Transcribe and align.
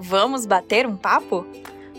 Vamos 0.00 0.46
bater 0.46 0.86
um 0.86 0.96
papo? 0.96 1.44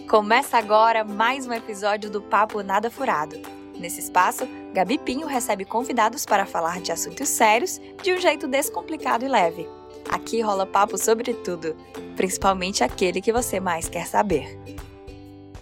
Começa 0.09 0.57
agora 0.57 1.03
mais 1.03 1.45
um 1.45 1.51
episódio 1.51 2.09
do 2.09 2.21
Papo 2.21 2.63
Nada 2.63 2.89
Furado. 2.89 3.35
Nesse 3.77 3.99
espaço, 3.99 4.47
Gabi 4.73 4.97
Pinho 4.97 5.27
recebe 5.27 5.65
convidados 5.65 6.25
para 6.25 6.45
falar 6.45 6.79
de 6.79 6.93
assuntos 6.93 7.27
sérios 7.27 7.77
de 8.01 8.13
um 8.13 8.17
jeito 8.17 8.47
descomplicado 8.47 9.25
e 9.25 9.27
leve. 9.27 9.67
Aqui 10.09 10.39
rola 10.39 10.65
papo 10.65 10.97
sobre 10.97 11.33
tudo, 11.33 11.75
principalmente 12.15 12.85
aquele 12.85 13.19
que 13.19 13.33
você 13.33 13.59
mais 13.59 13.89
quer 13.89 14.07
saber. 14.07 14.57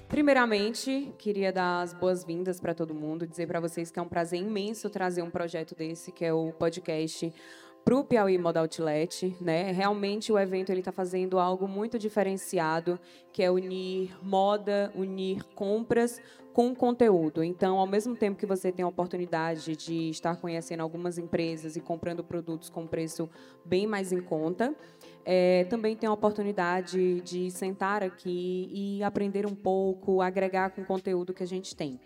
Primeiramente, 0.07 1.11
queria 1.17 1.51
dar 1.51 1.81
as 1.81 1.91
boas-vindas 1.91 2.61
para 2.61 2.75
todo 2.75 2.93
mundo, 2.93 3.25
dizer 3.25 3.47
para 3.47 3.59
vocês 3.59 3.89
que 3.89 3.97
é 3.97 4.01
um 4.01 4.07
prazer 4.07 4.39
imenso 4.39 4.91
trazer 4.91 5.23
um 5.23 5.29
projeto 5.31 5.75
desse, 5.75 6.11
que 6.11 6.23
é 6.23 6.31
o 6.31 6.53
podcast 6.53 7.33
para 7.87 7.95
o 7.95 8.03
Piauí 8.03 8.37
Moda 8.37 8.59
Outlet, 8.59 9.33
né? 9.39 9.71
Realmente 9.71 10.29
o 10.29 10.37
evento 10.37 10.73
ele 10.73 10.79
está 10.79 10.91
fazendo 10.91 11.39
algo 11.39 11.69
muito 11.69 11.97
diferenciado, 11.97 12.99
que 13.31 13.41
é 13.41 13.49
unir 13.49 14.13
moda, 14.21 14.91
unir 14.93 15.41
compras 15.55 16.19
com 16.51 16.75
conteúdo. 16.75 17.41
Então, 17.41 17.77
ao 17.77 17.87
mesmo 17.87 18.13
tempo 18.13 18.37
que 18.37 18.45
você 18.45 18.73
tem 18.73 18.83
a 18.83 18.89
oportunidade 18.89 19.77
de 19.77 20.09
estar 20.09 20.35
conhecendo 20.35 20.81
algumas 20.81 21.17
empresas 21.17 21.77
e 21.77 21.79
comprando 21.79 22.25
produtos 22.25 22.69
com 22.69 22.85
preço 22.85 23.29
bem 23.63 23.87
mais 23.87 24.11
em 24.11 24.19
conta, 24.19 24.75
é, 25.23 25.63
também 25.69 25.95
tem 25.95 26.09
a 26.09 26.11
oportunidade 26.11 27.21
de 27.21 27.49
sentar 27.51 28.03
aqui 28.03 28.69
e 28.69 29.01
aprender 29.01 29.45
um 29.45 29.55
pouco, 29.55 30.21
agregar 30.21 30.71
com 30.71 30.81
o 30.81 30.85
conteúdo 30.85 31.33
que 31.33 31.43
a 31.43 31.47
gente 31.47 31.73
tem. 31.73 32.01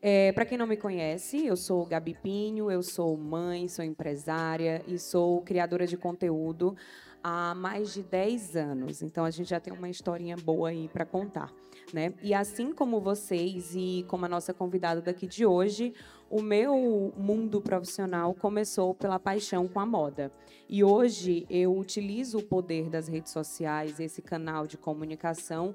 É, 0.00 0.30
Para 0.32 0.44
quem 0.44 0.56
não 0.56 0.66
me 0.66 0.76
conhece, 0.76 1.44
eu 1.44 1.56
sou 1.56 1.84
Gabi 1.84 2.16
Pinho, 2.22 2.70
eu 2.70 2.82
sou 2.82 3.16
mãe, 3.16 3.66
sou 3.66 3.84
empresária 3.84 4.80
e 4.86 4.96
sou 4.96 5.42
criadora 5.42 5.86
de 5.86 5.96
conteúdo 5.96 6.76
há 7.22 7.52
mais 7.54 7.92
de 7.92 8.04
10 8.04 8.54
anos. 8.54 9.02
Então 9.02 9.24
a 9.24 9.30
gente 9.30 9.50
já 9.50 9.58
tem 9.58 9.72
uma 9.72 9.88
historinha 9.88 10.36
boa 10.36 10.68
aí 10.68 10.88
para 10.88 11.04
contar, 11.04 11.52
né? 11.92 12.14
E 12.22 12.32
assim 12.32 12.72
como 12.72 13.00
vocês 13.00 13.74
e 13.74 14.04
como 14.06 14.24
a 14.24 14.28
nossa 14.28 14.54
convidada 14.54 15.00
daqui 15.00 15.26
de 15.26 15.44
hoje, 15.44 15.92
o 16.30 16.40
meu 16.40 17.12
mundo 17.16 17.60
profissional 17.60 18.32
começou 18.34 18.94
pela 18.94 19.18
paixão 19.18 19.66
com 19.66 19.80
a 19.80 19.86
moda. 19.86 20.30
E 20.68 20.84
hoje 20.84 21.44
eu 21.50 21.76
utilizo 21.76 22.38
o 22.38 22.42
poder 22.44 22.88
das 22.88 23.08
redes 23.08 23.32
sociais, 23.32 23.98
esse 23.98 24.22
canal 24.22 24.64
de 24.64 24.76
comunicação 24.76 25.74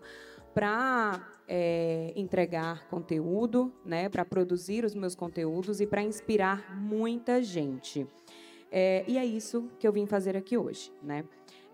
para 0.54 1.20
é, 1.48 2.14
entregar 2.16 2.88
conteúdo, 2.88 3.72
né, 3.86 4.10
para 4.10 4.24
produzir 4.24 4.86
os 4.86 4.96
meus 4.96 5.16
conteúdos 5.16 5.82
e 5.82 5.88
para 5.88 6.02
inspirar 6.02 6.80
muita 6.80 7.42
gente. 7.42 8.08
É, 8.72 9.04
e 9.08 9.18
é 9.18 9.26
isso 9.26 9.70
que 9.80 9.88
eu 9.88 9.94
vim 9.94 10.06
fazer 10.06 10.36
aqui 10.36 10.58
hoje, 10.58 10.92
né? 11.02 11.24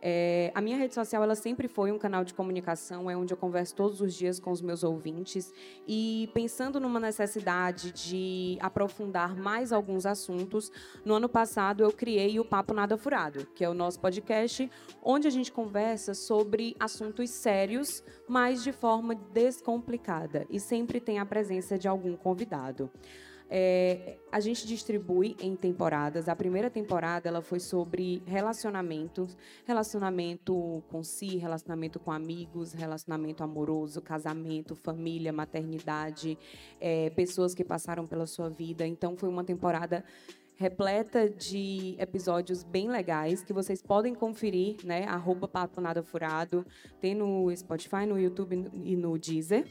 É, 0.02 0.52
a 0.56 0.62
minha 0.62 0.78
rede 0.78 0.94
social 0.94 1.22
ela 1.24 1.36
sempre 1.36 1.68
foi 1.68 1.92
um 1.92 1.98
canal 1.98 2.24
de 2.24 2.34
comunicação, 2.34 3.10
é 3.10 3.18
onde 3.18 3.34
eu 3.34 3.38
converso 3.38 3.76
todos 3.76 4.02
os 4.02 4.14
dias 4.14 4.40
com 4.40 4.52
os 4.52 4.62
meus 4.62 4.84
ouvintes 4.84 5.54
e 5.88 6.30
pensando 6.34 6.80
numa 6.80 7.00
necessidade 7.00 7.92
de 7.92 8.58
aprofundar 8.62 9.36
mais 9.36 9.74
alguns 9.74 10.06
assuntos, 10.06 10.72
no 11.04 11.16
ano 11.16 11.28
passado 11.28 11.84
eu 11.84 11.92
criei 11.92 12.40
o 12.40 12.46
Papo 12.46 12.74
Nada 12.74 12.98
Furado, 12.98 13.46
que 13.54 13.64
é 13.64 13.70
o 13.70 13.74
nosso 13.74 14.00
podcast, 14.00 14.70
onde 15.04 15.28
a 15.28 15.32
gente 15.32 15.52
conversa 15.52 16.14
sobre 16.14 16.76
assuntos 16.80 17.30
sérios, 17.30 18.04
mas 18.28 18.64
de 18.64 18.72
forma 18.72 19.16
descomplicada 19.16 20.46
e 20.50 20.60
sempre 20.60 21.00
tem 21.00 21.20
a 21.20 21.26
presença 21.26 21.78
de 21.78 21.88
algum 21.88 22.16
convidado. 22.16 22.90
É, 23.50 24.18
a 24.32 24.40
gente 24.40 24.68
distribui 24.68 25.36
em 25.42 25.56
temporadas. 25.56 26.30
A 26.30 26.36
primeira 26.36 26.70
temporada 26.70 27.28
ela 27.28 27.42
foi 27.42 27.60
sobre 27.60 28.22
relacionamentos, 28.26 29.36
relacionamento 29.66 30.84
com 30.90 31.04
si, 31.04 31.38
relacionamento 31.38 32.00
com 32.00 32.12
amigos, 32.12 32.74
relacionamento 32.74 33.44
amoroso, 33.44 34.02
casamento, 34.02 34.76
família, 34.76 35.34
maternidade, 35.34 36.38
é, 36.80 37.10
pessoas 37.10 37.56
que 37.56 37.64
passaram 37.64 38.06
pela 38.06 38.28
sua 38.28 38.50
vida. 38.50 38.86
Então 38.86 39.18
foi 39.18 39.30
uma 39.30 39.44
temporada 39.44 40.04
repleta 40.60 41.30
de 41.30 41.96
episódios 41.98 42.64
bem 42.64 42.90
legais 42.90 43.42
que 43.42 43.54
vocês 43.54 43.82
podem 43.82 44.14
conferir, 44.14 44.76
né? 44.84 45.06
Arroba 45.06 45.48
Papo 45.48 45.80
Nada 45.80 46.04
Furado, 46.04 46.66
tem 47.00 47.16
no 47.16 47.50
Spotify, 47.56 48.06
no 48.06 48.20
YouTube 48.20 48.70
e 48.74 48.96
no 48.98 49.18
Deezer. 49.18 49.66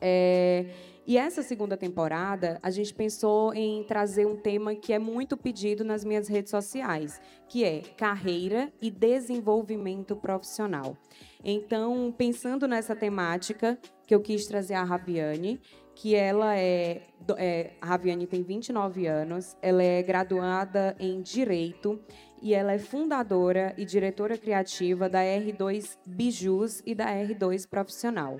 É, 0.00 0.66
e 1.06 1.18
essa 1.18 1.42
segunda 1.42 1.76
temporada, 1.76 2.58
a 2.62 2.70
gente 2.70 2.94
pensou 2.94 3.52
em 3.52 3.84
trazer 3.84 4.26
um 4.26 4.36
tema 4.36 4.74
que 4.74 4.92
é 4.92 4.98
muito 4.98 5.36
pedido 5.36 5.84
nas 5.84 6.02
minhas 6.02 6.28
redes 6.28 6.50
sociais, 6.50 7.20
que 7.46 7.62
é 7.62 7.82
carreira 7.96 8.72
e 8.80 8.90
desenvolvimento 8.90 10.16
profissional. 10.16 10.96
Então, 11.44 12.12
pensando 12.16 12.66
nessa 12.66 12.96
temática, 12.96 13.78
que 14.06 14.14
eu 14.14 14.20
quis 14.20 14.46
trazer 14.46 14.74
a 14.74 14.82
Raviane, 14.82 15.60
que 15.94 16.14
ela 16.14 16.56
é, 16.56 17.02
é 17.36 17.72
a 17.82 17.86
Raviane 17.86 18.26
tem 18.26 18.42
29 18.42 19.06
anos, 19.06 19.56
ela 19.60 19.82
é 19.82 20.02
graduada 20.02 20.96
em 20.98 21.20
Direito 21.20 22.00
e 22.42 22.54
ela 22.54 22.72
é 22.72 22.78
fundadora 22.78 23.74
e 23.76 23.84
diretora 23.84 24.38
criativa 24.38 25.08
da 25.08 25.20
R2 25.20 25.98
Bijus 26.06 26.82
e 26.84 26.94
da 26.94 27.06
R2 27.06 27.68
Profissional. 27.68 28.38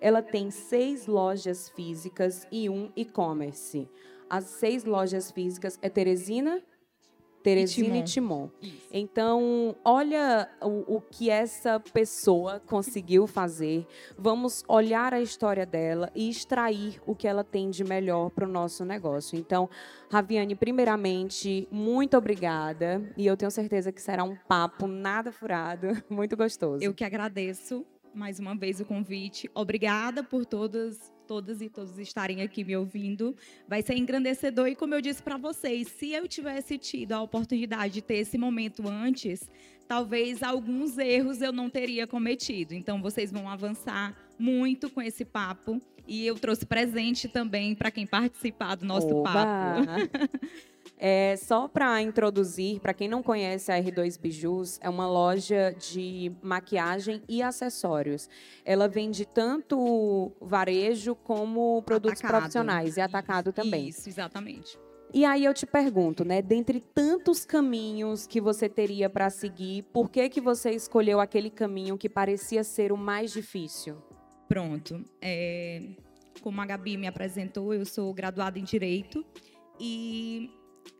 Ela 0.00 0.22
tem 0.22 0.50
seis 0.50 1.06
lojas 1.06 1.68
físicas 1.68 2.46
e 2.50 2.68
um 2.68 2.90
e-commerce. 2.96 3.88
As 4.28 4.44
seis 4.44 4.84
lojas 4.84 5.30
físicas 5.30 5.78
é 5.80 5.88
Teresina, 5.88 6.62
Teresina 7.46 7.98
e 7.98 8.02
Timon. 8.02 8.50
E 8.60 8.66
Timon. 8.66 8.80
Então, 8.90 9.76
olha 9.84 10.50
o, 10.60 10.96
o, 10.96 11.00
que 11.00 11.30
essa 11.30 11.78
pessoa 11.78 12.60
conseguiu 12.66 13.24
fazer. 13.28 13.86
Vamos 14.18 14.64
olhar 14.66 15.14
a 15.14 15.20
história 15.20 15.64
dela 15.64 16.10
e 16.12 16.28
extrair 16.28 17.00
o 17.06 17.14
que 17.14 17.28
ela 17.28 17.44
tem 17.44 17.70
de 17.70 17.84
melhor 17.84 18.30
para 18.30 18.44
o 18.44 18.50
nosso 18.50 18.84
negócio. 18.84 19.38
Então, 19.38 19.70
Raviane, 20.10 20.56
primeiramente, 20.56 21.68
muito 21.70 22.16
obrigada. 22.16 23.00
E 23.16 23.24
eu 23.24 23.36
tenho 23.36 23.50
certeza 23.52 23.92
que 23.92 24.02
será 24.02 24.24
um 24.24 24.34
papo 24.48 24.88
nada 24.88 25.30
furado, 25.30 25.86
muito 26.10 26.36
gostoso. 26.36 26.82
Eu 26.82 26.92
que 26.92 27.04
agradeço 27.04 27.86
mais 28.16 28.40
uma 28.40 28.56
vez 28.56 28.80
o 28.80 28.84
convite. 28.84 29.50
Obrigada 29.54 30.24
por 30.24 30.46
todas, 30.46 31.12
todas 31.26 31.60
e 31.60 31.68
todos 31.68 31.98
estarem 31.98 32.42
aqui 32.42 32.64
me 32.64 32.76
ouvindo. 32.76 33.36
Vai 33.68 33.82
ser 33.82 33.94
engrandecedor 33.96 34.68
e 34.68 34.74
como 34.74 34.94
eu 34.94 35.00
disse 35.00 35.22
para 35.22 35.36
vocês, 35.36 35.88
se 35.88 36.12
eu 36.12 36.26
tivesse 36.26 36.78
tido 36.78 37.12
a 37.12 37.22
oportunidade 37.22 37.94
de 37.94 38.02
ter 38.02 38.16
esse 38.16 38.38
momento 38.38 38.88
antes, 38.88 39.48
talvez 39.86 40.42
alguns 40.42 40.96
erros 40.98 41.42
eu 41.42 41.52
não 41.52 41.68
teria 41.68 42.06
cometido. 42.06 42.74
Então 42.74 43.02
vocês 43.02 43.30
vão 43.30 43.48
avançar 43.48 44.16
muito 44.38 44.90
com 44.90 45.02
esse 45.02 45.24
papo 45.24 45.80
e 46.08 46.26
eu 46.26 46.36
trouxe 46.36 46.64
presente 46.64 47.28
também 47.28 47.74
para 47.74 47.90
quem 47.90 48.06
participar 48.06 48.76
do 48.76 48.86
nosso 48.86 49.08
Oba. 49.08 49.32
papo. 49.32 50.66
É, 50.98 51.36
só 51.36 51.68
para 51.68 52.00
introduzir, 52.00 52.80
para 52.80 52.94
quem 52.94 53.06
não 53.08 53.22
conhece 53.22 53.70
a 53.70 53.78
R2 53.78 54.18
Bijus, 54.18 54.78
é 54.82 54.88
uma 54.88 55.06
loja 55.06 55.74
de 55.78 56.32
maquiagem 56.42 57.22
e 57.28 57.42
acessórios. 57.42 58.28
Ela 58.64 58.88
vende 58.88 59.26
tanto 59.26 60.32
varejo 60.40 61.14
como 61.14 61.82
produtos 61.82 62.20
atacado. 62.20 62.40
profissionais 62.40 62.96
e 62.96 63.00
atacado 63.00 63.52
também. 63.52 63.88
Isso, 63.88 64.08
exatamente. 64.08 64.78
E 65.12 65.24
aí 65.24 65.44
eu 65.44 65.54
te 65.54 65.66
pergunto, 65.66 66.24
né, 66.24 66.42
dentre 66.42 66.80
tantos 66.80 67.44
caminhos 67.44 68.26
que 68.26 68.40
você 68.40 68.68
teria 68.68 69.08
para 69.08 69.30
seguir, 69.30 69.82
por 69.84 70.10
que 70.10 70.28
que 70.28 70.40
você 70.40 70.70
escolheu 70.70 71.20
aquele 71.20 71.48
caminho 71.48 71.96
que 71.96 72.08
parecia 72.08 72.64
ser 72.64 72.90
o 72.92 72.96
mais 72.96 73.32
difícil? 73.32 73.96
Pronto. 74.48 75.04
É, 75.20 75.82
como 76.42 76.60
a 76.60 76.66
Gabi 76.66 76.96
me 76.96 77.06
apresentou, 77.06 77.72
eu 77.72 77.84
sou 77.84 78.12
graduada 78.12 78.58
em 78.58 78.64
Direito 78.64 79.24
e 79.78 80.50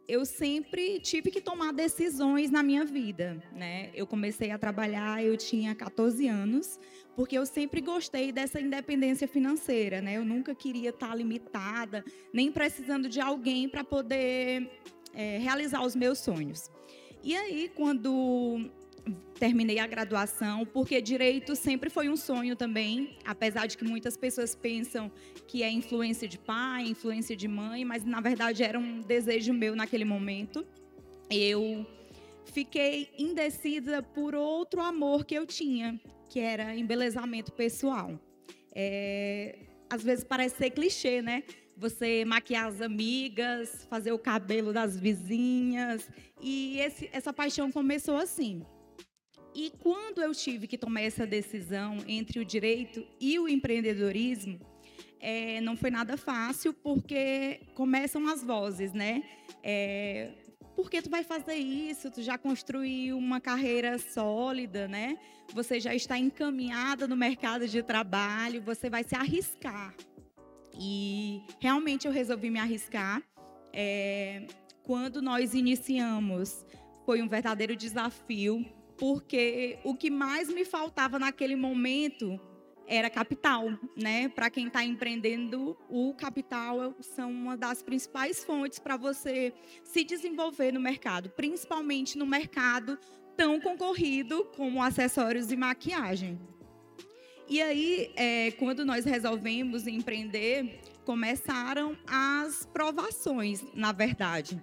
eu 0.08 0.24
sempre 0.24 1.00
tive 1.00 1.30
que 1.30 1.40
tomar 1.40 1.72
decisões 1.72 2.50
na 2.50 2.62
minha 2.62 2.84
vida, 2.84 3.42
né? 3.52 3.90
Eu 3.94 4.06
comecei 4.06 4.50
a 4.50 4.58
trabalhar, 4.58 5.24
eu 5.24 5.36
tinha 5.36 5.74
14 5.74 6.28
anos, 6.28 6.78
porque 7.14 7.36
eu 7.36 7.44
sempre 7.44 7.80
gostei 7.80 8.30
dessa 8.30 8.60
independência 8.60 9.26
financeira, 9.26 10.00
né? 10.00 10.16
Eu 10.16 10.24
nunca 10.24 10.54
queria 10.54 10.90
estar 10.90 11.14
limitada, 11.14 12.04
nem 12.32 12.52
precisando 12.52 13.08
de 13.08 13.20
alguém 13.20 13.68
para 13.68 13.82
poder 13.82 14.70
é, 15.12 15.38
realizar 15.38 15.82
os 15.82 15.96
meus 15.96 16.18
sonhos. 16.18 16.70
E 17.24 17.34
aí, 17.34 17.70
quando 17.74 18.70
terminei 19.38 19.78
a 19.78 19.86
graduação, 19.86 20.64
porque 20.64 21.00
direito 21.00 21.54
sempre 21.54 21.90
foi 21.90 22.08
um 22.08 22.16
sonho 22.16 22.56
também, 22.56 23.16
apesar 23.24 23.66
de 23.66 23.76
que 23.76 23.84
muitas 23.84 24.16
pessoas 24.16 24.54
pensam 24.54 25.10
que 25.46 25.62
é 25.62 25.70
influência 25.70 26.26
de 26.26 26.38
pai, 26.38 26.84
influência 26.88 27.36
de 27.36 27.46
mãe, 27.46 27.84
mas 27.84 28.04
na 28.04 28.20
verdade 28.20 28.62
era 28.62 28.78
um 28.78 29.00
desejo 29.00 29.52
meu 29.52 29.76
naquele 29.76 30.04
momento. 30.04 30.66
Eu 31.30 31.86
fiquei 32.46 33.10
indecisa 33.18 34.02
por 34.02 34.34
outro 34.34 34.80
amor 34.80 35.24
que 35.24 35.34
eu 35.34 35.46
tinha, 35.46 36.00
que 36.28 36.40
era 36.40 36.74
embelezamento 36.74 37.52
pessoal. 37.52 38.18
É, 38.74 39.58
às 39.88 40.02
vezes 40.02 40.24
parece 40.24 40.56
ser 40.56 40.70
clichê, 40.70 41.22
né? 41.22 41.42
Você 41.76 42.24
maquiar 42.24 42.68
as 42.68 42.80
amigas, 42.80 43.86
fazer 43.90 44.12
o 44.12 44.18
cabelo 44.18 44.72
das 44.72 44.98
vizinhas. 44.98 46.08
E 46.40 46.78
esse, 46.80 47.08
essa 47.12 47.32
paixão 47.32 47.70
começou 47.70 48.16
assim. 48.16 48.64
E 49.56 49.72
quando 49.82 50.20
eu 50.20 50.34
tive 50.34 50.66
que 50.66 50.76
tomar 50.76 51.00
essa 51.00 51.26
decisão 51.26 51.96
entre 52.06 52.38
o 52.38 52.44
direito 52.44 53.02
e 53.18 53.38
o 53.38 53.48
empreendedorismo, 53.48 54.60
é, 55.18 55.62
não 55.62 55.74
foi 55.74 55.90
nada 55.90 56.18
fácil, 56.18 56.74
porque 56.74 57.62
começam 57.74 58.28
as 58.28 58.44
vozes, 58.44 58.92
né? 58.92 59.22
É, 59.62 60.30
por 60.74 60.90
que 60.90 61.00
tu 61.00 61.08
vai 61.08 61.24
fazer 61.24 61.54
isso? 61.54 62.10
Tu 62.10 62.20
já 62.20 62.36
construiu 62.36 63.16
uma 63.16 63.40
carreira 63.40 63.96
sólida, 63.96 64.86
né? 64.86 65.18
Você 65.54 65.80
já 65.80 65.94
está 65.94 66.18
encaminhada 66.18 67.08
no 67.08 67.16
mercado 67.16 67.66
de 67.66 67.82
trabalho, 67.82 68.60
você 68.60 68.90
vai 68.90 69.04
se 69.04 69.14
arriscar. 69.14 69.94
E 70.78 71.40
realmente 71.58 72.06
eu 72.06 72.12
resolvi 72.12 72.50
me 72.50 72.58
arriscar. 72.58 73.22
É, 73.72 74.46
quando 74.82 75.22
nós 75.22 75.54
iniciamos, 75.54 76.62
foi 77.06 77.22
um 77.22 77.26
verdadeiro 77.26 77.74
desafio, 77.74 78.62
porque 78.98 79.78
o 79.84 79.94
que 79.94 80.10
mais 80.10 80.48
me 80.48 80.64
faltava 80.64 81.18
naquele 81.18 81.56
momento 81.56 82.40
era 82.86 83.10
capital, 83.10 83.68
né? 83.96 84.28
Para 84.28 84.48
quem 84.48 84.68
está 84.68 84.84
empreendendo, 84.84 85.76
o 85.88 86.14
capital 86.14 86.94
são 87.00 87.30
uma 87.30 87.56
das 87.56 87.82
principais 87.82 88.44
fontes 88.44 88.78
para 88.78 88.96
você 88.96 89.52
se 89.82 90.04
desenvolver 90.04 90.72
no 90.72 90.80
mercado, 90.80 91.28
principalmente 91.30 92.16
no 92.16 92.26
mercado 92.26 92.98
tão 93.36 93.60
concorrido 93.60 94.44
como 94.56 94.82
acessórios 94.82 95.50
e 95.50 95.56
maquiagem. 95.56 96.38
E 97.48 97.60
aí, 97.60 98.12
é, 98.16 98.50
quando 98.52 98.84
nós 98.84 99.04
resolvemos 99.04 99.86
empreender, 99.86 100.80
começaram 101.04 101.96
as 102.06 102.66
provações, 102.66 103.64
na 103.74 103.92
verdade. 103.92 104.60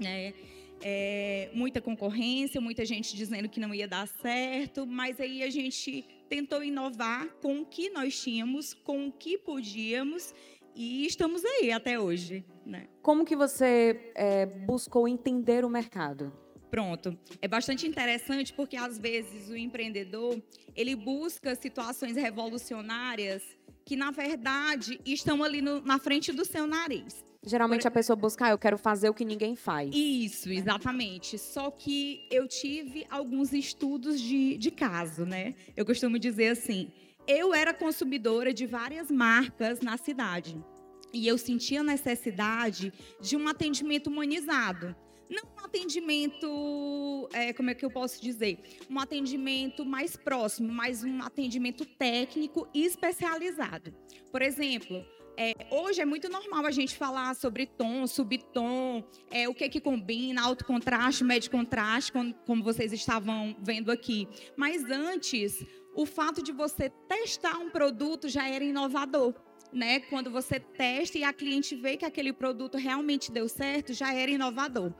Né? 0.00 0.34
É, 0.80 1.50
muita 1.52 1.80
concorrência, 1.80 2.60
muita 2.60 2.84
gente 2.84 3.16
dizendo 3.16 3.48
que 3.48 3.58
não 3.58 3.74
ia 3.74 3.88
dar 3.88 4.06
certo, 4.06 4.86
mas 4.86 5.20
aí 5.20 5.42
a 5.42 5.50
gente 5.50 6.04
tentou 6.28 6.62
inovar 6.62 7.26
com 7.42 7.60
o 7.60 7.66
que 7.66 7.90
nós 7.90 8.20
tínhamos, 8.20 8.74
com 8.74 9.08
o 9.08 9.12
que 9.12 9.36
podíamos 9.38 10.32
e 10.74 11.06
estamos 11.06 11.44
aí 11.44 11.72
até 11.72 11.98
hoje. 11.98 12.44
Né? 12.64 12.86
Como 13.02 13.24
que 13.24 13.34
você 13.34 14.12
é, 14.14 14.46
buscou 14.46 15.08
entender 15.08 15.64
o 15.64 15.68
mercado? 15.68 16.32
Pronto. 16.70 17.18
É 17.40 17.48
bastante 17.48 17.86
interessante 17.86 18.52
porque 18.52 18.76
às 18.76 18.98
vezes 18.98 19.48
o 19.48 19.56
empreendedor 19.56 20.40
ele 20.76 20.94
busca 20.94 21.54
situações 21.54 22.14
revolucionárias 22.14 23.42
que 23.84 23.96
na 23.96 24.10
verdade 24.10 25.00
estão 25.04 25.42
ali 25.42 25.62
no, 25.62 25.80
na 25.80 25.98
frente 25.98 26.30
do 26.30 26.44
seu 26.44 26.66
nariz. 26.66 27.24
Geralmente 27.44 27.86
a 27.86 27.90
pessoa 27.90 28.16
busca, 28.16 28.46
ah, 28.46 28.50
eu 28.50 28.58
quero 28.58 28.76
fazer 28.76 29.08
o 29.08 29.14
que 29.14 29.24
ninguém 29.24 29.54
faz. 29.54 29.94
Isso, 29.94 30.50
exatamente. 30.50 31.38
Só 31.38 31.70
que 31.70 32.26
eu 32.30 32.48
tive 32.48 33.06
alguns 33.08 33.52
estudos 33.52 34.20
de, 34.20 34.58
de 34.58 34.70
caso, 34.70 35.24
né? 35.24 35.54
Eu 35.76 35.86
costumo 35.86 36.18
dizer 36.18 36.48
assim: 36.48 36.90
eu 37.26 37.54
era 37.54 37.72
consumidora 37.72 38.52
de 38.52 38.66
várias 38.66 39.10
marcas 39.10 39.80
na 39.80 39.96
cidade. 39.96 40.60
E 41.12 41.26
eu 41.26 41.38
sentia 41.38 41.82
necessidade 41.82 42.92
de 43.20 43.36
um 43.36 43.46
atendimento 43.46 44.08
humanizado. 44.08 44.94
Não 45.30 45.42
um 45.56 45.64
atendimento, 45.64 47.28
é, 47.32 47.52
como 47.52 47.70
é 47.70 47.74
que 47.74 47.84
eu 47.84 47.90
posso 47.90 48.20
dizer? 48.22 48.58
Um 48.88 48.98
atendimento 48.98 49.84
mais 49.84 50.16
próximo, 50.16 50.72
mas 50.72 51.04
um 51.04 51.22
atendimento 51.22 51.84
técnico 51.84 52.68
e 52.72 52.84
especializado. 52.84 53.94
Por 54.30 54.40
exemplo, 54.40 55.04
é, 55.36 55.52
hoje 55.70 56.00
é 56.00 56.04
muito 56.04 56.28
normal 56.28 56.66
a 56.66 56.70
gente 56.72 56.96
falar 56.96 57.34
sobre 57.36 57.64
tom, 57.64 58.06
subtom, 58.08 59.04
é, 59.30 59.48
o 59.48 59.54
que 59.54 59.68
que 59.68 59.80
combina, 59.80 60.42
alto 60.42 60.64
contraste, 60.64 61.22
médio 61.22 61.50
contraste, 61.50 62.10
como, 62.10 62.34
como 62.46 62.64
vocês 62.64 62.92
estavam 62.92 63.56
vendo 63.62 63.92
aqui. 63.92 64.26
Mas 64.56 64.84
antes, 64.90 65.64
o 65.94 66.04
fato 66.04 66.42
de 66.42 66.50
você 66.50 66.90
testar 67.06 67.58
um 67.58 67.70
produto 67.70 68.28
já 68.28 68.48
era 68.48 68.64
inovador. 68.64 69.34
Né? 69.72 70.00
Quando 70.00 70.30
você 70.30 70.58
testa 70.58 71.18
e 71.18 71.24
a 71.24 71.32
cliente 71.32 71.76
vê 71.76 71.96
que 71.96 72.04
aquele 72.04 72.32
produto 72.32 72.78
realmente 72.78 73.30
deu 73.30 73.48
certo, 73.48 73.92
já 73.92 74.14
era 74.14 74.30
inovador. 74.30 74.92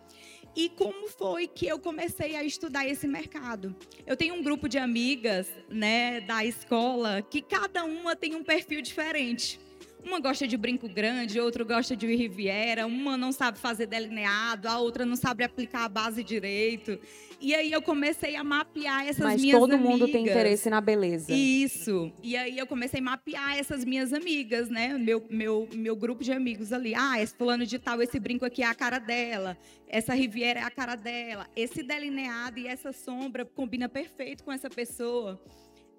E 0.55 0.69
como 0.69 1.09
foi 1.09 1.47
que 1.47 1.67
eu 1.67 1.79
comecei 1.79 2.35
a 2.35 2.43
estudar 2.43 2.87
esse 2.87 3.07
mercado? 3.07 3.77
Eu 4.07 4.17
tenho 4.17 4.35
um 4.35 4.43
grupo 4.43 4.69
de 4.69 4.77
amigas, 4.77 5.49
né, 5.69 6.21
da 6.21 6.45
escola, 6.45 7.23
que 7.23 7.41
cada 7.41 7.85
uma 7.85 8.17
tem 8.17 8.35
um 8.35 8.43
perfil 8.43 8.83
diferente. 8.83 9.61
Uma 10.05 10.21
gosta 10.21 10.47
de 10.47 10.57
brinco 10.57 10.89
grande, 10.89 11.41
outra 11.41 11.65
gosta 11.65 11.97
de 11.97 12.07
riviera, 12.15 12.87
uma 12.87 13.17
não 13.17 13.33
sabe 13.33 13.59
fazer 13.59 13.87
delineado, 13.87 14.69
a 14.69 14.79
outra 14.79 15.05
não 15.05 15.17
sabe 15.17 15.45
aplicar 15.45 15.85
a 15.85 15.89
base 15.89 16.23
direito. 16.23 16.99
E 17.41 17.55
aí 17.55 17.71
eu 17.71 17.81
comecei 17.81 18.35
a 18.35 18.43
mapear 18.43 19.07
essas 19.07 19.25
Mas 19.25 19.41
minhas 19.41 19.55
amigas. 19.57 19.79
Mas 19.79 19.81
todo 19.81 20.01
mundo 20.01 20.11
tem 20.11 20.25
interesse 20.25 20.69
na 20.71 20.81
beleza. 20.81 21.33
Isso. 21.33 22.13
E 22.23 22.37
aí 22.37 22.59
eu 22.59 22.67
comecei 22.67 23.01
a 23.01 23.03
mapear 23.03 23.57
essas 23.57 23.85
minhas 23.85 24.13
amigas, 24.13 24.69
né? 24.69 24.97
Meu, 24.99 25.25
meu, 25.31 25.69
meu 25.73 25.95
grupo 25.95 26.23
de 26.25 26.33
amigos 26.33 26.73
ali. 26.73 26.95
Ah, 26.97 27.21
esse 27.21 27.35
fulano 27.35 27.65
de 27.65 27.79
tal, 27.79 28.03
esse 28.03 28.19
brinco 28.19 28.45
aqui 28.45 28.63
é 28.63 28.67
a 28.67 28.75
cara 28.75 28.99
dela. 28.99 29.57
Essa 29.89 30.15
riviera 30.15 30.61
é 30.61 30.63
a 30.65 30.71
cara 30.71 30.97
dela. 30.97 31.47
Esse 31.55 31.83
delineado 31.83 32.59
e 32.59 32.67
essa 32.67 32.93
sombra 32.93 33.45
combina 33.45 33.89
perfeito 33.89 34.43
com 34.43 34.51
essa 34.51 34.69
pessoa. 34.69 35.41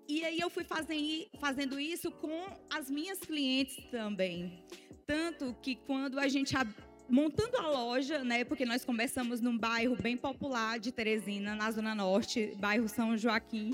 E 0.10 0.26
aí 0.26 0.40
eu 0.40 0.50
fui 0.50 0.66
fazendo 1.40 1.80
isso 1.80 2.10
com 2.10 2.48
as 2.68 2.90
minhas 2.90 3.20
clientes 3.20 3.78
também. 3.92 4.66
Tanto 5.06 5.56
que 5.62 5.76
quando 5.76 6.20
a 6.20 6.28
gente 6.28 6.56
montando 7.08 7.58
a 7.58 7.68
loja, 7.68 8.24
né, 8.24 8.44
porque 8.44 8.66
nós 8.66 8.84
começamos 8.84 9.40
num 9.40 9.56
bairro 9.56 9.96
bem 9.96 10.18
popular 10.18 10.80
de 10.80 10.92
Teresina, 10.92 11.54
na 11.54 11.70
zona 11.70 11.94
norte, 11.94 12.56
bairro 12.58 12.90
São 12.90 13.16
Joaquim. 13.16 13.72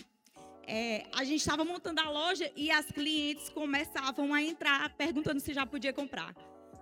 É, 0.68 1.06
a 1.14 1.24
gente 1.24 1.40
estava 1.40 1.64
montando 1.64 2.02
a 2.02 2.10
loja 2.10 2.52
e 2.54 2.70
as 2.70 2.86
clientes 2.88 3.48
começavam 3.48 4.34
a 4.34 4.44
entrar 4.44 4.94
perguntando 4.98 5.40
se 5.40 5.54
já 5.54 5.66
podia 5.66 5.94
comprar. 5.94 6.34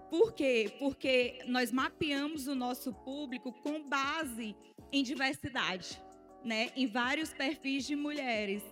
Por 0.09 0.33
quê? 0.33 0.73
Porque 0.79 1.43
nós 1.45 1.71
mapeamos 1.71 2.47
o 2.47 2.55
nosso 2.55 2.91
público 2.91 3.53
com 3.61 3.83
base 3.83 4.55
em 4.91 5.03
diversidade, 5.03 6.01
né, 6.43 6.71
em 6.75 6.87
vários 6.87 7.31
perfis 7.31 7.85
de 7.85 7.95
mulheres. 7.95 8.63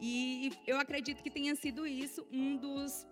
E 0.00 0.52
eu 0.66 0.78
acredito 0.78 1.22
que 1.22 1.30
tenha 1.30 1.54
sido 1.54 1.86
isso 1.86 2.26
um 2.32 2.56
dos, 2.56 3.06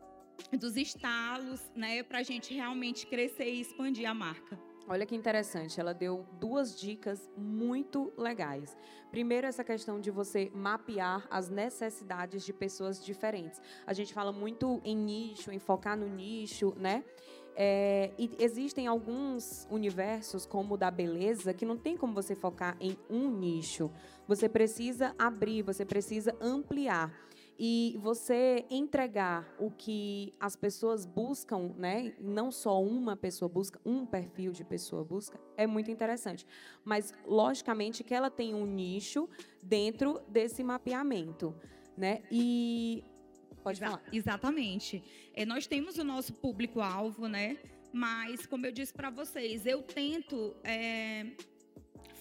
dos 0.53 0.77
estalos 0.77 1.61
né, 1.75 2.03
para 2.03 2.19
a 2.19 2.23
gente 2.23 2.55
realmente 2.55 3.07
crescer 3.07 3.53
e 3.53 3.61
expandir 3.61 4.09
a 4.09 4.15
marca. 4.15 4.59
Olha 4.89 5.05
que 5.05 5.17
interessante, 5.17 5.81
ela 5.81 5.93
deu 5.93 6.25
duas 6.39 6.79
dicas 6.79 7.29
muito 7.37 8.13
legais. 8.17 8.77
Primeiro, 9.11 9.45
essa 9.45 9.65
questão 9.65 10.01
de 10.01 10.13
você 10.13 10.49
mapear 10.55 11.27
as 11.29 11.49
necessidades 11.49 12.45
de 12.45 12.53
pessoas 12.53 13.05
diferentes. 13.05 13.61
A 13.85 13.93
gente 13.93 14.15
fala 14.15 14.31
muito 14.31 14.81
em 14.85 14.97
nicho, 14.97 15.51
em 15.51 15.59
focar 15.59 15.97
no 15.97 16.07
nicho, 16.07 16.73
né? 16.77 17.05
É, 17.59 18.11
e 18.19 18.31
existem 18.39 18.87
alguns 18.87 19.67
universos, 19.71 20.45
como 20.45 20.75
o 20.75 20.77
da 20.77 20.91
beleza, 20.91 21.55
que 21.55 21.65
não 21.65 21.79
tem 21.79 21.97
como 21.97 22.13
você 22.13 22.35
focar 22.35 22.77
em 22.79 22.99
um 23.09 23.31
nicho. 23.31 23.91
Você 24.29 24.47
precisa 24.47 25.15
abrir, 25.19 25.63
você 25.63 25.83
precisa 25.83 26.37
ampliar. 26.39 27.11
E 27.59 27.99
você 28.03 28.67
entregar 28.69 29.51
o 29.59 29.71
que 29.71 30.35
as 30.39 30.55
pessoas 30.55 31.07
buscam, 31.07 31.73
né? 31.79 32.13
Não 32.21 32.53
só 32.53 32.83
uma 32.83 33.17
pessoa 33.17 33.49
busca, 33.49 33.81
um 33.83 34.05
perfil 34.05 34.53
de 34.53 34.63
pessoa 34.63 35.03
busca, 35.03 35.41
é 35.57 35.67
muito 35.67 35.91
interessante. 35.91 36.47
Mas, 36.85 37.15
logicamente, 37.27 38.05
que 38.05 38.13
ela 38.13 38.29
tem 38.29 38.55
um 38.55 38.67
nicho 38.67 39.27
dentro 39.63 40.21
desse 40.29 40.63
mapeamento. 40.63 41.55
Né? 41.97 42.23
E 42.31 43.03
Pode 43.67 43.81
falar. 43.81 44.01
Exatamente. 44.13 45.03
É, 45.35 45.45
nós 45.45 45.67
temos 45.67 45.99
o 45.99 46.05
nosso 46.05 46.33
público-alvo, 46.35 47.27
né? 47.27 47.57
Mas, 47.93 48.47
como 48.47 48.65
eu 48.65 48.71
disse 48.71 48.95
para 48.95 49.11
vocês, 49.11 49.67
eu 49.67 49.83
tento 49.83 50.55
é, 50.63 51.27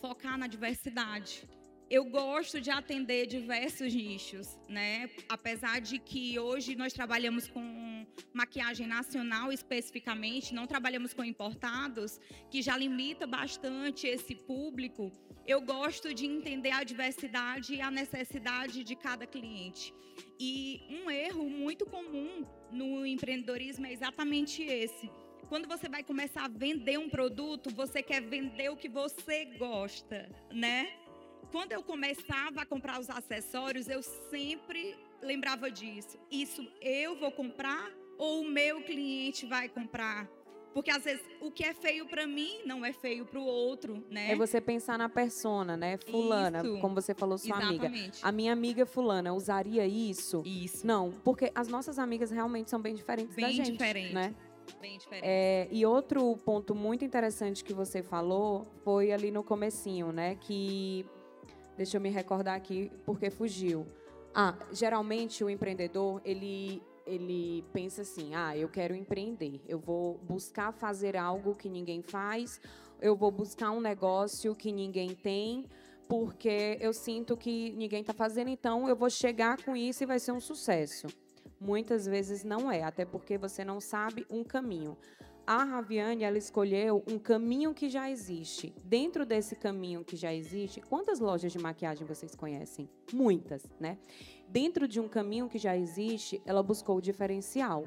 focar 0.02 0.40
na 0.40 0.48
diversidade. 0.48 1.48
Eu 1.88 2.04
gosto 2.06 2.60
de 2.60 2.72
atender 2.72 3.28
diversos 3.28 3.94
nichos, 3.94 4.58
né? 4.68 5.08
Apesar 5.30 5.80
de 5.80 6.00
que 6.00 6.40
hoje 6.40 6.76
nós 6.76 6.92
trabalhamos 6.92 7.48
com 7.48 8.06
maquiagem 8.34 8.88
nacional 8.88 9.52
especificamente, 9.52 10.54
não 10.54 10.66
trabalhamos 10.66 11.14
com 11.14 11.24
importados, 11.24 12.20
que 12.50 12.60
já 12.64 12.76
limita 12.76 13.28
bastante 13.28 14.08
esse 14.08 14.34
público. 14.34 15.12
Eu 15.46 15.62
gosto 15.62 16.12
de 16.12 16.26
entender 16.26 16.72
a 16.72 16.84
diversidade 16.84 17.76
e 17.76 17.82
a 17.82 17.92
necessidade 17.92 18.84
de 18.84 18.96
cada 18.96 19.28
cliente. 19.28 19.94
E 20.40 20.82
um 20.90 21.12
erro 21.12 21.48
muito 21.48 21.86
comum 21.86 22.48
no 22.72 23.06
empreendedorismo 23.06 23.86
é 23.86 23.94
exatamente 23.94 24.64
esse. 24.64 25.08
Quando 25.48 25.68
você 25.68 25.88
vai 25.88 26.04
começar 26.04 26.46
a 26.46 26.48
vender 26.48 26.98
um 26.98 27.08
produto, 27.08 27.70
você 27.70 28.02
quer 28.02 28.22
vender 28.22 28.70
o 28.70 28.76
que 28.76 28.90
você 28.90 29.46
gosta, 29.46 30.28
né? 30.52 31.05
Quando 31.52 31.72
eu 31.72 31.84
começava 31.84 32.62
a 32.62 32.66
comprar 32.66 33.00
os 33.00 33.10
acessórios, 33.10 33.88
eu 33.88 34.02
sempre 34.02 34.96
lembrava 35.22 35.72
disso. 35.72 36.18
Isso 36.30 36.68
eu 36.82 37.18
vou 37.18 37.32
comprar 37.32 37.92
ou 38.18 38.42
o 38.42 38.50
meu 38.50 38.82
cliente 38.82 39.46
vai 39.46 39.68
comprar? 39.70 40.28
Porque 40.74 40.92
às 40.92 41.06
vezes 41.06 41.24
o 41.40 41.50
que 41.50 41.64
é 41.64 41.74
feio 41.74 42.06
para 42.06 42.28
mim 42.28 42.60
não 42.66 42.84
é 42.84 42.92
feio 42.92 43.26
para 43.26 43.40
o 43.40 43.46
outro, 43.46 44.04
né? 44.10 44.32
É 44.32 44.36
você 44.36 44.60
pensar 44.60 44.98
na 44.98 45.08
persona, 45.08 45.78
né? 45.78 45.98
Fulana, 45.98 46.62
Isso. 46.62 46.80
como 46.82 46.94
você 46.94 47.14
falou, 47.14 47.38
sua 47.38 47.56
amiga. 47.56 47.86
Exatamente. 47.86 48.20
A 48.22 48.30
minha 48.30 48.52
amiga 48.52 48.86
fulana 48.86 49.34
usaria 49.34 49.88
isso? 49.88 50.44
Isso. 50.46 50.86
Não, 50.86 51.12
porque 51.24 51.50
as 51.56 51.70
nossas 51.70 51.98
amigas 51.98 52.30
realmente 52.30 52.70
são 52.70 52.82
bem 52.82 52.94
diferentes 52.94 53.34
da 53.38 53.48
Bem 53.48 53.56
gente, 53.56 53.72
diferente. 53.72 54.14
né? 54.14 54.36
Bem 54.82 54.98
diferente. 54.98 55.24
É, 55.26 55.70
e 55.72 55.86
outro 55.86 56.36
ponto 56.44 56.76
muito 56.76 57.06
interessante 57.06 57.64
que 57.64 57.74
você 57.74 58.04
falou 58.04 58.68
foi 58.84 59.14
ali 59.14 59.32
no 59.32 59.46
comecinho, 59.46 60.12
né? 60.12 60.36
Que 60.36 61.06
deixa 61.78 61.98
eu 61.98 62.02
me 62.02 62.10
recordar 62.10 62.56
aqui 62.56 62.92
porque 63.06 63.30
fugiu. 63.30 63.86
Ah, 64.34 64.58
geralmente 64.72 65.44
o 65.44 65.50
empreendedor 65.50 66.22
ele 66.26 66.82
ele 67.06 67.64
pensa 67.72 68.02
assim: 68.02 68.34
ah, 68.34 68.58
eu 68.58 68.68
quero 68.68 68.96
empreender, 68.96 69.62
eu 69.68 69.80
vou 69.80 70.18
buscar 70.18 70.72
fazer 70.72 71.16
algo 71.16 71.56
que 71.56 71.70
ninguém 71.70 72.02
faz, 72.02 72.60
eu 73.02 73.16
vou 73.16 73.32
buscar 73.32 73.72
um 73.72 73.80
negócio 73.80 74.56
que 74.56 74.72
ninguém 74.72 75.14
tem, 75.14 75.66
porque 76.08 76.78
eu 76.82 76.94
sinto 76.94 77.38
que 77.38 77.72
ninguém 77.74 78.02
está 78.02 78.14
fazendo, 78.14 78.50
então 78.50 78.90
eu 78.90 78.96
vou 78.96 79.10
chegar 79.10 79.64
com 79.64 79.76
isso 79.76 80.04
e 80.04 80.06
vai 80.06 80.20
ser 80.20 80.32
um 80.32 80.40
sucesso. 80.40 81.08
Muitas 81.60 82.06
vezes 82.06 82.44
não 82.44 82.72
é, 82.72 82.84
até 82.84 83.06
porque 83.06 83.38
você 83.38 83.64
não 83.64 83.80
sabe 83.80 84.26
um 84.30 84.44
caminho. 84.44 84.98
A 85.48 85.64
Raviane, 85.64 86.24
ela 86.24 86.40
escolheu 86.40 87.04
um 87.08 87.20
caminho 87.20 87.72
que 87.72 87.88
já 87.88 88.10
existe. 88.10 88.74
Dentro 88.84 89.24
desse 89.28 89.56
caminho 89.56 90.04
que 90.04 90.16
já 90.16 90.34
existe, 90.34 90.82
quantas 90.82 91.20
lojas 91.20 91.52
de 91.52 91.60
maquiagem 91.60 92.04
vocês 92.04 92.34
conhecem? 92.34 92.90
Muitas, 93.14 93.64
né? 93.80 94.00
Dentro 94.50 94.88
de 94.88 95.00
um 95.00 95.08
caminho 95.08 95.48
que 95.48 95.60
já 95.60 95.78
existe, 95.78 96.42
ela 96.48 96.64
buscou 96.64 96.98
o 96.98 97.02
diferencial, 97.02 97.86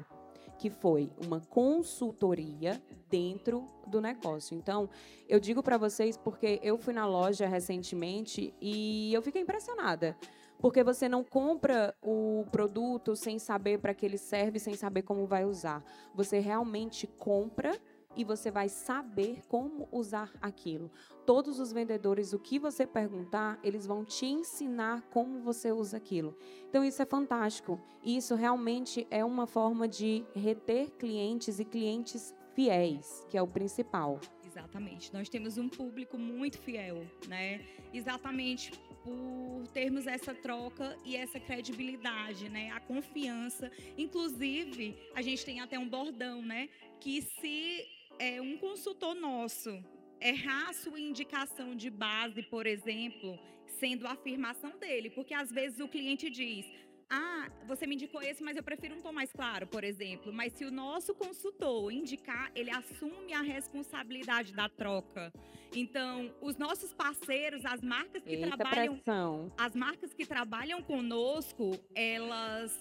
que 0.57 0.69
foi 0.69 1.11
uma 1.25 1.41
consultoria 1.41 2.81
dentro 3.09 3.67
do 3.85 3.99
negócio. 3.99 4.55
Então, 4.55 4.89
eu 5.27 5.37
digo 5.37 5.61
para 5.61 5.77
vocês 5.77 6.15
porque 6.15 6.61
eu 6.63 6.77
fui 6.77 6.93
na 6.93 7.05
loja 7.05 7.45
recentemente 7.45 8.53
e 8.61 9.13
eu 9.13 9.21
fiquei 9.21 9.41
impressionada. 9.41 10.15
Porque 10.59 10.83
você 10.83 11.07
não 11.07 11.23
compra 11.23 11.95
o 12.01 12.45
produto 12.51 13.15
sem 13.15 13.39
saber 13.39 13.79
para 13.79 13.93
que 13.93 14.05
ele 14.05 14.17
serve, 14.17 14.59
sem 14.59 14.75
saber 14.75 15.03
como 15.03 15.25
vai 15.25 15.45
usar. 15.45 15.83
Você 16.13 16.39
realmente 16.39 17.07
compra 17.07 17.79
e 18.15 18.25
você 18.25 18.51
vai 18.51 18.67
saber 18.67 19.41
como 19.47 19.87
usar 19.91 20.33
aquilo. 20.41 20.91
Todos 21.25 21.59
os 21.59 21.71
vendedores, 21.71 22.33
o 22.33 22.39
que 22.39 22.59
você 22.59 22.85
perguntar, 22.85 23.57
eles 23.63 23.85
vão 23.85 24.03
te 24.03 24.25
ensinar 24.25 25.01
como 25.11 25.39
você 25.39 25.71
usa 25.71 25.95
aquilo. 25.95 26.37
Então 26.67 26.83
isso 26.83 27.01
é 27.01 27.05
fantástico. 27.05 27.79
Isso 28.03 28.35
realmente 28.35 29.07
é 29.09 29.23
uma 29.23 29.47
forma 29.47 29.87
de 29.87 30.25
reter 30.35 30.91
clientes 30.91 31.59
e 31.59 31.65
clientes 31.65 32.35
fiéis, 32.53 33.25
que 33.29 33.37
é 33.37 33.41
o 33.41 33.47
principal. 33.47 34.19
Exatamente. 34.45 35.13
Nós 35.13 35.29
temos 35.29 35.57
um 35.57 35.69
público 35.69 36.17
muito 36.17 36.57
fiel, 36.57 37.05
né? 37.29 37.61
Exatamente 37.93 38.73
por 39.09 39.67
termos 39.67 40.07
essa 40.07 40.33
troca 40.33 40.97
e 41.03 41.15
essa 41.15 41.39
credibilidade, 41.39 42.49
né? 42.49 42.71
A 42.71 42.79
confiança. 42.79 43.71
Inclusive, 43.97 44.95
a 45.15 45.21
gente 45.21 45.43
tem 45.43 45.59
até 45.59 45.77
um 45.77 45.87
bordão, 45.87 46.41
né? 46.41 46.69
Que 46.99 47.21
se 47.21 47.85
é, 48.19 48.41
um 48.41 48.57
consultor 48.57 49.15
nosso 49.15 49.83
errar 50.21 50.73
sua 50.73 50.99
indicação 50.99 51.75
de 51.75 51.89
base, 51.89 52.43
por 52.43 52.67
exemplo, 52.67 53.39
sendo 53.79 54.05
a 54.07 54.11
afirmação 54.11 54.77
dele, 54.77 55.09
porque 55.09 55.33
às 55.33 55.51
vezes 55.51 55.79
o 55.79 55.87
cliente 55.87 56.29
diz: 56.29 56.65
ah, 57.09 57.49
você 57.65 57.87
me 57.87 57.95
indicou 57.95 58.21
esse, 58.21 58.43
mas 58.43 58.55
eu 58.55 58.61
prefiro 58.63 58.95
um 58.95 59.01
tom 59.01 59.11
mais 59.11 59.31
claro, 59.31 59.65
por 59.65 59.83
exemplo. 59.83 60.31
Mas 60.31 60.53
se 60.53 60.63
o 60.63 60.71
nosso 60.71 61.15
consultor 61.15 61.91
indicar, 61.91 62.51
ele 62.53 62.69
assume 62.69 63.33
a 63.33 63.41
responsabilidade 63.41 64.53
da 64.53 64.69
troca. 64.69 65.33
Então, 65.75 66.33
os 66.41 66.57
nossos 66.57 66.93
parceiros, 66.93 67.65
as 67.65 67.81
marcas 67.81 68.23
que 68.23 68.33
Eita 68.33 68.55
trabalham, 68.55 68.95
pressão. 68.95 69.51
as 69.57 69.75
marcas 69.75 70.13
que 70.13 70.25
trabalham 70.25 70.81
conosco, 70.83 71.71
elas 71.95 72.77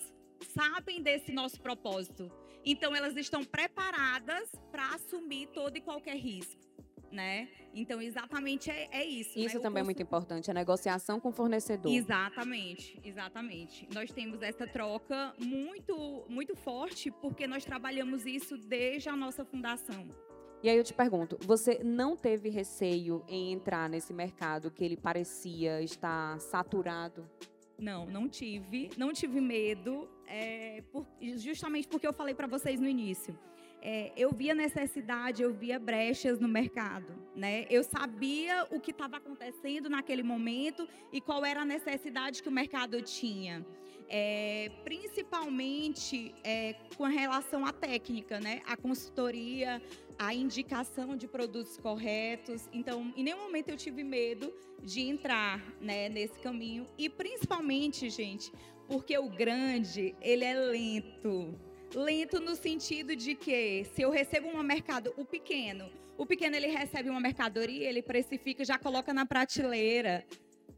sabem 0.54 1.02
desse 1.02 1.32
nosso 1.32 1.60
propósito. 1.60 2.30
Então, 2.64 2.94
elas 2.94 3.16
estão 3.16 3.44
preparadas 3.44 4.50
para 4.70 4.94
assumir 4.94 5.46
todo 5.48 5.76
e 5.76 5.80
qualquer 5.80 6.16
risco. 6.16 6.67
Né? 7.10 7.48
Então, 7.74 8.02
exatamente 8.02 8.70
é, 8.70 8.88
é 8.92 9.04
isso. 9.04 9.38
Isso 9.38 9.56
né? 9.56 9.62
Também 9.62 9.80
é 9.80 9.84
muito 9.84 10.02
importante, 10.02 10.50
a 10.50 10.54
negociação 10.54 11.18
com 11.18 11.30
o 11.30 11.32
fornecedor. 11.32 11.90
Exatamente, 11.90 13.00
exatamente. 13.02 13.88
Nós 13.94 14.10
temos 14.12 14.42
essa 14.42 14.66
troca 14.66 15.32
muito, 15.38 16.24
muito 16.28 16.54
forte 16.54 17.10
porque 17.10 17.46
nós 17.46 17.64
trabalhamos 17.64 18.26
isso 18.26 18.58
desde 18.58 19.08
a 19.08 19.16
nossa 19.16 19.42
fundação. 19.44 20.06
E 20.62 20.68
aí 20.68 20.76
eu 20.76 20.84
te 20.84 20.92
pergunto, 20.92 21.38
você 21.46 21.80
não 21.82 22.14
teve 22.16 22.48
receio 22.50 23.24
em 23.28 23.52
entrar 23.52 23.88
nesse 23.88 24.12
mercado 24.12 24.70
que 24.70 24.84
ele 24.84 24.96
parecia 24.96 25.80
estar 25.80 26.38
saturado? 26.40 27.26
Não, 27.78 28.04
não 28.06 28.28
tive, 28.28 28.90
não 28.98 29.12
tive 29.12 29.40
medo, 29.40 30.08
é, 30.26 30.82
por- 30.90 31.06
justamente 31.36 31.86
porque 31.86 32.06
eu 32.06 32.12
falei 32.12 32.34
para 32.34 32.48
vocês 32.48 32.80
no 32.80 32.88
início. 32.88 33.38
É, 33.80 34.12
eu 34.16 34.32
via 34.32 34.54
necessidade, 34.54 35.42
eu 35.42 35.52
via 35.52 35.78
brechas 35.78 36.40
no 36.40 36.48
mercado, 36.48 37.14
né? 37.34 37.64
Eu 37.70 37.84
sabia 37.84 38.66
o 38.70 38.80
que 38.80 38.90
estava 38.90 39.18
acontecendo 39.18 39.88
naquele 39.88 40.22
momento 40.22 40.88
e 41.12 41.20
qual 41.20 41.44
era 41.44 41.62
a 41.62 41.64
necessidade 41.64 42.42
que 42.42 42.48
o 42.48 42.52
mercado 42.52 43.00
tinha. 43.02 43.64
É, 44.10 44.70
principalmente 44.84 46.34
é, 46.42 46.74
com 46.96 47.04
relação 47.04 47.64
à 47.64 47.72
técnica, 47.72 48.40
né? 48.40 48.62
A 48.66 48.76
consultoria, 48.76 49.80
a 50.18 50.34
indicação 50.34 51.16
de 51.16 51.28
produtos 51.28 51.76
corretos. 51.76 52.68
Então, 52.72 53.12
em 53.16 53.22
nenhum 53.22 53.38
momento 53.38 53.68
eu 53.68 53.76
tive 53.76 54.02
medo 54.02 54.52
de 54.82 55.02
entrar 55.02 55.62
né, 55.80 56.08
nesse 56.08 56.38
caminho. 56.40 56.86
E 56.98 57.08
principalmente, 57.08 58.10
gente, 58.10 58.52
porque 58.88 59.16
o 59.16 59.28
grande, 59.28 60.16
ele 60.20 60.44
é 60.44 60.54
lento. 60.54 61.54
Lento 61.94 62.38
no 62.40 62.54
sentido 62.54 63.16
de 63.16 63.34
que 63.34 63.84
se 63.94 64.02
eu 64.02 64.10
recebo 64.10 64.48
um 64.48 64.62
mercado, 64.62 65.12
o 65.16 65.24
pequeno, 65.24 65.90
o 66.18 66.26
pequeno 66.26 66.54
ele 66.56 66.66
recebe 66.66 67.08
uma 67.08 67.20
mercadoria, 67.20 67.88
ele 67.88 68.02
precifica, 68.02 68.64
já 68.64 68.78
coloca 68.78 69.14
na 69.14 69.24
prateleira. 69.24 70.24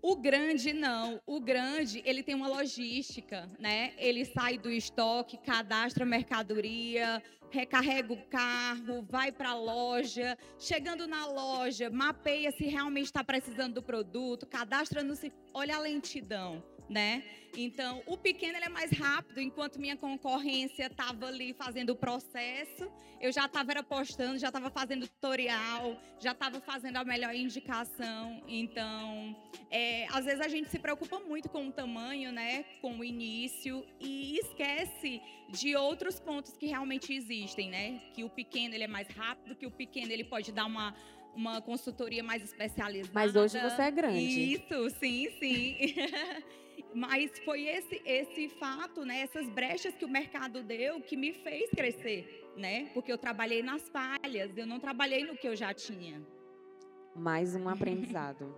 O 0.02 0.16
grande 0.16 0.72
não, 0.72 1.20
o 1.26 1.40
grande 1.40 2.00
ele 2.06 2.22
tem 2.22 2.34
uma 2.34 2.48
logística, 2.48 3.48
né? 3.58 3.92
Ele 3.98 4.24
sai 4.24 4.56
do 4.56 4.70
estoque, 4.70 5.36
cadastra 5.36 6.04
a 6.04 6.06
mercadoria, 6.06 7.22
recarrega 7.50 8.12
o 8.12 8.22
carro, 8.26 9.02
vai 9.02 9.32
para 9.32 9.50
a 9.50 9.54
loja, 9.54 10.38
chegando 10.58 11.06
na 11.06 11.26
loja, 11.26 11.90
mapeia 11.90 12.52
se 12.52 12.64
realmente 12.64 13.06
está 13.06 13.24
precisando 13.24 13.74
do 13.74 13.82
produto, 13.82 14.46
cadastra 14.46 15.02
no, 15.02 15.14
olha 15.52 15.76
a 15.76 15.80
lentidão, 15.80 16.62
né? 16.90 17.22
Então, 17.56 18.02
o 18.06 18.16
pequeno 18.16 18.56
ele 18.56 18.66
é 18.66 18.68
mais 18.68 18.90
rápido, 18.90 19.40
enquanto 19.40 19.80
minha 19.80 19.96
concorrência 19.96 20.86
estava 20.86 21.26
ali 21.26 21.52
fazendo 21.54 21.90
o 21.90 21.96
processo, 21.96 22.90
eu 23.20 23.32
já 23.32 23.46
estava 23.46 23.82
postando, 23.82 24.38
já 24.38 24.48
estava 24.48 24.70
fazendo 24.70 25.06
tutorial, 25.06 26.00
já 26.18 26.32
estava 26.32 26.60
fazendo 26.60 26.96
a 26.96 27.04
melhor 27.04 27.34
indicação. 27.34 28.42
Então, 28.48 29.36
é, 29.70 30.06
às 30.10 30.24
vezes 30.24 30.40
a 30.40 30.48
gente 30.48 30.70
se 30.70 30.78
preocupa 30.78 31.20
muito 31.20 31.48
com 31.48 31.68
o 31.68 31.72
tamanho, 31.72 32.32
né, 32.32 32.64
com 32.80 32.98
o 32.98 33.04
início 33.04 33.84
e 34.00 34.38
esquece 34.38 35.20
de 35.48 35.76
outros 35.76 36.18
pontos 36.20 36.56
que 36.56 36.66
realmente 36.66 37.12
existem, 37.12 37.68
né? 37.68 38.00
Que 38.14 38.22
o 38.22 38.30
pequeno 38.30 38.74
ele 38.74 38.84
é 38.84 38.88
mais 38.88 39.08
rápido, 39.08 39.56
que 39.56 39.66
o 39.66 39.70
pequeno 39.70 40.12
ele 40.12 40.24
pode 40.24 40.52
dar 40.52 40.66
uma 40.66 40.94
uma 41.34 41.60
consultoria 41.60 42.22
mais 42.24 42.42
especializada. 42.42 43.12
Mas 43.14 43.36
hoje 43.36 43.58
você 43.60 43.82
é 43.82 43.90
grande. 43.90 44.54
Isso, 44.54 44.90
sim, 44.98 45.28
sim. 45.38 45.76
Mas 46.94 47.38
foi 47.40 47.66
esse 47.66 48.00
esse 48.04 48.48
fato, 48.48 49.04
né, 49.04 49.20
essas 49.20 49.48
brechas 49.48 49.94
que 49.94 50.04
o 50.04 50.08
mercado 50.08 50.62
deu 50.62 51.00
que 51.00 51.16
me 51.16 51.32
fez 51.32 51.70
crescer, 51.70 52.50
né? 52.56 52.90
Porque 52.94 53.12
eu 53.12 53.18
trabalhei 53.18 53.62
nas 53.62 53.88
falhas, 53.88 54.56
eu 54.56 54.66
não 54.66 54.80
trabalhei 54.80 55.24
no 55.24 55.36
que 55.36 55.48
eu 55.48 55.56
já 55.56 55.72
tinha. 55.72 56.20
Mais 57.14 57.54
um 57.54 57.68
aprendizado. 57.70 58.54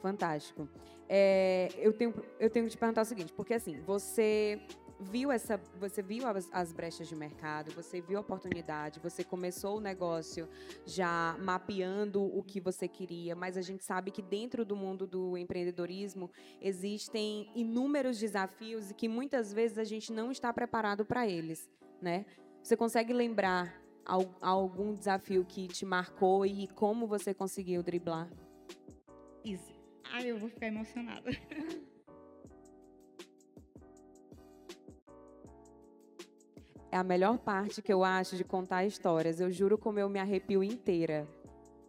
Fantástico. 0.00 0.68
É, 1.08 1.68
eu, 1.78 1.92
tenho, 1.92 2.14
eu 2.38 2.50
tenho 2.50 2.66
que 2.66 2.72
te 2.72 2.78
perguntar 2.78 3.02
o 3.02 3.04
seguinte, 3.04 3.32
porque 3.32 3.54
assim, 3.54 3.80
você 3.80 4.60
viu 4.98 5.30
essa, 5.30 5.58
você 5.78 6.02
viu 6.02 6.26
as, 6.26 6.48
as 6.52 6.72
brechas 6.72 7.08
de 7.08 7.14
mercado, 7.14 7.70
você 7.72 8.00
viu 8.00 8.18
a 8.18 8.20
oportunidade, 8.20 9.00
você 9.00 9.22
começou 9.22 9.76
o 9.76 9.80
negócio 9.80 10.48
já 10.84 11.36
mapeando 11.40 12.22
o 12.24 12.42
que 12.42 12.60
você 12.60 12.88
queria, 12.88 13.34
mas 13.36 13.56
a 13.56 13.62
gente 13.62 13.84
sabe 13.84 14.10
que 14.10 14.22
dentro 14.22 14.64
do 14.64 14.74
mundo 14.74 15.06
do 15.06 15.36
empreendedorismo 15.36 16.30
existem 16.60 17.50
inúmeros 17.54 18.18
desafios 18.18 18.90
e 18.90 18.94
que 18.94 19.08
muitas 19.08 19.52
vezes 19.52 19.78
a 19.78 19.84
gente 19.84 20.12
não 20.12 20.30
está 20.30 20.52
preparado 20.52 21.04
para 21.04 21.26
eles, 21.28 21.68
né? 22.00 22.24
Você 22.62 22.76
consegue 22.76 23.12
lembrar 23.12 23.80
al- 24.04 24.34
algum 24.40 24.92
desafio 24.94 25.44
que 25.44 25.68
te 25.68 25.84
marcou 25.84 26.44
e 26.44 26.66
como 26.68 27.06
você 27.06 27.32
conseguiu 27.32 27.82
driblar? 27.82 28.28
Isso. 29.44 29.72
Ai, 30.04 30.30
eu 30.30 30.38
vou 30.38 30.48
ficar 30.48 30.66
emocionada. 30.66 31.30
é 36.90 36.96
a 36.96 37.04
melhor 37.04 37.38
parte 37.38 37.82
que 37.82 37.92
eu 37.92 38.04
acho 38.04 38.36
de 38.36 38.44
contar 38.44 38.84
histórias. 38.84 39.40
Eu 39.40 39.50
juro 39.50 39.76
como 39.76 39.98
eu 39.98 40.08
me 40.08 40.18
arrepio 40.18 40.62
inteira. 40.62 41.26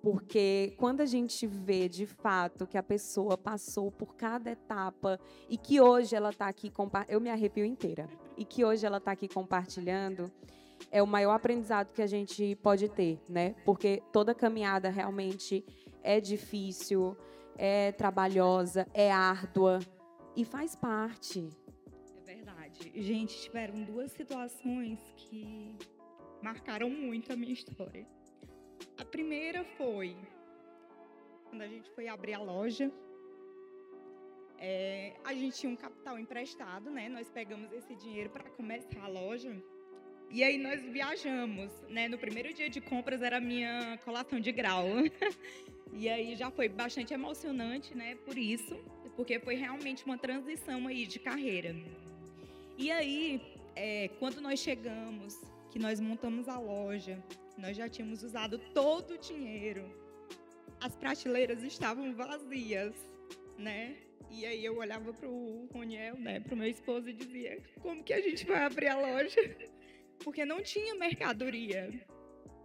Porque 0.02 0.74
quando 0.78 1.02
a 1.02 1.06
gente 1.06 1.46
vê 1.46 1.90
de 1.90 2.06
fato 2.06 2.68
que 2.68 2.78
a 2.78 2.84
pessoa 2.84 3.38
passou 3.38 3.92
por 3.92 4.16
cada 4.16 4.52
etapa 4.52 5.20
e 5.50 5.58
que 5.58 5.82
hoje 5.82 6.16
ela 6.16 6.30
está 6.30 6.48
aqui, 6.48 6.72
eu 7.10 7.20
me 7.20 7.30
arrepio 7.30 7.66
inteira. 7.66 8.08
E 8.38 8.46
que 8.46 8.64
hoje 8.64 8.86
ela 8.86 8.98
está 8.98 9.12
aqui 9.12 9.28
compartilhando, 9.28 10.32
é 10.92 11.02
o 11.02 11.08
maior 11.08 11.34
aprendizado 11.34 11.92
que 11.92 12.02
a 12.02 12.08
gente 12.08 12.56
pode 12.58 12.88
ter, 12.88 13.20
né? 13.28 13.56
Porque 13.66 14.02
toda 14.14 14.34
caminhada 14.34 14.90
realmente 14.90 15.66
é 16.04 16.22
difícil, 16.22 17.18
é 17.58 17.92
trabalhosa, 17.92 18.88
é 18.94 19.12
árdua 19.12 19.80
e 20.36 20.46
faz 20.46 20.76
parte. 20.76 21.50
Gente, 22.96 23.42
tiveram 23.42 23.84
duas 23.84 24.12
situações 24.12 25.00
que 25.16 25.76
marcaram 26.42 26.90
muito 26.90 27.34
a 27.34 27.36
minha 27.36 27.54
história. 27.54 28.06
A 28.98 29.06
primeira 29.06 29.64
foi 29.78 30.16
quando 31.50 31.62
a 31.62 31.68
gente 31.68 31.90
foi 31.92 32.08
abrir 32.08 32.34
a 32.34 32.40
loja. 32.40 32.92
É, 34.60 35.14
a 35.24 35.34
gente 35.34 35.58
tinha 35.58 35.72
um 35.72 35.76
capital 35.76 36.20
emprestado, 36.20 36.90
né? 36.90 37.10
Nós 37.10 37.30
pegamos 37.30 37.72
esse 37.72 37.96
dinheiro 37.96 38.30
para 38.30 38.44
começar 38.52 39.02
a 39.02 39.08
loja. 39.08 39.56
E 40.30 40.44
aí 40.44 40.58
nós 40.58 40.82
viajamos, 40.82 41.72
né? 41.90 42.08
No 42.08 42.18
primeiro 42.18 42.54
dia 42.54 42.70
de 42.70 42.82
compras 42.82 43.22
era 43.22 43.40
minha 43.40 43.98
colação 44.04 44.40
de 44.40 44.52
grau. 44.52 44.86
e 45.94 46.10
aí 46.10 46.36
já 46.36 46.52
foi 46.52 46.68
bastante 46.68 47.14
emocionante, 47.14 47.96
né? 47.96 48.16
Por 48.26 48.38
isso, 48.38 48.76
porque 49.16 49.40
foi 49.40 49.56
realmente 49.56 50.06
uma 50.06 50.18
transição 50.18 50.88
aí 50.88 51.08
de 51.08 51.20
carreira. 51.20 51.76
E 52.78 52.92
aí, 52.92 53.42
é, 53.76 54.08
quando 54.20 54.40
nós 54.40 54.60
chegamos, 54.60 55.36
que 55.72 55.80
nós 55.80 56.00
montamos 56.00 56.48
a 56.48 56.60
loja, 56.60 57.18
nós 57.58 57.76
já 57.76 57.90
tínhamos 57.90 58.22
usado 58.22 58.60
todo 58.74 59.16
o 59.16 59.18
dinheiro. 59.18 59.84
As 60.80 60.96
prateleiras 60.96 61.64
estavam 61.64 62.14
vazias, 62.14 62.94
né? 63.58 63.98
E 64.30 64.46
aí 64.46 64.64
eu 64.64 64.78
olhava 64.78 65.12
para 65.12 65.28
o 65.28 65.68
Roniel, 65.74 66.18
né, 66.20 66.40
para 66.40 66.54
o 66.54 66.58
meu 66.58 66.70
esposo 66.70 67.10
e 67.10 67.14
dizia: 67.14 67.60
como 67.82 68.04
que 68.04 68.14
a 68.14 68.22
gente 68.22 68.46
vai 68.46 68.64
abrir 68.64 68.90
a 68.90 69.00
loja? 69.00 69.42
porque 70.24 70.46
não 70.46 70.62
tinha 70.62 70.94
mercadoria. 70.96 71.90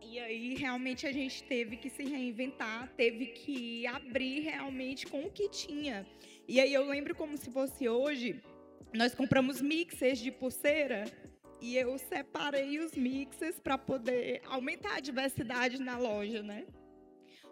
E 0.03 0.19
aí 0.19 0.55
realmente 0.57 1.07
a 1.07 1.13
gente 1.13 1.43
teve 1.45 1.77
que 1.77 1.89
se 1.89 2.03
reinventar, 2.05 2.93
teve 2.97 3.27
que 3.27 3.87
abrir 3.87 4.41
realmente 4.41 5.07
com 5.07 5.25
o 5.25 5.31
que 5.31 5.49
tinha. 5.49 6.07
E 6.47 6.61
aí 6.61 6.75
eu 6.75 6.85
lembro 6.85 7.15
como 7.15 7.39
se 7.39 7.51
fosse 7.51 7.89
hoje, 7.89 8.43
nós 8.93 9.15
compramos 9.15 9.61
mixers 9.61 10.19
de 10.19 10.31
pulseira 10.31 11.05
e 11.61 11.77
eu 11.77 11.97
separei 11.97 12.81
os 12.81 12.93
mixers 12.95 13.61
para 13.61 13.79
poder 13.79 14.43
aumentar 14.47 14.97
a 14.97 15.01
diversidade 15.01 15.81
na 15.81 15.97
loja, 15.97 16.43
né? 16.43 16.67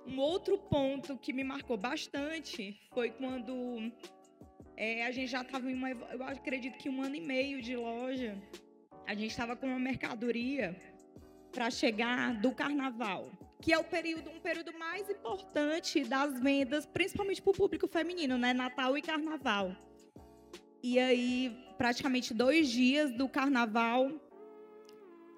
Um 0.07 0.19
outro 0.19 0.59
ponto 0.59 1.17
que 1.17 1.33
me 1.33 1.45
marcou 1.45 1.77
bastante 1.77 2.77
foi 2.93 3.11
quando 3.11 3.93
é, 4.77 5.07
a 5.07 5.11
gente 5.11 5.31
já 5.31 5.43
estava 5.43 5.71
em 5.71 5.75
uma, 5.75 5.91
eu 5.91 6.23
acredito 6.25 6.77
que 6.79 6.89
um 6.89 7.03
ano 7.03 7.15
e 7.15 7.21
meio 7.21 7.63
de 7.63 7.77
loja 7.77 8.37
a 9.07 9.15
gente 9.15 9.31
estava 9.31 9.55
com 9.55 9.67
uma 9.67 9.79
mercadoria 9.79 10.75
para 11.53 11.71
chegar 11.71 12.35
do 12.41 12.53
carnaval, 12.53 13.31
que 13.61 13.73
é 13.73 13.79
o 13.79 13.85
período, 13.85 14.31
um 14.31 14.41
período 14.41 14.73
mais 14.79 15.09
importante 15.09 16.05
das 16.05 16.41
vendas, 16.41 16.87
principalmente 16.87 17.43
para 17.43 17.51
o 17.51 17.55
público 17.55 17.87
feminino, 17.87 18.39
né? 18.39 18.53
Natal 18.53 18.97
e 18.97 19.03
Carnaval. 19.03 19.77
E 20.83 20.99
aí, 20.99 21.57
praticamente 21.77 22.33
dois 22.33 22.69
dias 22.71 23.11
do 23.13 23.29
Carnaval, 23.29 24.11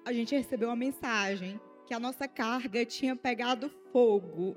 a 0.05 0.13
gente 0.13 0.35
recebeu 0.35 0.69
uma 0.69 0.75
mensagem 0.75 1.59
que 1.85 1.93
a 1.93 1.99
nossa 1.99 2.27
carga 2.27 2.85
tinha 2.85 3.15
pegado 3.15 3.69
fogo. 3.91 4.55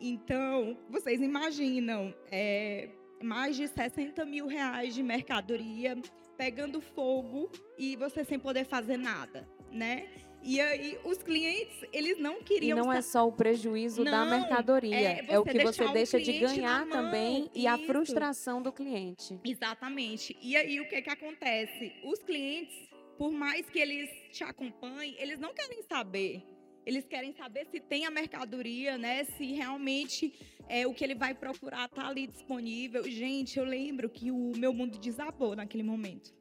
Então, 0.00 0.76
vocês 0.88 1.20
imaginam, 1.20 2.14
é, 2.30 2.90
mais 3.22 3.56
de 3.56 3.68
60 3.68 4.24
mil 4.24 4.46
reais 4.46 4.94
de 4.94 5.02
mercadoria 5.02 5.96
pegando 6.36 6.80
fogo 6.80 7.50
e 7.78 7.96
você 7.96 8.24
sem 8.24 8.38
poder 8.38 8.64
fazer 8.64 8.96
nada, 8.96 9.46
né? 9.70 10.08
E 10.42 10.60
aí 10.60 10.98
os 11.04 11.18
clientes, 11.18 11.76
eles 11.92 12.18
não 12.18 12.42
queriam... 12.42 12.78
E 12.78 12.80
não 12.80 12.92
é 12.92 13.02
só 13.02 13.26
o 13.26 13.32
prejuízo 13.32 14.02
não, 14.02 14.10
da 14.10 14.24
mercadoria, 14.24 14.96
é, 14.96 15.26
é 15.28 15.38
o 15.38 15.44
que 15.44 15.58
você 15.58 15.86
deixa 15.88 16.20
de 16.20 16.38
ganhar 16.38 16.88
também 16.88 17.42
Isso. 17.42 17.50
e 17.54 17.66
a 17.66 17.76
frustração 17.78 18.62
do 18.62 18.72
cliente. 18.72 19.38
Exatamente. 19.44 20.36
E 20.40 20.56
aí 20.56 20.80
o 20.80 20.88
que 20.88 21.02
que 21.02 21.10
acontece? 21.10 21.92
Os 22.04 22.22
clientes, 22.22 22.74
por 23.18 23.30
mais 23.30 23.68
que 23.68 23.78
eles 23.78 24.08
te 24.32 24.42
acompanhem, 24.42 25.14
eles 25.18 25.38
não 25.38 25.52
querem 25.52 25.82
saber 25.82 26.42
eles 26.86 27.06
querem 27.06 27.32
saber 27.32 27.66
se 27.70 27.78
tem 27.78 28.06
a 28.06 28.10
mercadoria, 28.10 28.96
né? 28.96 29.24
Se 29.24 29.52
realmente 29.52 30.32
é, 30.68 30.86
o 30.86 30.94
que 30.94 31.04
ele 31.04 31.14
vai 31.14 31.34
procurar 31.34 31.86
está 31.86 32.08
ali 32.08 32.26
disponível. 32.26 33.04
Gente, 33.04 33.58
eu 33.58 33.64
lembro 33.64 34.08
que 34.08 34.30
o 34.30 34.52
meu 34.56 34.72
mundo 34.72 34.98
desabou 34.98 35.54
naquele 35.54 35.82
momento. 35.82 36.34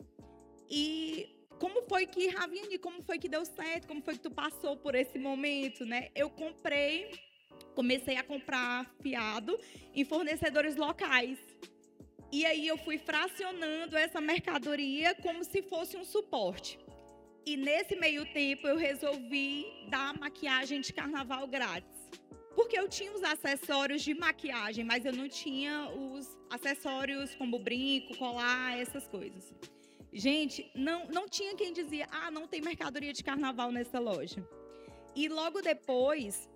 E 0.69 1.38
como 1.59 1.81
foi 1.83 2.05
que, 2.05 2.29
Raviane, 2.29 2.77
como 2.77 3.01
foi 3.03 3.19
que 3.19 3.27
deu 3.27 3.43
certo? 3.45 3.87
Como 3.87 4.01
foi 4.01 4.13
que 4.15 4.21
tu 4.21 4.31
passou 4.31 4.77
por 4.77 4.95
esse 4.95 5.19
momento, 5.19 5.85
né? 5.85 6.09
Eu 6.15 6.29
comprei, 6.29 7.11
comecei 7.75 8.15
a 8.15 8.23
comprar 8.23 8.89
fiado 9.01 9.59
em 9.93 10.05
fornecedores 10.05 10.75
locais. 10.77 11.37
E 12.31 12.45
aí 12.45 12.67
eu 12.67 12.77
fui 12.77 12.97
fracionando 12.97 13.97
essa 13.97 14.21
mercadoria 14.21 15.13
como 15.15 15.43
se 15.43 15.61
fosse 15.63 15.97
um 15.97 16.05
suporte. 16.05 16.79
E 17.45 17.57
nesse 17.57 17.95
meio 17.95 18.25
tempo 18.31 18.67
eu 18.67 18.77
resolvi 18.77 19.65
dar 19.89 20.17
maquiagem 20.17 20.79
de 20.79 20.93
carnaval 20.93 21.45
grátis. 21.47 21.99
Porque 22.55 22.77
eu 22.77 22.87
tinha 22.87 23.11
os 23.11 23.23
acessórios 23.23 24.01
de 24.01 24.13
maquiagem, 24.13 24.85
mas 24.85 25.05
eu 25.05 25.13
não 25.13 25.27
tinha 25.27 25.89
os 25.89 26.27
acessórios 26.49 27.33
como 27.35 27.59
brinco, 27.59 28.15
colar, 28.17 28.77
essas 28.77 29.07
coisas. 29.07 29.53
Gente, 30.11 30.69
não, 30.73 31.05
não 31.07 31.27
tinha 31.27 31.55
quem 31.55 31.71
dizia, 31.71 32.07
ah, 32.11 32.31
não 32.31 32.47
tem 32.47 32.61
mercadoria 32.61 33.13
de 33.13 33.23
carnaval 33.23 33.71
nessa 33.71 33.99
loja. 33.99 34.45
E 35.15 35.27
logo 35.27 35.61
depois 35.61 36.49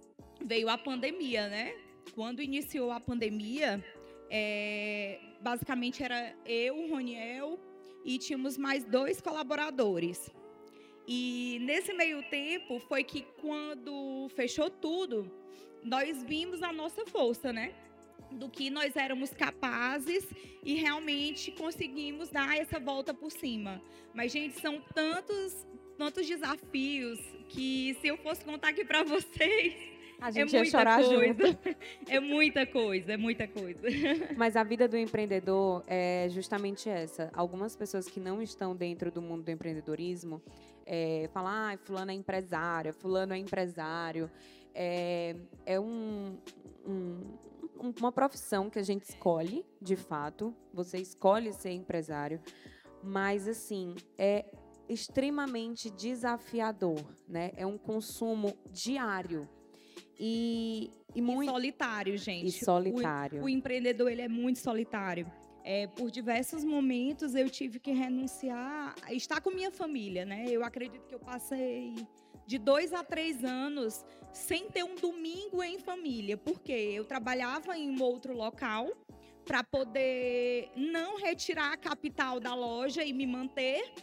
veio 0.44 0.70
a 0.70 0.78
pandemia, 0.78 1.48
né? 1.48 1.76
Quando 2.16 2.42
iniciou 2.42 2.92
a 2.92 3.00
pandemia, 3.00 3.84
é, 4.30 5.20
basicamente 5.42 6.04
era 6.04 6.36
eu, 6.46 6.76
o 6.78 6.90
Roniel 6.90 7.60
e 8.04 8.18
tínhamos 8.18 8.58
mais 8.58 8.84
dois 8.84 9.22
colaboradores. 9.22 10.32
E 11.08 11.60
nesse 11.62 11.94
meio 11.94 12.24
tempo 12.30 12.80
foi 12.80 13.04
que 13.04 13.24
quando 13.42 14.28
fechou 14.36 14.70
tudo, 14.70 15.32
nós 15.84 16.24
vimos 16.24 16.64
a 16.64 16.72
nossa 16.72 17.06
força, 17.06 17.52
né? 17.52 17.76
Do 18.34 18.50
que 18.50 18.70
nós 18.70 18.96
éramos 18.96 19.32
capazes 19.32 20.28
e 20.64 20.76
realmente 20.76 21.52
conseguimos 21.52 22.30
dar 22.30 22.58
essa 22.58 22.80
volta 22.80 23.14
por 23.14 23.32
cima. 23.32 23.82
Mas, 24.14 24.32
gente, 24.32 24.60
são 24.60 24.82
tantos, 24.94 25.66
tantos 25.98 26.28
desafios 26.28 27.20
que 27.50 27.96
se 28.02 28.08
eu 28.08 28.18
fosse 28.18 28.44
contar 28.44 28.70
aqui 28.70 28.84
para 28.84 29.04
vocês, 29.04 29.74
a 30.24 30.32
gente 30.32 30.56
é 30.56 30.60
ia 30.60 30.66
chorar 30.66 31.04
coisa. 31.04 31.28
junto. 31.28 31.60
É 32.08 32.20
muita 32.20 32.66
coisa, 32.66 33.14
é 33.14 33.18
muita 33.18 33.46
coisa. 33.46 33.82
Mas 34.38 34.56
a 34.56 34.64
vida 34.64 34.88
do 34.88 34.98
empreendedor 34.98 35.84
é 35.86 36.28
justamente 36.30 36.90
essa. 36.90 37.30
Algumas 37.34 37.76
pessoas 37.76 38.08
que 38.08 38.22
não 38.22 38.42
estão 38.42 38.74
dentro 38.74 39.12
do 39.12 39.22
mundo 39.22 39.44
do 39.44 39.52
empreendedorismo 39.52 40.42
é, 40.86 41.30
falam, 41.34 41.52
ah, 41.52 41.78
fulano 41.84 42.12
é 42.12 42.14
empresária, 42.14 42.94
fulano 42.94 43.34
é 43.34 43.38
empresário. 43.38 44.32
É, 44.74 45.36
é 45.66 45.80
um, 45.80 46.38
um, 46.88 47.38
uma 48.00 48.12
profissão 48.12 48.70
que 48.70 48.80
a 48.80 48.84
gente 48.84 49.04
escolhe, 49.04 49.66
de 49.82 49.96
fato. 49.96 50.56
Você 50.74 50.98
escolhe 50.98 51.52
ser 51.54 51.72
empresário. 51.72 52.42
Mas, 53.04 53.48
assim, 53.48 53.96
é 54.18 54.46
extremamente 54.88 55.90
desafiador, 55.90 57.04
né? 57.28 57.52
É 57.56 57.66
um 57.66 57.78
consumo 57.78 58.58
diário 58.72 59.48
e, 60.20 60.92
e, 61.16 61.22
muito... 61.22 61.44
e 61.44 61.46
solitário, 61.48 62.18
gente. 62.18 62.48
E 62.48 62.52
solitário. 62.52 63.42
O, 63.42 63.46
o 63.46 63.50
empreendedor, 63.50 64.12
ele 64.12 64.22
é 64.22 64.28
muito 64.28 64.60
solitário. 64.60 65.32
É, 65.66 65.88
por 65.88 66.12
diversos 66.12 66.64
momentos 66.64 67.36
eu 67.36 67.50
tive 67.50 67.80
que 67.80 67.92
renunciar 67.92 68.94
estar 69.12 69.40
com 69.40 69.50
minha 69.50 69.72
família, 69.72 70.26
né? 70.26 70.46
Eu 70.50 70.64
acredito 70.64 71.08
que 71.08 71.16
eu 71.16 71.20
passei 71.20 71.96
de 72.46 72.58
dois 72.58 72.94
a 72.94 73.04
três 73.04 73.44
anos 73.44 74.06
sem 74.32 74.70
ter 74.70 74.84
um 74.84 74.96
domingo 74.96 75.64
em 75.64 75.80
família, 75.80 76.36
porque 76.36 76.72
eu 76.72 77.06
trabalhava 77.06 77.78
em 77.78 77.90
um 77.90 78.02
outro 78.02 78.36
local 78.36 78.90
para 79.46 79.64
poder 79.64 80.72
não 80.76 81.18
retirar 81.18 81.74
a 81.74 81.78
capital 81.78 82.40
da 82.40 82.56
loja 82.56 83.04
e 83.04 83.14
me 83.14 83.28
manter 83.28 83.94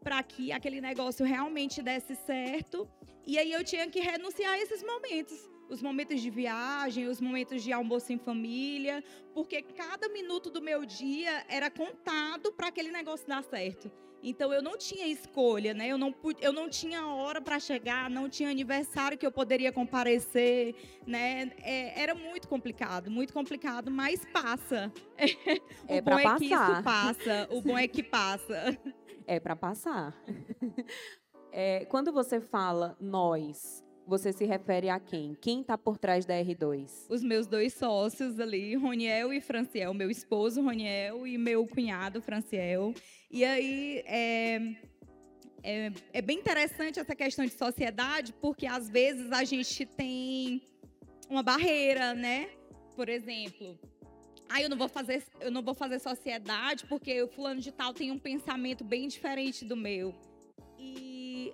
para 0.00 0.22
que 0.22 0.52
aquele 0.52 0.80
negócio 0.80 1.24
realmente 1.24 1.82
desse 1.82 2.14
certo. 2.14 2.88
E 3.26 3.38
aí 3.38 3.52
eu 3.52 3.64
tinha 3.64 3.88
que 3.88 4.00
renunciar 4.00 4.52
a 4.52 4.58
esses 4.58 4.82
momentos 4.82 5.52
os 5.72 5.80
momentos 5.80 6.20
de 6.20 6.28
viagem, 6.28 7.06
os 7.06 7.18
momentos 7.18 7.62
de 7.62 7.72
almoço 7.72 8.12
em 8.12 8.18
família, 8.18 9.02
porque 9.32 9.62
cada 9.62 10.06
minuto 10.10 10.50
do 10.50 10.60
meu 10.60 10.84
dia 10.84 11.44
era 11.48 11.70
contado 11.70 12.52
para 12.52 12.68
aquele 12.68 12.90
negócio 12.90 13.26
dar 13.26 13.42
certo. 13.42 13.90
Então 14.22 14.52
eu 14.52 14.62
não 14.62 14.78
tinha 14.78 15.06
escolha, 15.08 15.74
né? 15.74 15.88
Eu 15.88 15.98
não, 15.98 16.14
eu 16.40 16.52
não 16.52 16.68
tinha 16.68 17.06
hora 17.06 17.40
para 17.40 17.58
chegar, 17.58 18.08
não 18.08 18.28
tinha 18.28 18.48
aniversário 18.48 19.18
que 19.18 19.26
eu 19.26 19.32
poderia 19.32 19.72
comparecer, 19.72 20.76
né? 21.06 21.50
É, 21.58 22.00
era 22.00 22.14
muito 22.14 22.48
complicado, 22.48 23.10
muito 23.10 23.32
complicado, 23.32 23.90
mas 23.90 24.24
passa. 24.26 24.92
É 25.88 25.94
o 25.94 25.98
é 25.98 26.00
bom 26.00 26.18
é 26.18 26.38
que 26.38 26.44
isso 26.44 26.82
passa. 26.82 27.48
O 27.50 27.60
bom 27.60 27.78
é 27.78 27.88
que 27.88 28.02
passa. 28.02 28.78
É 29.26 29.40
para 29.40 29.56
passar. 29.56 30.14
É, 31.54 31.84
quando 31.84 32.10
você 32.10 32.40
fala 32.40 32.96
nós, 32.98 33.84
você 34.06 34.32
se 34.32 34.44
refere 34.44 34.88
a 34.88 34.98
quem? 34.98 35.36
Quem 35.40 35.60
está 35.60 35.78
por 35.78 35.98
trás 35.98 36.24
da 36.24 36.34
R2? 36.34 37.06
Os 37.08 37.22
meus 37.22 37.46
dois 37.46 37.74
sócios 37.74 38.40
ali, 38.40 38.74
Roniel 38.74 39.32
e 39.32 39.40
Franciel, 39.40 39.94
meu 39.94 40.10
esposo 40.10 40.62
Roniel 40.62 41.26
e 41.26 41.38
meu 41.38 41.66
cunhado 41.66 42.20
Franciel. 42.20 42.94
E 43.30 43.44
aí 43.44 44.02
é, 44.06 44.60
é, 45.62 45.92
é 46.12 46.22
bem 46.22 46.38
interessante 46.38 46.98
essa 46.98 47.14
questão 47.14 47.44
de 47.44 47.52
sociedade, 47.52 48.32
porque 48.34 48.66
às 48.66 48.88
vezes 48.88 49.30
a 49.30 49.44
gente 49.44 49.86
tem 49.86 50.62
uma 51.30 51.42
barreira, 51.42 52.12
né? 52.14 52.50
Por 52.94 53.08
exemplo, 53.08 53.78
ah, 54.48 54.60
eu 54.60 54.68
não 54.68 54.76
vou 54.76 54.88
fazer, 54.88 55.24
eu 55.40 55.50
não 55.50 55.62
vou 55.62 55.74
fazer 55.74 55.98
sociedade 55.98 56.84
porque 56.86 57.22
o 57.22 57.28
fulano 57.28 57.60
de 57.60 57.72
tal 57.72 57.94
tem 57.94 58.10
um 58.10 58.18
pensamento 58.18 58.84
bem 58.84 59.08
diferente 59.08 59.64
do 59.64 59.76
meu. 59.76 60.14
E 60.78 61.11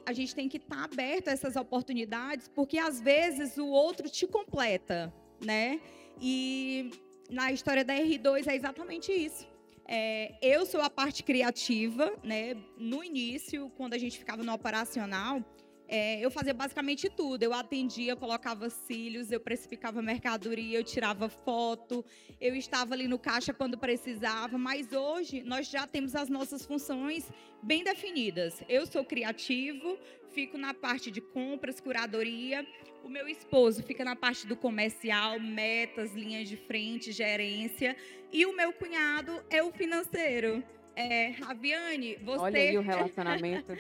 a 0.08 0.12
gente 0.14 0.34
tem 0.34 0.48
que 0.48 0.56
estar 0.56 0.76
tá 0.76 0.84
aberto 0.84 1.28
a 1.28 1.32
essas 1.32 1.54
oportunidades, 1.54 2.48
porque 2.48 2.78
às 2.78 2.98
vezes 2.98 3.58
o 3.58 3.66
outro 3.66 4.08
te 4.08 4.26
completa, 4.26 5.12
né? 5.44 5.80
E 6.18 6.90
na 7.30 7.52
história 7.52 7.84
da 7.84 7.94
R2 7.94 8.46
é 8.46 8.56
exatamente 8.56 9.12
isso. 9.12 9.46
É, 9.86 10.34
eu 10.40 10.64
sou 10.64 10.80
a 10.80 10.88
parte 10.88 11.22
criativa, 11.22 12.10
né? 12.24 12.56
No 12.78 13.04
início, 13.04 13.70
quando 13.76 13.92
a 13.92 13.98
gente 13.98 14.18
ficava 14.18 14.42
no 14.42 14.52
operacional, 14.52 15.44
é, 15.88 16.20
eu 16.20 16.30
fazia 16.30 16.52
basicamente 16.52 17.08
tudo. 17.08 17.42
Eu 17.42 17.54
atendia, 17.54 18.14
colocava 18.14 18.68
cílios, 18.68 19.32
eu 19.32 19.40
precificava 19.40 20.02
mercadoria, 20.02 20.78
eu 20.78 20.84
tirava 20.84 21.30
foto, 21.30 22.04
eu 22.38 22.54
estava 22.54 22.92
ali 22.92 23.08
no 23.08 23.18
caixa 23.18 23.54
quando 23.54 23.78
precisava. 23.78 24.58
Mas 24.58 24.92
hoje 24.92 25.42
nós 25.42 25.68
já 25.68 25.86
temos 25.86 26.14
as 26.14 26.28
nossas 26.28 26.66
funções 26.66 27.32
bem 27.62 27.82
definidas. 27.82 28.62
Eu 28.68 28.86
sou 28.86 29.02
criativo, 29.02 29.98
fico 30.30 30.58
na 30.58 30.74
parte 30.74 31.10
de 31.10 31.22
compras, 31.22 31.80
curadoria. 31.80 32.66
O 33.02 33.08
meu 33.08 33.26
esposo 33.26 33.82
fica 33.82 34.04
na 34.04 34.14
parte 34.14 34.46
do 34.46 34.54
comercial, 34.54 35.40
metas, 35.40 36.12
linhas 36.14 36.48
de 36.48 36.56
frente, 36.56 37.12
gerência. 37.12 37.96
E 38.30 38.44
o 38.44 38.54
meu 38.54 38.74
cunhado 38.74 39.42
é 39.48 39.62
o 39.62 39.72
financeiro. 39.72 40.62
É, 40.98 41.30
Raviane, 41.30 42.16
você. 42.16 42.40
Olha 42.40 42.60
aí 42.60 42.76
o 42.76 42.80
relacionamento. 42.80 43.72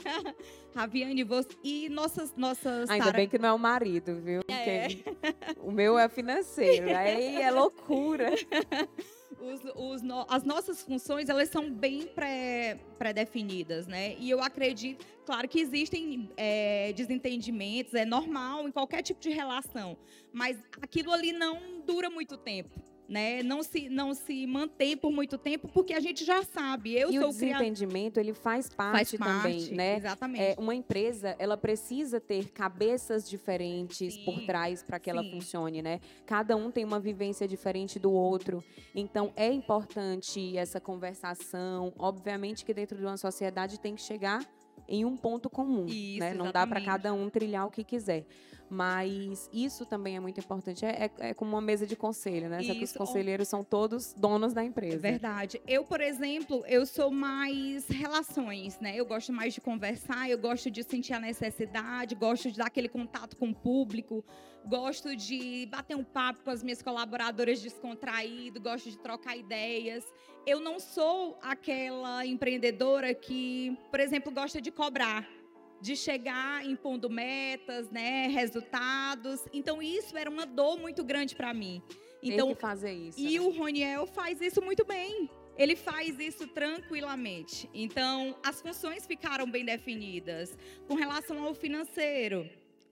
Raviane, 0.74 1.22
você. 1.22 1.50
E 1.62 1.90
nossas. 1.90 2.34
nossas 2.34 2.88
Ainda 2.88 3.12
bem 3.12 3.28
que 3.28 3.38
não 3.38 3.50
é 3.50 3.52
o 3.52 3.58
marido, 3.58 4.18
viu? 4.22 4.40
É. 4.48 4.86
O 5.60 5.70
meu 5.70 5.98
é 5.98 6.08
financeiro. 6.08 6.88
aí 6.96 7.42
é 7.42 7.50
loucura. 7.50 8.30
Os, 9.38 9.60
os 9.76 10.02
no... 10.02 10.24
as 10.30 10.44
nossas 10.44 10.82
funções 10.82 11.28
elas 11.28 11.50
são 11.50 11.70
bem 11.70 12.08
pré-definidas, 12.96 13.86
né? 13.86 14.16
E 14.18 14.30
eu 14.30 14.42
acredito, 14.42 15.04
claro 15.26 15.46
que 15.46 15.60
existem 15.60 16.30
é, 16.38 16.90
desentendimentos, 16.94 17.92
é 17.92 18.06
normal 18.06 18.66
em 18.66 18.72
qualquer 18.72 19.02
tipo 19.02 19.20
de 19.20 19.28
relação, 19.28 19.94
mas 20.32 20.56
aquilo 20.80 21.12
ali 21.12 21.32
não 21.32 21.82
dura 21.84 22.08
muito 22.08 22.38
tempo 22.38 22.95
né? 23.08 23.42
Não 23.42 23.62
se 23.62 23.88
não 23.88 24.14
se 24.14 24.46
mantém 24.46 24.96
por 24.96 25.10
muito 25.10 25.38
tempo 25.38 25.68
porque 25.68 25.92
a 25.92 26.00
gente 26.00 26.24
já 26.24 26.42
sabe. 26.42 26.94
Eu 26.94 27.10
e 27.10 27.18
sou 27.18 27.28
o 27.28 27.32
desentendimento 27.32 28.18
ele 28.18 28.34
faz 28.34 28.68
parte, 28.68 29.16
faz 29.16 29.42
também, 29.42 29.58
parte, 29.60 29.74
né? 29.74 29.96
Exatamente. 29.96 30.42
É, 30.42 30.54
uma 30.58 30.74
empresa 30.74 31.36
ela 31.38 31.56
precisa 31.56 32.20
ter 32.20 32.50
cabeças 32.50 33.28
diferentes 33.28 34.14
sim, 34.14 34.24
por 34.24 34.44
trás 34.44 34.82
para 34.82 34.98
que 34.98 35.10
sim. 35.10 35.16
ela 35.16 35.24
funcione, 35.30 35.82
né? 35.82 36.00
Cada 36.24 36.56
um 36.56 36.70
tem 36.70 36.84
uma 36.84 37.00
vivência 37.00 37.46
diferente 37.46 37.98
do 37.98 38.12
outro. 38.12 38.62
Então 38.94 39.32
é 39.36 39.50
importante 39.52 40.56
essa 40.56 40.80
conversação. 40.80 41.92
Obviamente 41.98 42.64
que 42.64 42.74
dentro 42.74 42.96
de 42.96 43.04
uma 43.04 43.16
sociedade 43.16 43.78
tem 43.78 43.94
que 43.94 44.02
chegar 44.02 44.40
em 44.88 45.04
um 45.04 45.16
ponto 45.16 45.50
comum, 45.50 45.86
Isso, 45.86 46.20
né? 46.20 46.34
Não 46.34 46.52
dá 46.52 46.66
para 46.66 46.80
cada 46.80 47.12
um 47.12 47.28
trilhar 47.28 47.66
o 47.66 47.70
que 47.70 47.84
quiser. 47.84 48.24
Mas 48.68 49.48
isso 49.52 49.86
também 49.86 50.16
é 50.16 50.20
muito 50.20 50.40
importante. 50.40 50.84
É, 50.84 51.04
é, 51.18 51.30
é 51.30 51.34
como 51.34 51.52
uma 51.52 51.60
mesa 51.60 51.86
de 51.86 51.94
conselho, 51.94 52.48
né? 52.48 52.62
Só 52.64 52.74
que 52.74 52.82
os 52.82 52.92
conselheiros 52.92 53.46
são 53.46 53.62
todos 53.62 54.12
donos 54.14 54.52
da 54.52 54.64
empresa. 54.64 54.98
Verdade. 54.98 55.60
Eu, 55.66 55.84
por 55.84 56.00
exemplo, 56.00 56.64
eu 56.66 56.84
sou 56.84 57.10
mais 57.10 57.86
relações, 57.86 58.78
né? 58.80 58.96
Eu 58.96 59.06
gosto 59.06 59.32
mais 59.32 59.54
de 59.54 59.60
conversar, 59.60 60.28
eu 60.28 60.38
gosto 60.38 60.68
de 60.68 60.82
sentir 60.82 61.12
a 61.12 61.20
necessidade, 61.20 62.16
gosto 62.16 62.50
de 62.50 62.58
dar 62.58 62.66
aquele 62.66 62.88
contato 62.88 63.36
com 63.36 63.50
o 63.50 63.54
público, 63.54 64.24
gosto 64.66 65.14
de 65.14 65.66
bater 65.70 65.96
um 65.96 66.04
papo 66.04 66.42
com 66.42 66.50
as 66.50 66.62
minhas 66.62 66.82
colaboradoras 66.82 67.60
descontraído, 67.62 68.60
gosto 68.60 68.90
de 68.90 68.98
trocar 68.98 69.36
ideias. 69.36 70.04
Eu 70.46 70.60
não 70.60 70.78
sou 70.78 71.38
aquela 71.42 72.24
empreendedora 72.24 73.12
que, 73.12 73.76
por 73.90 73.98
exemplo, 74.00 74.30
gosta 74.32 74.60
de 74.60 74.70
cobrar 74.70 75.28
de 75.80 75.94
chegar 75.94 76.64
impondo 76.64 77.08
metas, 77.10 77.90
né, 77.90 78.28
resultados. 78.28 79.46
Então 79.52 79.82
isso 79.82 80.16
era 80.16 80.28
uma 80.28 80.46
dor 80.46 80.78
muito 80.78 81.04
grande 81.04 81.34
para 81.34 81.52
mim. 81.52 81.82
Então 82.22 82.46
Tem 82.46 82.54
que 82.54 82.60
fazer 82.60 82.92
isso. 82.92 83.20
E 83.20 83.38
né? 83.38 83.40
o 83.40 83.50
Roniel 83.50 84.06
faz 84.06 84.40
isso 84.40 84.62
muito 84.62 84.84
bem. 84.84 85.30
Ele 85.56 85.74
faz 85.74 86.18
isso 86.18 86.46
tranquilamente. 86.48 87.68
Então, 87.72 88.36
as 88.44 88.60
funções 88.60 89.06
ficaram 89.06 89.50
bem 89.50 89.64
definidas. 89.64 90.56
Com 90.86 90.94
relação 90.94 91.42
ao 91.42 91.54
financeiro, 91.54 92.48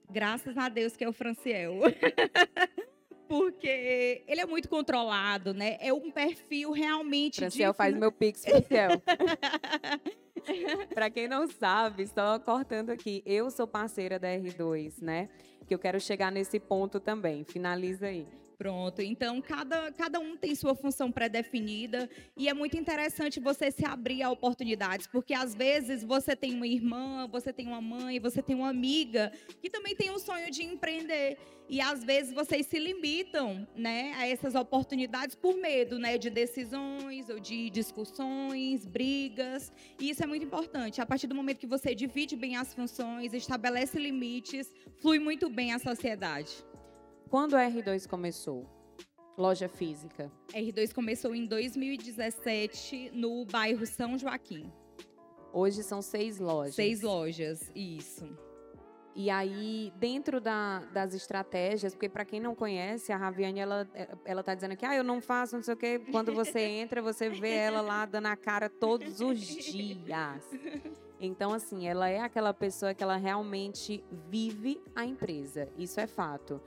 graças 0.09 0.57
a 0.57 0.67
Deus 0.67 0.95
que 0.97 1.03
é 1.03 1.09
o 1.09 1.13
Franciel. 1.13 1.75
Porque 3.27 4.23
ele 4.27 4.41
é 4.41 4.45
muito 4.45 4.69
controlado, 4.69 5.53
né? 5.53 5.77
É 5.79 5.91
um 5.91 6.11
perfil 6.11 6.71
realmente. 6.71 7.37
Franciel 7.37 7.71
de... 7.71 7.77
faz 7.77 7.95
meu 7.95 8.11
pix, 8.11 8.43
Franciel. 8.43 9.01
Para 10.93 11.09
quem 11.09 11.27
não 11.27 11.47
sabe, 11.47 12.05
só 12.07 12.37
cortando 12.39 12.91
aqui, 12.91 13.23
eu 13.25 13.49
sou 13.49 13.65
parceira 13.65 14.19
da 14.19 14.27
R2, 14.27 15.01
né? 15.01 15.29
Que 15.67 15.73
eu 15.73 15.79
quero 15.79 15.99
chegar 15.99 16.31
nesse 16.31 16.59
ponto 16.59 16.99
também. 16.99 17.43
Finaliza 17.43 18.05
aí. 18.07 18.27
Pronto. 18.57 19.01
Então, 19.01 19.41
cada, 19.41 19.91
cada 19.91 20.19
um 20.19 20.37
tem 20.37 20.55
sua 20.55 20.73
função 20.73 21.11
pré-definida 21.11 22.09
e 22.37 22.47
é 22.47 22.53
muito 22.53 22.77
interessante 22.77 23.39
você 23.39 23.69
se 23.69 23.85
abrir 23.85 24.23
a 24.23 24.31
oportunidades, 24.31 25.07
porque 25.07 25.33
às 25.33 25.53
vezes 25.53 26.03
você 26.03 26.35
tem 26.35 26.53
uma 26.53 26.65
irmã, 26.65 27.27
você 27.27 27.51
tem 27.51 27.67
uma 27.67 27.81
mãe, 27.81 28.17
você 28.19 28.41
tem 28.41 28.55
uma 28.55 28.69
amiga 28.69 29.31
que 29.61 29.69
também 29.69 29.93
tem 29.95 30.09
um 30.09 30.19
sonho 30.19 30.49
de 30.49 30.63
empreender. 30.63 31.37
E 31.67 31.81
às 31.81 32.03
vezes 32.03 32.31
vocês 32.31 32.67
se 32.67 32.77
limitam, 32.77 33.67
né, 33.75 34.13
a 34.17 34.27
essas 34.27 34.53
oportunidades 34.53 35.35
por 35.35 35.55
medo, 35.55 35.97
né, 35.97 36.17
de 36.17 36.29
decisões 36.29 37.27
ou 37.27 37.39
de 37.39 37.69
discussões, 37.71 38.85
brigas. 38.85 39.73
E 39.99 40.11
isso 40.11 40.23
é 40.23 40.27
muito 40.27 40.45
importante. 40.45 41.01
A 41.01 41.05
partir 41.05 41.27
do 41.27 41.35
momento 41.35 41.57
que 41.57 41.67
você 41.67 41.95
divide 41.95 42.35
bem 42.35 42.55
as 42.55 42.73
funções, 42.73 43.33
estabelece 43.33 43.99
limites, 43.99 44.71
flui 44.99 45.17
muito 45.17 45.49
bem 45.49 45.73
a 45.73 45.79
sociedade. 45.79 46.63
Quando 47.29 47.55
a 47.55 47.61
R2 47.69 48.07
começou? 48.07 48.65
Loja 49.37 49.67
física. 49.67 50.31
A 50.53 50.57
R2 50.57 50.93
começou 50.93 51.35
em 51.35 51.45
2017 51.45 53.11
no 53.13 53.45
bairro 53.45 53.85
São 53.85 54.17
Joaquim. 54.17 54.71
Hoje 55.51 55.83
são 55.83 56.01
seis 56.01 56.39
lojas. 56.39 56.75
Seis 56.75 57.01
lojas, 57.01 57.71
isso. 57.73 58.27
E 59.15 59.29
aí, 59.29 59.93
dentro 59.95 60.41
da, 60.41 60.79
das 60.91 61.13
estratégias, 61.13 61.93
porque 61.95 62.09
para 62.09 62.25
quem 62.25 62.41
não 62.41 62.53
conhece, 62.53 63.13
a 63.13 63.17
Raviane, 63.17 63.61
ela, 63.61 63.87
ela 64.25 64.43
tá 64.43 64.53
dizendo 64.53 64.75
que 64.75 64.85
ah, 64.85 64.93
eu 64.93 65.03
não 65.05 65.21
faço, 65.21 65.55
não 65.55 65.63
sei 65.63 65.73
o 65.73 65.77
quê. 65.77 66.01
Quando 66.11 66.33
você 66.33 66.59
entra, 66.81 67.01
você 67.01 67.29
vê 67.29 67.51
ela 67.51 67.79
lá 67.79 68.05
dando 68.05 68.25
a 68.25 68.35
cara 68.35 68.69
todos 68.69 69.21
os 69.21 69.39
dias. 69.39 70.43
Então, 71.17 71.53
assim, 71.53 71.87
ela 71.87 72.09
é 72.09 72.19
aquela 72.19 72.53
pessoa 72.53 72.93
que 72.93 73.01
ela 73.01 73.15
realmente 73.15 74.03
vive 74.29 74.81
a 74.93 75.05
empresa. 75.05 75.69
Isso 75.77 75.97
é 75.99 76.07
fato. 76.07 76.61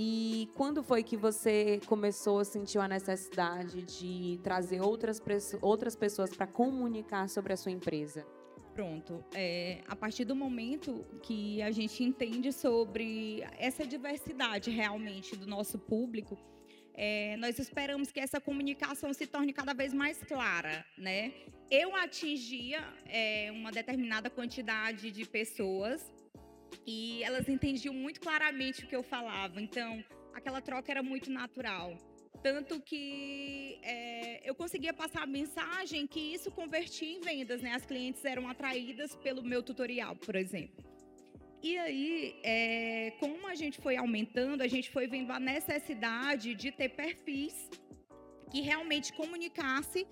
E 0.00 0.48
quando 0.54 0.80
foi 0.80 1.02
que 1.02 1.16
você 1.16 1.80
começou 1.86 2.38
a 2.38 2.44
sentir 2.44 2.78
a 2.78 2.86
necessidade 2.86 3.82
de 3.82 4.38
trazer 4.44 4.80
outras, 4.80 5.20
outras 5.60 5.96
pessoas 5.96 6.32
para 6.32 6.46
comunicar 6.46 7.28
sobre 7.28 7.52
a 7.52 7.56
sua 7.56 7.72
empresa? 7.72 8.24
Pronto. 8.72 9.24
É, 9.34 9.82
a 9.88 9.96
partir 9.96 10.24
do 10.24 10.36
momento 10.36 11.04
que 11.20 11.60
a 11.62 11.72
gente 11.72 12.04
entende 12.04 12.52
sobre 12.52 13.42
essa 13.58 13.84
diversidade 13.84 14.70
realmente 14.70 15.34
do 15.34 15.48
nosso 15.48 15.80
público, 15.80 16.38
é, 16.94 17.36
nós 17.38 17.58
esperamos 17.58 18.12
que 18.12 18.20
essa 18.20 18.40
comunicação 18.40 19.12
se 19.12 19.26
torne 19.26 19.52
cada 19.52 19.74
vez 19.74 19.92
mais 19.92 20.22
clara, 20.22 20.86
né? 20.96 21.32
Eu 21.68 21.96
atingia 21.96 22.84
é, 23.06 23.50
uma 23.50 23.72
determinada 23.72 24.30
quantidade 24.30 25.10
de 25.10 25.24
pessoas 25.26 26.08
e 26.90 27.22
elas 27.22 27.46
entendiam 27.50 27.92
muito 27.92 28.18
claramente 28.18 28.82
o 28.82 28.88
que 28.88 28.96
eu 28.96 29.02
falava. 29.02 29.60
Então, 29.60 30.02
aquela 30.32 30.60
troca 30.62 30.90
era 30.90 31.02
muito 31.02 31.30
natural. 31.30 31.98
Tanto 32.42 32.80
que 32.80 33.78
é, 33.82 34.48
eu 34.48 34.54
conseguia 34.54 34.94
passar 34.94 35.24
a 35.24 35.26
mensagem 35.26 36.06
que 36.06 36.22
isso 36.36 36.50
convertia 36.50 37.10
em 37.16 37.20
vendas, 37.20 37.60
né? 37.60 37.72
As 37.74 37.84
clientes 37.84 38.24
eram 38.24 38.48
atraídas 38.48 39.14
pelo 39.16 39.42
meu 39.42 39.62
tutorial, 39.62 40.16
por 40.16 40.34
exemplo. 40.34 40.82
E 41.62 41.76
aí, 41.76 42.40
é, 42.42 43.12
como 43.20 43.46
a 43.46 43.54
gente 43.54 43.78
foi 43.78 43.96
aumentando, 43.98 44.62
a 44.62 44.68
gente 44.68 44.88
foi 44.90 45.06
vendo 45.06 45.30
a 45.30 45.40
necessidade 45.40 46.54
de 46.54 46.70
ter 46.72 46.88
perfis 46.88 47.68
que 48.50 48.62
realmente 48.62 49.12
comunicasse 49.12 50.06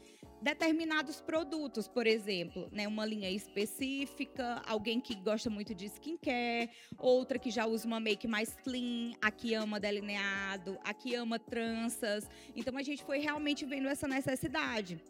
determinados 0.47 1.21
produtos, 1.21 1.89
por 1.89 2.07
exemplo, 2.07 2.69
né, 2.71 2.87
uma 2.87 3.05
linha 3.05 3.29
específica, 3.29 4.63
alguém 4.65 5.01
que 5.01 5.17
gosta 5.17 5.51
muito 5.51 5.75
de 5.75 5.87
skincare, 5.87 6.71
outra 6.97 7.37
que 7.37 7.51
já 7.51 7.67
usa 7.67 7.85
uma 7.85 7.99
make 7.99 8.29
mais 8.29 8.55
clean, 8.63 9.13
a 9.21 9.29
que 9.33 9.55
ama 9.55 9.81
delineado, 9.81 10.79
a 10.85 10.95
que 10.95 11.17
ama 11.17 11.37
tranças. 11.37 12.31
Então 12.55 12.79
a 12.79 12.83
gente 12.83 13.03
foi 13.03 13.19
realmente 13.19 13.65
vendo 13.65 13.89
essa 13.89 14.07
necessidade. 14.07 15.03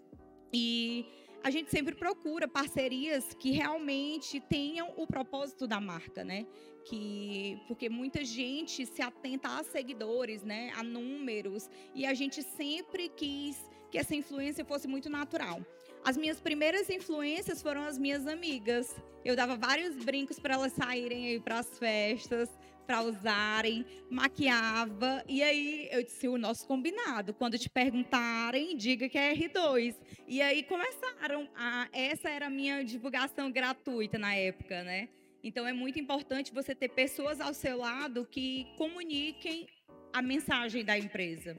E 0.51 1.05
a 1.45 1.51
gente 1.51 1.71
sempre 1.71 1.95
procura 1.95 2.49
parcerias 2.49 3.35
que 3.35 3.51
realmente 3.51 4.41
tenham 4.41 4.91
o 4.97 5.07
propósito 5.07 5.67
da 5.67 5.79
marca, 5.79 6.25
né? 6.25 6.47
Que, 6.87 7.61
porque 7.69 7.91
muita 7.91 8.25
gente 8.25 8.87
se 8.87 9.03
atenta 9.03 9.49
a 9.51 9.63
seguidores, 9.63 10.43
né? 10.43 10.73
A 10.77 10.83
números. 10.83 11.69
E 11.95 12.07
a 12.07 12.15
gente 12.15 12.43
sempre 12.43 13.11
quis 13.11 13.76
que 13.91 13.99
essa 13.99 14.15
influência 14.15 14.65
fosse 14.65 14.87
muito 14.89 15.09
natural. 15.09 15.61
As 16.05 16.17
minhas 16.17 16.41
primeiras 16.41 16.89
influências 16.89 17.61
foram 17.61 17.83
as 17.83 17.99
minhas 17.99 18.27
amigas. 18.27 18.95
Eu 19.25 19.35
dava 19.35 19.57
vários 19.57 19.97
brincos 19.97 20.39
para 20.39 20.55
elas 20.55 20.73
saírem 20.73 21.41
para 21.41 21.59
as 21.59 21.79
festas, 21.79 22.49
para 22.87 23.03
usarem, 23.03 23.85
maquiava. 24.09 25.25
E 25.29 25.43
aí 25.43 25.89
eu 25.91 26.05
disse 26.05 26.29
o 26.29 26.39
nosso 26.39 26.65
combinado. 26.67 27.35
Quando 27.35 27.59
te 27.59 27.69
perguntarem, 27.69 28.77
diga 28.77 29.09
que 29.09 29.19
é 29.19 29.35
R2. 29.35 29.97
E 30.29 30.41
aí 30.41 30.63
começaram 30.63 31.49
a 31.57 31.89
essa 31.93 32.31
era 32.31 32.47
a 32.47 32.51
minha 32.51 32.85
divulgação 32.85 33.51
gratuita 33.51 34.17
na 34.17 34.33
época, 34.35 34.85
né? 34.85 35.09
Então 35.43 35.67
é 35.67 35.73
muito 35.73 35.99
importante 35.99 36.55
você 36.55 36.75
ter 36.75 36.89
pessoas 36.91 37.41
ao 37.41 37.53
seu 37.53 37.79
lado 37.79 38.25
que 38.25 38.67
comuniquem 38.77 39.67
a 40.13 40.23
mensagem 40.23 40.85
da 40.85 40.97
empresa 40.97 41.57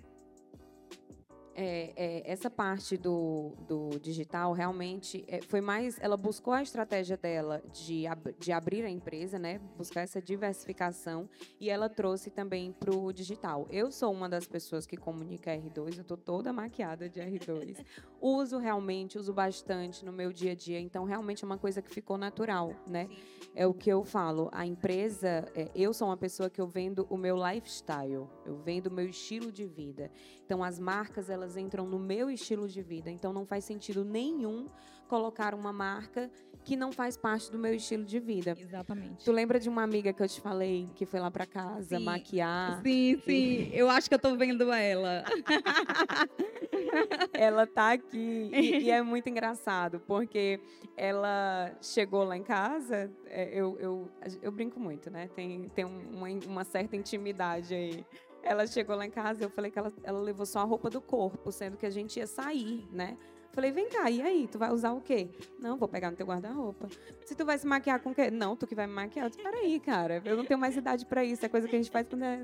é, 1.60 1.92
é, 1.96 2.32
essa 2.32 2.52
parte 2.52 2.96
do, 2.96 3.54
do 3.68 4.00
digital 4.00 4.54
realmente 4.54 5.26
é, 5.28 5.42
foi 5.42 5.60
mais. 5.60 6.00
Ela 6.00 6.16
buscou 6.16 6.54
a 6.54 6.62
estratégia 6.62 7.18
dela 7.18 7.64
de, 7.74 8.06
ab, 8.06 8.36
de 8.38 8.52
abrir 8.52 8.86
a 8.86 8.90
empresa, 8.90 9.40
né? 9.40 9.60
Buscar 9.76 10.02
essa 10.02 10.22
diversificação 10.22 11.28
e 11.60 11.72
ela 11.72 11.90
trouxe 11.90 12.30
também 12.30 12.72
para 12.72 12.96
o 12.96 13.12
digital. 13.12 13.68
Eu 13.72 13.92
sou 13.92 14.14
uma 14.14 14.30
das 14.30 14.46
pessoas 14.46 14.86
que 14.86 14.96
comunica 14.96 15.50
R2, 15.52 15.96
eu 15.96 16.02
estou 16.02 16.16
toda 16.16 16.54
maquiada 16.54 17.10
de 17.10 17.20
R2. 17.20 17.84
uso 18.22 18.60
realmente, 18.60 19.18
uso 19.18 19.34
bastante 19.34 20.06
no 20.06 20.12
meu 20.12 20.32
dia 20.32 20.52
a 20.52 20.56
dia, 20.56 20.80
então 20.80 21.06
realmente 21.06 21.44
é 21.44 21.46
uma 21.46 21.58
coisa 21.58 21.82
que 21.82 21.90
ficou 21.90 22.18
natural, 22.18 22.74
né? 22.88 23.10
É 23.56 23.66
o 23.66 23.74
que 23.74 23.90
eu 23.90 24.04
falo. 24.04 24.50
A 24.52 24.66
empresa, 24.66 25.52
é, 25.56 25.72
eu 25.74 25.92
sou 25.92 26.08
uma 26.08 26.18
pessoa 26.18 26.52
que 26.52 26.62
eu 26.62 26.68
vendo 26.68 27.08
o 27.10 27.18
meu 27.18 27.36
lifestyle, 27.36 28.28
eu 28.46 28.58
vendo 28.64 28.88
o 28.88 28.92
meu 28.92 29.08
estilo 29.08 29.52
de 29.52 29.66
vida. 29.66 30.12
Então 30.46 30.64
as 30.64 30.80
marcas 30.80 31.30
elas 31.30 31.47
elas 31.48 31.56
entram 31.56 31.88
no 31.88 31.98
meu 31.98 32.30
estilo 32.30 32.68
de 32.68 32.82
vida. 32.82 33.10
Então 33.10 33.32
não 33.32 33.46
faz 33.46 33.64
sentido 33.64 34.04
nenhum 34.04 34.66
colocar 35.08 35.56
uma 35.56 35.72
marca 35.72 36.30
que 36.66 36.76
não 36.76 36.92
faz 36.92 37.16
parte 37.16 37.50
do 37.50 37.58
meu 37.58 37.74
estilo 37.74 38.04
de 38.04 38.20
vida. 38.20 38.54
Exatamente. 38.60 39.24
Tu 39.24 39.32
lembra 39.32 39.58
de 39.58 39.70
uma 39.70 39.82
amiga 39.82 40.12
que 40.12 40.22
eu 40.22 40.28
te 40.28 40.42
falei 40.42 40.90
que 40.96 41.06
foi 41.06 41.22
lá 41.22 41.32
para 41.32 41.46
casa 41.46 41.98
sim. 41.98 42.04
maquiar? 42.04 42.82
Sim, 42.84 43.22
sim. 43.24 43.70
Eu 43.72 43.90
acho 43.90 44.10
que 44.10 44.16
eu 44.16 44.20
tô 44.20 44.36
vendo 44.36 44.70
ela. 44.74 45.24
ela 47.32 47.66
tá 47.66 47.94
aqui 47.94 48.50
e, 48.52 48.80
e, 48.80 48.92
é 48.92 49.02
muito 49.02 49.30
engraçado 49.30 50.02
porque 50.06 50.60
ela 50.98 51.72
chegou 51.82 52.26
lá 52.26 52.36
em 52.36 52.44
casa. 52.44 53.10
É, 53.28 53.50
eu, 53.54 53.78
eu, 53.80 54.12
eu 54.42 54.52
brinco 54.52 54.78
muito, 54.78 55.10
né? 55.10 55.30
Tem, 55.34 55.70
tem 55.70 55.86
uma, 55.86 56.28
uma 56.46 56.64
certa 56.66 56.98
intimidade 56.98 57.74
aí. 57.74 58.06
Ela 58.44 58.66
chegou 58.66 58.96
lá 58.96 59.06
em 59.06 59.12
casa, 59.12 59.44
eu 59.44 59.50
falei 59.50 59.70
que 59.70 59.78
ela, 59.78 59.92
ela 60.04 60.20
levou 60.20 60.46
só 60.46 60.60
a 60.60 60.64
roupa 60.64 60.90
do 60.90 61.02
corpo, 61.02 61.52
sendo 61.52 61.78
que 61.78 61.86
a 61.86 61.90
gente 61.90 62.18
ia 62.18 62.28
sair, 62.28 62.88
né? 62.92 63.18
Falei, 63.58 63.72
vem 63.72 63.90
cá, 63.90 64.10
e 64.12 64.22
aí? 64.22 64.48
Tu 64.48 64.60
vai 64.60 64.72
usar 64.72 64.92
o 64.92 65.02
quê? 65.02 65.30
Não, 65.60 65.78
vou 65.78 65.88
pegar 65.88 66.12
no 66.12 66.16
teu 66.16 66.28
guarda-roupa. 66.28 66.88
Se 67.26 67.34
tu 67.34 67.44
vai 67.44 67.58
se 67.58 67.66
maquiar 67.66 68.00
com 68.00 68.12
o 68.12 68.14
quê? 68.14 68.30
Não, 68.30 68.56
tu 68.56 68.68
que 68.68 68.76
vai 68.76 68.86
me 68.86 68.94
maquiar. 68.94 69.26
Eu 69.26 69.30
disse, 69.32 69.42
peraí, 69.42 69.80
cara, 69.80 70.22
eu 70.24 70.38
não 70.38 70.46
tenho 70.46 70.60
mais 70.60 70.78
idade 70.78 71.08
pra 71.08 71.24
isso. 71.24 71.44
É 71.44 71.50
coisa 71.50 71.68
que 71.68 71.76
a 71.76 71.80
gente 71.80 71.90
faz 71.90 72.08
quando 72.08 72.22
é 72.22 72.40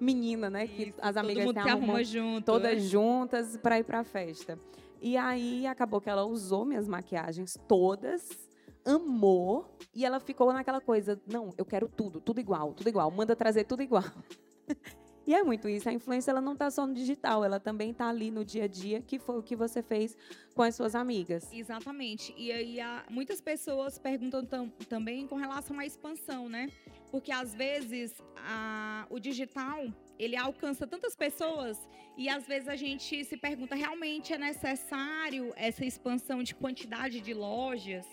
menina, 0.00 0.48
né? 0.48 0.66
Que 0.66 0.84
isso, 0.84 0.98
as 1.02 1.14
amigas 1.16 1.44
todo 1.44 1.54
mundo 1.54 1.62
se 1.62 1.70
arruma 1.70 2.04
junto, 2.04 2.44
todas 2.46 2.72
é? 2.72 2.80
juntas 2.80 3.56
pra 3.58 3.78
ir 3.78 3.84
pra 3.84 4.02
festa. 4.02 4.58
E 5.00 5.16
aí 5.18 5.66
acabou 5.66 6.00
que 6.00 6.08
ela 6.08 6.24
usou 6.24 6.64
minhas 6.64 6.88
maquiagens 6.88 7.58
todas, 7.68 8.48
amou, 8.84 9.76
e 9.94 10.06
ela 10.06 10.18
ficou 10.18 10.52
naquela 10.52 10.80
coisa, 10.80 11.20
não, 11.26 11.52
eu 11.58 11.66
quero 11.66 11.86
tudo, 11.86 12.18
tudo 12.18 12.40
igual, 12.40 12.72
tudo 12.72 12.88
igual, 12.88 13.10
manda 13.10 13.36
trazer 13.36 13.64
tudo 13.64 13.82
igual. 13.82 14.04
E 15.26 15.34
é 15.34 15.42
muito 15.42 15.68
isso. 15.68 15.88
A 15.88 15.92
influência 15.92 16.30
ela 16.30 16.40
não 16.40 16.52
está 16.52 16.70
só 16.70 16.86
no 16.86 16.94
digital, 16.94 17.44
ela 17.44 17.58
também 17.58 17.90
está 17.90 18.08
ali 18.08 18.30
no 18.30 18.44
dia 18.44 18.64
a 18.64 18.68
dia, 18.68 19.02
que 19.02 19.18
foi 19.18 19.38
o 19.38 19.42
que 19.42 19.56
você 19.56 19.82
fez 19.82 20.16
com 20.54 20.62
as 20.62 20.74
suas 20.74 20.94
amigas. 20.94 21.52
Exatamente. 21.52 22.32
E 22.38 22.52
aí 22.52 22.80
há, 22.80 23.04
muitas 23.10 23.40
pessoas 23.40 23.98
perguntam 23.98 24.44
tam, 24.44 24.68
também 24.88 25.26
com 25.26 25.34
relação 25.36 25.78
à 25.80 25.84
expansão, 25.84 26.48
né? 26.48 26.70
Porque 27.10 27.32
às 27.32 27.54
vezes 27.54 28.22
a, 28.36 29.06
o 29.10 29.18
digital 29.18 29.86
ele 30.18 30.36
alcança 30.36 30.86
tantas 30.86 31.16
pessoas 31.16 31.76
e 32.16 32.28
às 32.28 32.46
vezes 32.46 32.68
a 32.68 32.76
gente 32.76 33.24
se 33.24 33.36
pergunta 33.36 33.74
realmente 33.74 34.32
é 34.32 34.38
necessário 34.38 35.52
essa 35.56 35.84
expansão 35.84 36.42
de 36.42 36.54
quantidade 36.54 37.20
de 37.20 37.34
lojas? 37.34 38.06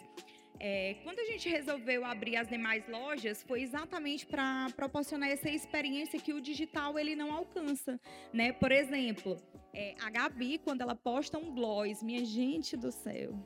É, 0.65 0.95
quando 1.04 1.19
a 1.19 1.26
gente 1.26 1.49
resolveu 1.49 2.06
abrir 2.06 2.38
as 2.38 2.47
demais 2.47 2.88
lojas, 2.88 3.43
foi 3.43 3.63
exatamente 3.63 4.26
para 4.26 4.69
proporcionar 4.78 5.30
essa 5.30 5.49
experiência 5.49 6.17
que 6.17 6.32
o 6.32 6.39
digital 6.39 6.97
ele 6.97 7.17
não 7.17 7.34
alcança, 7.34 7.99
né? 8.32 8.54
Por 8.54 8.71
exemplo, 8.71 9.36
é, 9.73 9.93
a 10.02 10.10
Gabi 10.10 10.58
quando 10.60 10.80
ela 10.80 10.95
posta 10.95 11.38
um 11.38 11.54
gloss, 11.54 12.02
minha 12.02 12.23
gente 12.23 12.78
do 12.78 12.93
céu, 12.93 13.38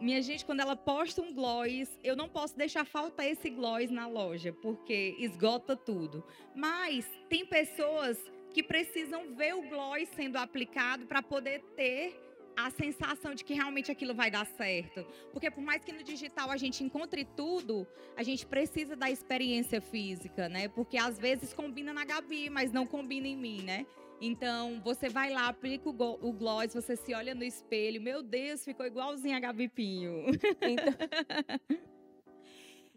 minha 0.00 0.22
gente, 0.22 0.44
quando 0.44 0.60
ela 0.60 0.76
posta 0.76 1.20
um 1.20 1.34
gloss, 1.34 1.98
eu 2.04 2.14
não 2.14 2.28
posso 2.28 2.56
deixar 2.56 2.84
faltar 2.84 3.26
esse 3.26 3.50
gloss 3.50 3.90
na 3.90 4.06
loja, 4.06 4.52
porque 4.52 5.16
esgota 5.18 5.74
tudo. 5.74 6.22
Mas 6.54 7.04
tem 7.28 7.44
pessoas 7.44 8.16
que 8.52 8.62
precisam 8.62 9.34
ver 9.34 9.56
o 9.56 9.68
gloss 9.68 10.08
sendo 10.14 10.36
aplicado 10.36 11.04
para 11.06 11.20
poder 11.20 11.64
ter 11.74 12.23
a 12.56 12.70
sensação 12.70 13.34
de 13.34 13.44
que 13.44 13.54
realmente 13.54 13.90
aquilo 13.90 14.14
vai 14.14 14.30
dar 14.30 14.46
certo. 14.46 15.06
Porque 15.32 15.50
por 15.50 15.62
mais 15.62 15.84
que 15.84 15.92
no 15.92 16.02
digital 16.02 16.50
a 16.50 16.56
gente 16.56 16.82
encontre 16.82 17.24
tudo, 17.24 17.86
a 18.16 18.22
gente 18.22 18.46
precisa 18.46 18.96
da 18.96 19.10
experiência 19.10 19.80
física, 19.80 20.48
né? 20.48 20.68
Porque 20.68 20.96
às 20.96 21.18
vezes 21.18 21.52
combina 21.52 21.92
na 21.92 22.04
Gabi, 22.04 22.50
mas 22.50 22.72
não 22.72 22.86
combina 22.86 23.26
em 23.26 23.36
mim, 23.36 23.62
né? 23.62 23.86
Então, 24.20 24.80
você 24.82 25.08
vai 25.08 25.30
lá, 25.30 25.48
aplica 25.48 25.88
o, 25.88 26.32
gloss, 26.32 26.72
você 26.72 26.96
se 26.96 27.12
olha 27.12 27.34
no 27.34 27.44
espelho, 27.44 28.00
meu 28.00 28.22
Deus, 28.22 28.64
ficou 28.64 28.86
igualzinho 28.86 29.36
a 29.36 29.40
Gabi 29.40 29.68
Pinho. 29.68 30.26
Então... 30.62 31.84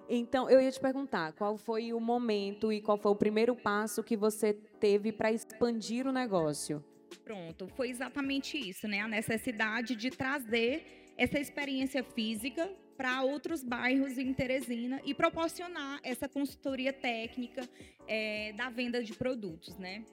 Então, 0.09 0.49
eu 0.49 0.61
ia 0.61 0.71
te 0.71 0.79
perguntar, 0.79 1.33
qual 1.33 1.57
foi 1.57 1.91
o 1.91 1.99
momento 1.99 2.71
e 2.71 2.81
qual 2.81 2.97
foi 2.97 3.11
o 3.11 3.15
primeiro 3.15 3.53
passo 3.53 4.01
que 4.01 4.15
você 4.15 4.53
teve 4.53 5.11
para 5.11 5.33
expandir 5.33 6.07
o 6.07 6.13
negócio? 6.13 6.81
Pronto, 7.23 7.67
foi 7.75 7.89
exatamente 7.89 8.57
isso, 8.57 8.87
né? 8.87 9.01
A 9.01 9.07
necessidade 9.07 9.95
de 9.95 10.09
trazer 10.09 11.13
essa 11.17 11.39
experiência 11.39 12.03
física 12.03 12.69
para 12.95 13.21
outros 13.21 13.63
bairros 13.63 14.17
em 14.17 14.33
Teresina 14.33 15.01
e 15.05 15.13
proporcionar 15.13 15.99
essa 16.03 16.27
consultoria 16.27 16.91
técnica 16.91 17.67
é, 18.07 18.53
da 18.53 18.69
venda 18.69 19.03
de 19.03 19.13
produtos, 19.13 19.77
né? 19.77 20.03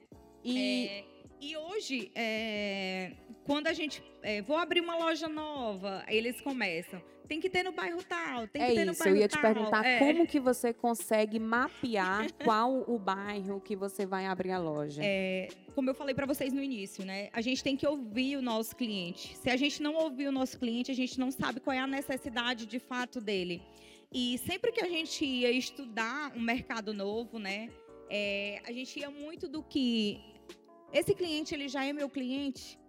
E, 0.43 0.87
é, 0.87 1.14
e 1.45 1.55
hoje, 1.55 2.11
é, 2.15 3.11
quando 3.45 3.67
a 3.67 3.73
gente. 3.73 4.03
É, 4.23 4.41
vou 4.41 4.57
abrir 4.57 4.81
uma 4.81 4.97
loja 4.97 5.27
nova, 5.27 6.03
eles 6.07 6.41
começam. 6.41 6.99
Tem 7.27 7.39
que 7.39 7.49
ter 7.49 7.63
no 7.63 7.71
bairro 7.71 8.03
tal, 8.03 8.47
tem 8.47 8.61
que 8.63 8.71
é 8.71 8.75
ter 8.75 8.85
no 8.85 8.93
bairro 8.93 9.15
eu 9.15 9.21
ia 9.21 9.27
tal. 9.27 9.39
te 9.39 9.41
perguntar 9.41 9.85
é. 9.85 9.99
como 9.99 10.27
que 10.27 10.39
você 10.39 10.73
consegue 10.73 11.39
mapear 11.39 12.31
qual 12.43 12.83
o 12.87 12.99
bairro 12.99 13.59
que 13.59 13.75
você 13.75 14.05
vai 14.05 14.25
abrir 14.25 14.51
a 14.51 14.59
loja. 14.59 15.01
É, 15.03 15.47
como 15.73 15.89
eu 15.89 15.95
falei 15.95 16.13
para 16.13 16.25
vocês 16.25 16.53
no 16.53 16.61
início, 16.61 17.03
né? 17.05 17.29
A 17.33 17.41
gente 17.41 17.63
tem 17.63 17.75
que 17.75 17.85
ouvir 17.85 18.37
o 18.37 18.41
nosso 18.41 18.75
cliente. 18.75 19.35
Se 19.37 19.49
a 19.49 19.57
gente 19.57 19.81
não 19.81 19.95
ouvir 19.95 20.27
o 20.27 20.31
nosso 20.31 20.59
cliente, 20.59 20.91
a 20.91 20.95
gente 20.95 21.19
não 21.19 21.31
sabe 21.31 21.59
qual 21.59 21.75
é 21.75 21.79
a 21.79 21.87
necessidade 21.87 22.65
de 22.65 22.79
fato 22.79 23.19
dele. 23.19 23.61
E 24.11 24.37
sempre 24.39 24.71
que 24.71 24.81
a 24.81 24.89
gente 24.89 25.25
ia 25.25 25.51
estudar 25.51 26.31
um 26.35 26.41
mercado 26.41 26.93
novo, 26.93 27.37
né? 27.39 27.69
É, 28.09 28.61
a 28.65 28.71
gente 28.71 28.99
ia 28.99 29.09
muito 29.09 29.47
do 29.47 29.63
que 29.63 30.21
esse 30.99 31.13
cliente 31.13 31.53
ele 31.53 31.67
já 31.67 31.83
é 31.83 31.91
meu 31.91 32.09
cliente 32.09 32.79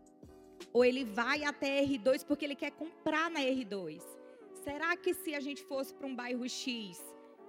ou 0.72 0.84
ele 0.84 1.04
vai 1.04 1.42
até 1.42 1.84
R2 1.84 2.24
porque 2.24 2.44
ele 2.44 2.54
quer 2.54 2.70
comprar 2.70 3.28
na 3.28 3.40
R2. 3.40 4.00
Será 4.62 4.96
que 4.96 5.12
se 5.12 5.34
a 5.34 5.40
gente 5.40 5.62
fosse 5.64 5.92
para 5.92 6.06
um 6.06 6.14
bairro 6.14 6.48
X, 6.48 7.02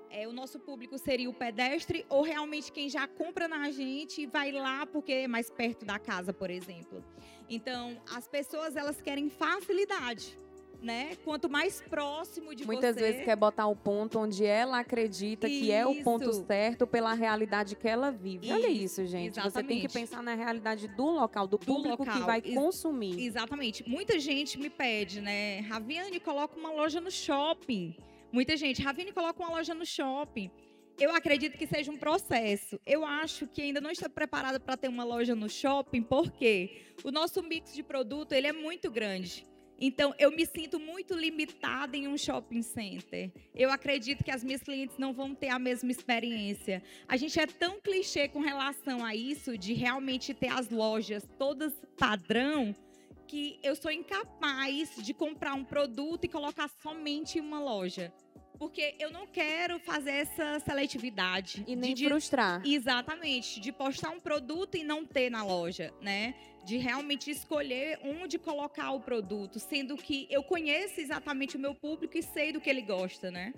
é, 0.09 0.27
o 0.27 0.33
nosso 0.33 0.59
público 0.59 0.97
seria 0.97 1.29
o 1.29 1.33
pedestre 1.33 2.05
ou 2.09 2.23
realmente 2.23 2.71
quem 2.71 2.89
já 2.89 3.07
compra 3.07 3.47
na 3.47 3.69
gente 3.69 4.21
e 4.21 4.25
vai 4.25 4.51
lá 4.51 4.85
porque 4.87 5.11
é 5.11 5.27
mais 5.27 5.49
perto 5.51 5.85
da 5.85 5.99
casa, 5.99 6.33
por 6.33 6.49
exemplo. 6.49 7.03
Então, 7.47 8.01
as 8.11 8.27
pessoas 8.27 8.75
elas 8.75 8.99
querem 8.99 9.29
facilidade. 9.29 10.35
Né? 10.81 11.17
Quanto 11.23 11.49
mais 11.49 11.81
próximo 11.81 12.53
de 12.53 12.65
Muitas 12.65 12.95
você. 12.95 12.99
Muitas 12.99 13.11
vezes 13.11 13.25
quer 13.25 13.35
botar 13.35 13.67
o 13.67 13.75
ponto 13.75 14.19
onde 14.19 14.45
ela 14.45 14.79
acredita 14.79 15.47
isso. 15.47 15.59
que 15.59 15.71
é 15.71 15.85
o 15.85 16.03
ponto 16.03 16.31
certo 16.45 16.85
pela 16.85 17.13
realidade 17.13 17.75
que 17.75 17.87
ela 17.87 18.11
vive. 18.11 18.45
Isso. 18.45 18.55
Olha 18.55 18.67
isso, 18.67 19.05
gente. 19.05 19.31
Exatamente. 19.31 19.53
Você 19.53 19.63
tem 19.63 19.81
que 19.81 19.89
pensar 19.91 20.21
na 20.21 20.35
realidade 20.35 20.87
do 20.87 21.09
local, 21.09 21.47
do, 21.47 21.57
do 21.57 21.65
público 21.65 22.03
local. 22.03 22.13
que 22.13 22.21
vai 22.21 22.39
Ex 22.45 22.53
consumir. 22.53 23.19
Exatamente. 23.25 23.87
Muita 23.89 24.19
gente 24.19 24.59
me 24.59 24.69
pede, 24.69 25.19
né? 25.19 25.61
Raviane, 25.61 26.19
coloca 26.19 26.57
uma 26.57 26.71
loja 26.71 27.01
no 27.01 27.09
shopping. 27.09 27.95
Muita 28.31 28.55
gente, 28.55 28.81
Ravine 28.81 29.11
coloca 29.11 29.41
uma 29.41 29.49
loja 29.49 29.73
no 29.73 29.85
shopping. 29.85 30.51
Eu 30.99 31.15
acredito 31.15 31.57
que 31.57 31.65
seja 31.65 31.91
um 31.91 31.97
processo. 31.97 32.79
Eu 32.85 33.05
acho 33.05 33.47
que 33.47 33.61
ainda 33.61 33.79
não 33.79 33.89
estou 33.89 34.09
preparada 34.09 34.59
para 34.59 34.75
ter 34.75 34.89
uma 34.89 35.03
loja 35.03 35.33
no 35.33 35.47
shopping, 35.47 36.01
porque 36.01 36.81
o 37.03 37.11
nosso 37.11 37.41
mix 37.41 37.73
de 37.73 37.83
produto 37.83 38.33
ele 38.33 38.47
é 38.47 38.53
muito 38.53 38.91
grande. 38.91 39.46
Então, 39.79 40.13
eu 40.17 40.31
me 40.31 40.45
sinto 40.45 40.79
muito 40.79 41.13
limitada 41.13 41.95
em 41.95 42.07
um 42.07 42.17
shopping 42.17 42.63
center. 42.63 43.31
Eu 43.53 43.69
acredito 43.71 44.23
que 44.23 44.31
as 44.31 44.43
minhas 44.43 44.63
clientes 44.63 44.97
não 44.97 45.13
vão 45.13 45.35
ter 45.35 45.49
a 45.49 45.59
mesma 45.59 45.91
experiência. 45.91 46.81
A 47.07 47.15
gente 47.15 47.39
é 47.39 47.45
tão 47.45 47.79
clichê 47.79 48.27
com 48.27 48.39
relação 48.39 49.05
a 49.05 49.15
isso, 49.15 49.57
de 49.57 49.73
realmente 49.73 50.33
ter 50.33 50.49
as 50.49 50.69
lojas 50.69 51.27
todas 51.37 51.73
padrão, 51.97 52.73
que 53.27 53.59
eu 53.61 53.75
sou 53.75 53.91
incapaz 53.91 54.95
de 54.97 55.13
comprar 55.13 55.53
um 55.53 55.63
produto 55.63 56.25
e 56.25 56.29
colocar 56.29 56.69
somente 56.81 57.37
em 57.37 57.41
uma 57.41 57.59
loja. 57.59 58.11
Porque 58.57 58.95
eu 58.99 59.11
não 59.11 59.27
quero 59.27 59.79
fazer 59.79 60.11
essa 60.11 60.59
seletividade. 60.59 61.63
E 61.67 61.75
nem 61.75 61.93
de, 61.93 62.05
frustrar. 62.05 62.61
Exatamente. 62.65 63.59
De 63.59 63.71
postar 63.71 64.09
um 64.09 64.19
produto 64.19 64.75
e 64.75 64.83
não 64.83 65.05
ter 65.05 65.29
na 65.29 65.43
loja, 65.43 65.93
né? 66.01 66.35
De 66.65 66.77
realmente 66.77 67.31
escolher 67.31 67.99
onde 68.03 68.37
colocar 68.37 68.91
o 68.91 68.99
produto, 68.99 69.59
sendo 69.59 69.95
que 69.95 70.27
eu 70.29 70.43
conheço 70.43 70.99
exatamente 70.99 71.55
o 71.55 71.59
meu 71.59 71.73
público 71.73 72.17
e 72.17 72.23
sei 72.23 72.51
do 72.51 72.59
que 72.59 72.69
ele 72.69 72.81
gosta, 72.81 73.31
né? 73.31 73.53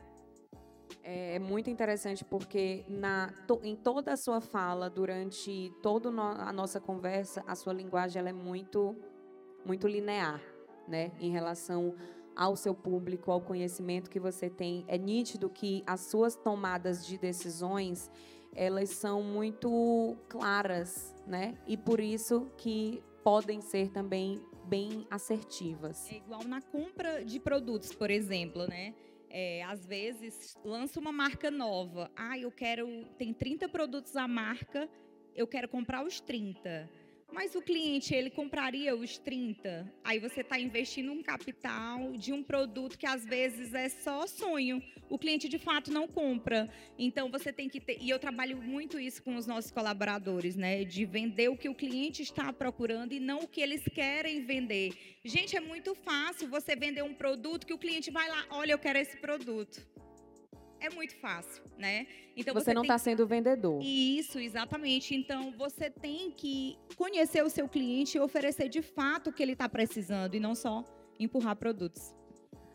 É, 1.04 1.40
muito 1.40 1.70
interessante 1.70 2.26
porque 2.26 2.84
na, 2.88 3.34
to, 3.48 3.60
em 3.64 3.76
toda 3.76 4.14
a 4.14 4.18
sua 4.18 4.42
fala, 4.42 4.90
durante 4.90 5.72
toda 5.82 6.10
a 6.10 6.52
nossa 6.52 6.80
conversa, 6.80 7.44
a 7.48 7.56
sua 7.56 7.74
linguagem 7.74 8.20
ela 8.20 8.30
é 8.30 8.34
muito 8.34 8.96
muito 9.66 9.88
linear, 9.88 10.42
né, 10.88 11.12
em 11.20 11.32
relação 11.32 11.96
ao 12.40 12.56
seu 12.56 12.74
público, 12.74 13.32
ao 13.34 13.42
conhecimento 13.42 14.10
que 14.10 14.18
você 14.18 14.50
tem. 14.50 14.86
É 14.88 14.98
nítido 14.98 15.50
que 15.50 15.84
as 15.86 16.00
suas 16.00 16.38
tomadas 16.38 17.06
de 17.06 17.18
decisões, 17.18 18.10
elas 18.56 18.92
são 18.92 19.22
muito 19.22 20.16
claras, 20.30 21.14
né? 21.28 21.58
E 21.68 21.76
por 21.76 22.00
isso 22.00 22.50
que 22.58 23.04
podem 23.26 23.60
ser 23.60 23.90
também 23.90 24.42
bem 24.64 25.06
assertivas. 25.12 26.10
É 26.10 26.16
igual 26.16 26.46
na 26.46 26.62
compra 26.62 27.26
de 27.26 27.42
produtos, 27.42 27.94
por 27.94 28.10
exemplo, 28.10 28.66
né? 28.68 28.96
É, 29.30 29.62
às 29.66 29.86
vezes 29.86 30.58
lança 30.64 30.98
uma 30.98 31.12
marca 31.12 31.52
nova. 31.52 32.10
Ah, 32.16 32.38
eu 32.38 32.50
quero. 32.50 33.04
Tem 33.18 33.34
30 33.34 33.68
produtos 33.68 34.16
a 34.16 34.30
marca, 34.30 34.90
eu 35.36 35.46
quero 35.46 35.68
comprar 35.68 36.06
os 36.06 36.22
30. 36.22 36.90
Mas 37.32 37.54
o 37.56 37.62
cliente, 37.62 38.14
ele 38.14 38.30
compraria 38.30 38.96
os 38.96 39.18
30. 39.18 39.92
Aí 40.04 40.20
você 40.20 40.42
está 40.42 40.60
investindo 40.60 41.12
um 41.12 41.22
capital 41.22 42.14
de 42.14 42.34
um 42.34 42.42
produto 42.42 42.98
que 42.98 43.06
às 43.06 43.24
vezes 43.24 43.74
é 43.74 43.88
só 43.88 44.26
sonho. 44.26 44.82
O 45.10 45.18
cliente 45.18 45.48
de 45.48 45.60
fato 45.60 45.92
não 45.92 46.08
compra. 46.08 46.68
Então 46.98 47.30
você 47.30 47.54
tem 47.54 47.70
que 47.70 47.80
ter. 47.80 47.98
E 48.02 48.10
eu 48.10 48.20
trabalho 48.20 48.58
muito 48.58 49.00
isso 49.00 49.22
com 49.22 49.36
os 49.36 49.46
nossos 49.46 49.72
colaboradores, 49.72 50.56
né? 50.56 50.84
De 50.84 51.06
vender 51.06 51.50
o 51.50 51.58
que 51.58 51.70
o 51.70 51.76
cliente 51.76 52.24
está 52.24 52.52
procurando 52.52 53.14
e 53.14 53.20
não 53.20 53.40
o 53.40 53.48
que 53.48 53.62
eles 53.62 53.84
querem 53.84 54.44
vender. 54.44 54.94
Gente, 55.24 55.56
é 55.56 55.60
muito 55.60 55.94
fácil 55.94 56.50
você 56.50 56.76
vender 56.76 57.04
um 57.04 57.14
produto 57.14 57.66
que 57.66 57.74
o 57.74 57.78
cliente 57.78 58.10
vai 58.10 58.28
lá, 58.28 58.46
olha, 58.50 58.72
eu 58.72 58.80
quero 58.80 58.98
esse 58.98 59.18
produto 59.18 59.88
é 60.80 60.90
muito 60.90 61.16
fácil, 61.16 61.64
né? 61.78 62.08
Então 62.36 62.54
você, 62.54 62.66
você 62.66 62.74
não 62.74 62.84
está 62.84 62.96
que... 62.96 63.02
sendo 63.02 63.28
vendedor. 63.28 63.82
Isso, 63.82 64.40
exatamente. 64.40 65.16
Então 65.16 65.52
você 65.52 65.90
tem 65.90 66.32
que 66.32 66.78
conhecer 66.96 67.44
o 67.44 67.50
seu 67.50 67.68
cliente 67.68 68.18
e 68.18 68.20
oferecer 68.22 68.70
de 68.70 68.82
fato 68.82 69.30
o 69.30 69.34
que 69.34 69.44
ele 69.44 69.54
está 69.54 69.68
precisando 69.68 70.36
e 70.36 70.40
não 70.40 70.56
só 70.56 70.84
empurrar 71.20 71.56
produtos. 71.56 72.14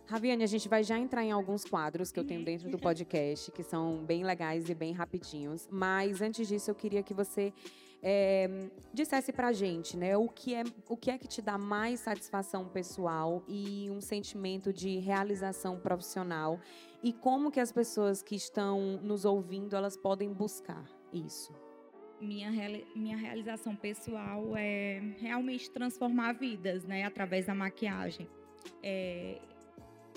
Raviane, 0.06 0.44
a 0.44 0.46
gente 0.46 0.68
vai 0.68 0.82
já 0.82 0.98
entrar 0.98 1.24
em 1.24 1.32
alguns 1.32 1.64
quadros 1.64 2.12
que 2.12 2.20
eu 2.20 2.24
tenho 2.24 2.44
dentro 2.44 2.68
do 2.68 2.78
podcast, 2.78 3.50
que 3.50 3.62
são 3.62 4.04
bem 4.04 4.22
legais 4.22 4.68
e 4.68 4.74
bem 4.74 4.92
rapidinhos. 4.92 5.66
Mas 5.70 6.20
antes 6.20 6.46
disso, 6.46 6.70
eu 6.70 6.74
queria 6.74 7.02
que 7.02 7.14
você 7.14 7.54
é, 8.02 8.68
dissesse 8.92 9.32
pra 9.32 9.50
gente, 9.50 9.96
né, 9.96 10.14
o 10.14 10.28
que, 10.28 10.54
é, 10.54 10.62
o 10.90 10.94
que 10.96 11.10
é 11.10 11.16
que 11.16 11.26
te 11.26 11.40
dá 11.40 11.56
mais 11.56 12.00
satisfação 12.00 12.68
pessoal 12.68 13.42
e 13.48 13.88
um 13.90 14.02
sentimento 14.02 14.74
de 14.74 14.98
realização 14.98 15.80
profissional 15.80 16.60
e 17.04 17.12
como 17.12 17.50
que 17.50 17.60
as 17.60 17.70
pessoas 17.70 18.22
que 18.22 18.34
estão 18.34 18.98
nos 19.02 19.26
ouvindo, 19.26 19.76
elas 19.76 19.94
podem 19.94 20.32
buscar 20.32 20.90
isso. 21.12 21.54
Minha, 22.18 22.50
minha 22.96 23.14
realização 23.14 23.76
pessoal 23.76 24.56
é 24.56 25.02
realmente 25.18 25.70
transformar 25.70 26.32
vidas, 26.32 26.82
né, 26.86 27.04
através 27.04 27.44
da 27.44 27.54
maquiagem. 27.54 28.26
É, 28.82 29.38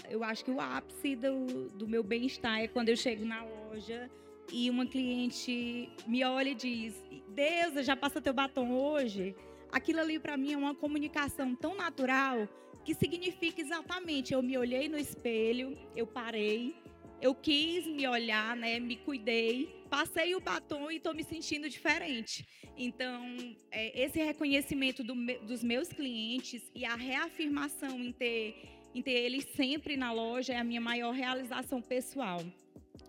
eu 0.10 0.24
acho 0.24 0.46
que 0.46 0.52
o 0.52 0.62
ápice 0.62 1.18
do, 1.18 1.68
do 1.72 1.86
meu 1.90 2.02
bem-estar 2.04 2.62
é 2.62 2.70
quando 2.70 2.88
eu 2.88 2.96
chego 2.96 3.26
na 3.26 3.44
loja 3.44 4.10
e 4.50 4.70
uma 4.70 4.86
cliente 4.86 5.92
me 6.08 6.24
olha 6.24 6.50
e 6.52 6.56
diz: 6.56 7.04
Deus, 7.28 7.86
já 7.86 7.98
passa 7.98 8.22
teu 8.22 8.34
batom 8.34 8.72
hoje. 8.72 9.36
Aquilo 9.72 10.00
ali 10.00 10.20
para 10.20 10.38
mim 10.38 10.54
é 10.54 10.58
uma 10.58 10.76
comunicação 10.76 11.56
tão 11.56 11.76
natural 11.76 12.48
que 12.86 12.94
significa 12.94 13.62
exatamente 13.62 14.34
eu 14.34 14.42
me 14.42 14.58
olhei 14.58 14.88
no 14.88 14.98
espelho, 14.98 15.78
eu 15.96 16.08
parei, 16.08 16.74
eu 17.22 17.36
quis 17.36 17.86
me 17.86 18.08
olhar, 18.08 18.56
né, 18.56 18.80
me 18.80 18.96
cuidei, 18.96 19.84
passei 19.90 20.36
o 20.36 20.40
batom 20.40 20.90
e 20.92 20.98
estou 20.98 21.14
me 21.14 21.24
sentindo 21.24 21.70
diferente. 21.70 22.48
Então, 22.78 23.36
é, 23.72 24.04
esse 24.04 24.20
reconhecimento 24.20 25.04
do, 25.04 25.16
dos 25.46 25.64
meus 25.64 25.90
clientes 25.90 26.72
e 26.74 26.86
a 26.86 26.96
reafirmação 26.96 28.00
em 28.00 28.12
ter, 28.12 28.56
em 28.94 29.02
ter 29.02 29.12
eles 29.12 29.46
sempre 29.56 29.98
na 29.98 30.12
loja 30.12 30.54
é 30.54 30.58
a 30.58 30.64
minha 30.64 30.82
maior 30.82 31.12
realização 31.12 31.82
pessoal 31.82 32.40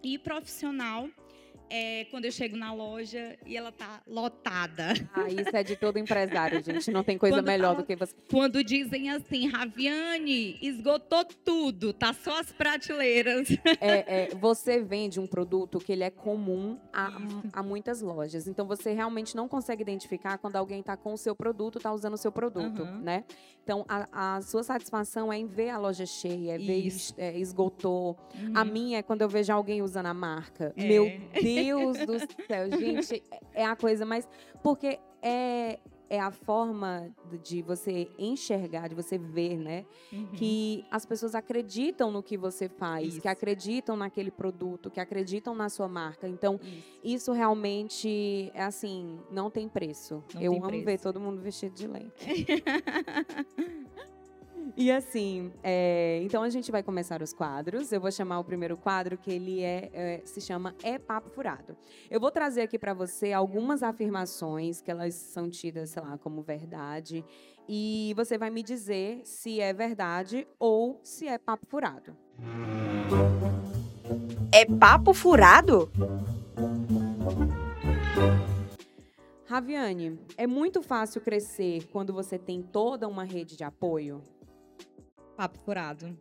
e 0.03 0.18
profissional 0.18 1.09
é 1.70 2.07
quando 2.11 2.24
eu 2.24 2.33
chego 2.33 2.57
na 2.57 2.72
loja 2.72 3.37
e 3.46 3.57
ela 3.57 3.72
tá 3.72 4.00
lotada. 4.07 4.94
Ah, 5.12 5.28
isso 5.28 5.54
é 5.54 5.62
de 5.62 5.76
todo 5.76 5.98
empresário, 5.98 6.62
gente. 6.62 6.90
Não 6.90 7.02
tem 7.02 7.18
coisa 7.18 7.37
quando 7.37 7.46
melhor 7.46 7.74
tá, 7.74 7.81
do 7.81 7.87
que 7.87 7.96
você. 7.96 8.14
Quando 8.31 8.62
dizem 8.62 9.11
assim, 9.11 9.48
Raviane, 9.48 10.59
esgotou 10.62 11.24
tudo, 11.24 11.92
tá 11.92 12.12
só 12.12 12.40
as 12.40 12.52
prateleiras. 12.52 13.48
É, 13.81 14.24
é, 14.24 14.28
você 14.35 14.81
vende 14.83 15.20
um 15.20 15.26
produto 15.26 15.78
que 15.78 15.92
ele 15.92 16.04
é 16.04 16.11
comum 16.11 16.78
a, 16.92 17.12
a 17.52 17.62
muitas 17.62 18.00
lojas. 18.00 18.48
Então 18.48 18.66
você 18.66 18.92
realmente 18.92 19.37
não 19.37 19.48
consegue 19.48 19.83
identificar 19.83 20.38
quando 20.38 20.57
alguém 20.57 20.83
tá 20.83 20.96
com 20.96 21.12
o 21.12 21.18
seu 21.18 21.35
produto, 21.35 21.78
tá 21.78 21.92
usando 21.92 22.14
o 22.14 22.18
seu 22.18 22.33
produto, 22.33 22.83
uhum. 22.83 23.00
né? 23.00 23.24
Então 23.68 23.85
a, 23.87 24.37
a, 24.37 24.40
sua 24.40 24.62
satisfação 24.62 25.31
é 25.31 25.37
em 25.37 25.46
ver 25.46 25.68
a 25.68 25.76
loja 25.76 26.07
cheia, 26.07 26.54
é 26.54 26.59
ver 26.59 26.88
é, 27.18 27.38
esgotou. 27.38 28.16
Uhum. 28.35 28.52
A 28.54 28.64
minha 28.64 29.00
é 29.00 29.02
quando 29.02 29.20
eu 29.20 29.28
vejo 29.28 29.52
alguém 29.52 29.83
usando 29.83 30.07
a 30.07 30.14
marca. 30.14 30.72
É. 30.74 30.88
Meu 30.88 31.04
Deus! 31.35 31.98
Deus 31.98 32.07
do 32.07 32.18
céu, 32.46 32.70
gente, 32.78 33.22
é 33.52 33.66
a 33.66 33.76
coisa 33.76 34.07
mais. 34.07 34.26
Porque 34.62 34.98
é, 35.20 35.78
é 36.11 36.18
a 36.18 36.31
forma 36.31 37.14
de 37.42 37.62
você 37.62 38.09
enxergar, 38.18 38.88
de 38.88 38.94
você 38.94 39.18
ver, 39.18 39.57
né? 39.57 39.85
Uhum. 40.12 40.27
Que 40.35 40.85
as 40.90 41.05
pessoas 41.05 41.35
acreditam 41.35 42.11
no 42.11 42.23
que 42.23 42.37
você 42.37 42.68
faz, 42.68 43.09
isso. 43.09 43.21
que 43.21 43.29
acreditam 43.29 43.97
naquele 43.97 44.31
produto, 44.31 44.90
que 44.90 45.01
acreditam 45.01 45.55
na 45.55 45.68
sua 45.68 45.88
marca. 45.88 46.27
Então, 46.29 46.59
isso, 46.62 47.29
isso 47.29 47.33
realmente 47.33 48.51
é 48.55 48.62
assim, 48.62 49.18
não 49.31 49.51
tem 49.51 49.68
preço. 49.68 50.23
Não 50.35 50.40
Eu 50.40 50.53
tem 50.53 50.61
amo 50.61 50.68
preço. 50.68 50.85
ver 50.85 51.01
todo 51.01 51.21
mundo 51.21 51.40
vestido 51.40 51.75
de 51.75 51.87
leite. 51.87 52.12
E 54.81 54.93
assim, 54.93 55.51
é, 55.61 56.21
então 56.23 56.41
a 56.41 56.49
gente 56.49 56.71
vai 56.71 56.85
começar 56.85 57.21
os 57.21 57.33
quadros. 57.33 57.91
Eu 57.91 58.01
vou 58.01 58.12
chamar 58.12 58.38
o 58.38 58.45
primeiro 58.45 58.77
quadro 58.77 59.19
que 59.19 59.29
ele 59.29 59.61
é, 59.61 59.91
é 59.93 60.23
se 60.25 60.41
chama 60.41 60.73
É 60.85 61.01
Papo 61.01 61.29
Furado. 61.29 61.77
Eu 62.09 62.21
vou 62.21 62.31
trazer 62.31 62.61
aqui 62.61 62.79
para 62.79 62.95
você 62.95 63.33
algumas 63.33 63.83
afirmações 63.83 64.81
que 64.81 64.88
elas 64.88 65.14
são 65.14 65.51
tidas, 65.51 65.90
sei 65.90 66.00
lá, 66.00 66.17
como 66.17 66.42
verdade, 66.42 67.25
e 67.69 68.15
você 68.15 68.38
vai 68.38 68.50
me 68.50 68.63
dizer 68.63 69.21
se 69.25 69.61
é 69.61 69.73
verdade 69.73 70.46
ou 70.61 71.00
se 71.02 71.27
é 71.27 71.38
papo 71.38 71.67
furado. 71.67 72.17
É 74.52 74.65
papo 74.65 75.13
furado? 75.13 75.90
Raviane, 79.44 80.21
é 80.37 80.46
muito 80.46 80.81
fácil 80.83 81.21
crescer 81.21 81.88
quando 81.90 82.13
você 82.13 82.38
tem 82.38 82.63
toda 82.63 83.09
uma 83.09 83.25
rede 83.25 83.57
de 83.57 83.65
apoio? 83.65 84.23
Papo 85.39 85.57
furado. 85.61 86.19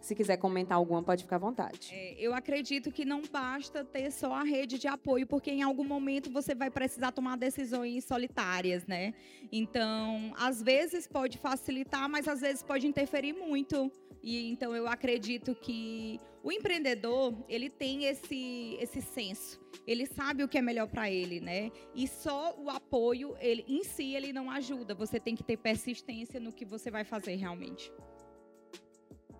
Se 0.00 0.14
quiser 0.14 0.36
comentar 0.36 0.78
alguma, 0.78 1.02
pode 1.02 1.24
ficar 1.24 1.34
à 1.34 1.38
vontade. 1.40 1.88
É, 1.90 2.14
eu 2.16 2.32
acredito 2.32 2.92
que 2.92 3.04
não 3.04 3.22
basta 3.22 3.84
ter 3.84 4.12
só 4.12 4.32
a 4.34 4.44
rede 4.44 4.78
de 4.78 4.86
apoio, 4.86 5.26
porque 5.26 5.50
em 5.50 5.62
algum 5.62 5.82
momento 5.82 6.30
você 6.30 6.54
vai 6.54 6.70
precisar 6.70 7.10
tomar 7.10 7.36
decisões 7.36 8.04
solitárias, 8.04 8.86
né? 8.86 9.14
Então, 9.50 10.32
às 10.38 10.62
vezes 10.62 11.08
pode 11.08 11.38
facilitar, 11.38 12.08
mas 12.08 12.28
às 12.28 12.40
vezes 12.40 12.62
pode 12.62 12.86
interferir 12.86 13.32
muito. 13.32 13.90
E 14.22 14.48
então 14.48 14.76
eu 14.76 14.86
acredito 14.86 15.52
que 15.52 16.20
o 16.42 16.50
empreendedor, 16.50 17.34
ele 17.48 17.70
tem 17.70 18.04
esse 18.04 18.76
esse 18.80 19.00
senso. 19.00 19.60
Ele 19.86 20.06
sabe 20.06 20.42
o 20.42 20.48
que 20.48 20.58
é 20.58 20.62
melhor 20.62 20.88
para 20.88 21.10
ele, 21.10 21.40
né? 21.40 21.70
E 21.94 22.06
só 22.08 22.54
o 22.58 22.68
apoio, 22.68 23.36
ele 23.40 23.64
em 23.68 23.84
si 23.84 24.14
ele 24.14 24.32
não 24.32 24.50
ajuda. 24.50 24.94
Você 24.94 25.20
tem 25.20 25.36
que 25.36 25.42
ter 25.42 25.56
persistência 25.56 26.40
no 26.40 26.52
que 26.52 26.64
você 26.64 26.90
vai 26.90 27.04
fazer 27.04 27.36
realmente. 27.36 27.92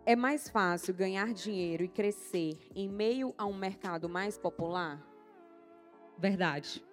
É 0.04 0.16
mais 0.16 0.48
fácil 0.48 0.94
ganhar 0.94 1.32
dinheiro 1.32 1.84
e 1.84 1.88
crescer 1.88 2.58
em 2.74 2.88
meio 2.88 3.34
a 3.38 3.46
um 3.46 3.56
mercado 3.56 4.08
mais 4.08 4.36
popular? 4.36 5.00
Verdade. 6.18 6.84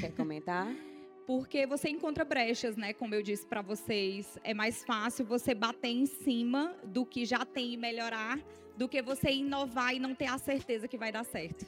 Quer 0.00 0.12
comentar? 0.12 0.68
porque 1.28 1.66
você 1.66 1.90
encontra 1.90 2.24
brechas, 2.24 2.74
né? 2.74 2.94
Como 2.94 3.14
eu 3.14 3.22
disse 3.22 3.46
para 3.46 3.60
vocês, 3.60 4.38
é 4.42 4.54
mais 4.54 4.82
fácil 4.82 5.26
você 5.26 5.54
bater 5.54 5.90
em 5.90 6.06
cima 6.06 6.74
do 6.82 7.04
que 7.04 7.26
já 7.26 7.44
tem 7.44 7.74
e 7.74 7.76
melhorar 7.76 8.40
do 8.78 8.88
que 8.88 9.02
você 9.02 9.32
inovar 9.32 9.92
e 9.92 9.98
não 9.98 10.14
ter 10.14 10.26
a 10.26 10.38
certeza 10.38 10.86
que 10.86 10.96
vai 10.96 11.10
dar 11.10 11.24
certo. 11.24 11.66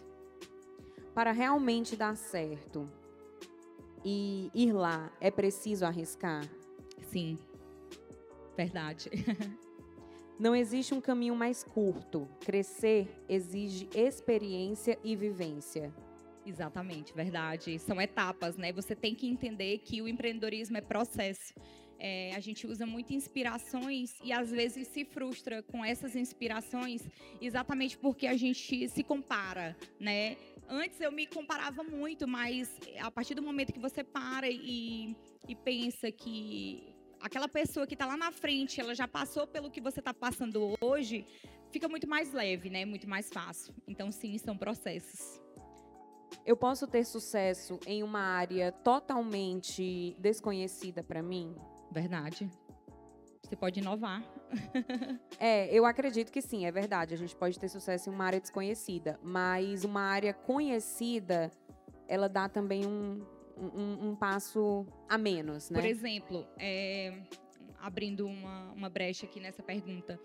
Para 1.12 1.32
realmente 1.32 1.96
dar 1.96 2.16
certo 2.16 2.86
e 4.04 4.48
ir 4.54 4.72
lá, 4.72 5.12
é 5.20 5.28
preciso 5.28 5.84
arriscar? 5.84 6.48
Sim. 7.02 7.36
Verdade. 8.56 9.10
Não 10.38 10.54
existe 10.54 10.94
um 10.94 11.00
caminho 11.00 11.34
mais 11.34 11.64
curto. 11.64 12.28
Crescer 12.40 13.08
exige 13.28 13.90
experiência 13.92 14.96
e 15.04 15.14
vivência. 15.14 15.92
Exatamente, 16.46 17.12
verdade. 17.12 17.78
São 17.78 18.00
etapas, 18.00 18.56
né? 18.56 18.72
Você 18.72 18.94
tem 18.94 19.14
que 19.14 19.28
entender 19.28 19.78
que 19.78 20.00
o 20.00 20.08
empreendedorismo 20.08 20.78
é 20.78 20.80
processo. 20.80 21.52
É, 22.02 22.34
a 22.34 22.40
gente 22.40 22.66
usa 22.66 22.86
muito 22.86 23.12
inspirações 23.12 24.18
e 24.24 24.32
às 24.32 24.50
vezes 24.50 24.88
se 24.88 25.04
frustra 25.04 25.62
com 25.62 25.84
essas 25.84 26.16
inspirações 26.16 27.02
exatamente 27.42 27.98
porque 27.98 28.26
a 28.26 28.36
gente 28.38 28.88
se 28.88 29.02
compara, 29.04 29.76
né? 29.98 30.38
Antes 30.66 30.98
eu 30.98 31.12
me 31.12 31.26
comparava 31.26 31.82
muito, 31.82 32.26
mas 32.26 32.74
a 33.00 33.10
partir 33.10 33.34
do 33.34 33.42
momento 33.42 33.72
que 33.72 33.78
você 33.78 34.02
para 34.02 34.48
e, 34.48 35.14
e 35.46 35.54
pensa 35.54 36.10
que 36.10 36.94
aquela 37.20 37.48
pessoa 37.48 37.86
que 37.86 37.94
está 37.94 38.06
lá 38.06 38.16
na 38.16 38.32
frente, 38.32 38.80
ela 38.80 38.94
já 38.94 39.06
passou 39.06 39.46
pelo 39.46 39.70
que 39.70 39.80
você 39.80 40.00
está 40.00 40.14
passando 40.14 40.74
hoje, 40.80 41.26
fica 41.70 41.86
muito 41.86 42.08
mais 42.08 42.32
leve, 42.32 42.70
né? 42.70 42.86
Muito 42.86 43.06
mais 43.06 43.28
fácil. 43.28 43.74
Então, 43.86 44.10
sim, 44.10 44.38
são 44.38 44.56
processos 44.56 45.38
eu 46.44 46.56
posso 46.56 46.86
ter 46.86 47.04
sucesso 47.04 47.78
em 47.86 48.02
uma 48.02 48.20
área 48.20 48.72
totalmente 48.72 50.16
desconhecida 50.18 51.02
para 51.02 51.22
mim? 51.22 51.54
Verdade. 51.90 52.50
Você 53.42 53.56
pode 53.56 53.80
inovar. 53.80 54.22
é, 55.38 55.66
eu 55.76 55.84
acredito 55.84 56.30
que 56.30 56.40
sim, 56.40 56.66
é 56.66 56.70
verdade. 56.70 57.14
A 57.14 57.16
gente 57.16 57.34
pode 57.34 57.58
ter 57.58 57.68
sucesso 57.68 58.08
em 58.08 58.12
uma 58.12 58.24
área 58.24 58.40
desconhecida, 58.40 59.18
mas 59.22 59.84
uma 59.84 60.02
área 60.02 60.32
conhecida, 60.32 61.50
ela 62.06 62.28
dá 62.28 62.48
também 62.48 62.86
um, 62.86 63.26
um, 63.56 64.10
um 64.10 64.16
passo 64.16 64.86
a 65.08 65.18
menos, 65.18 65.68
né? 65.68 65.80
Por 65.80 65.88
exemplo, 65.88 66.46
é, 66.58 67.22
abrindo 67.80 68.26
uma, 68.26 68.70
uma 68.72 68.88
brecha 68.88 69.26
aqui 69.26 69.40
nessa 69.40 69.62
pergunta 69.62 70.18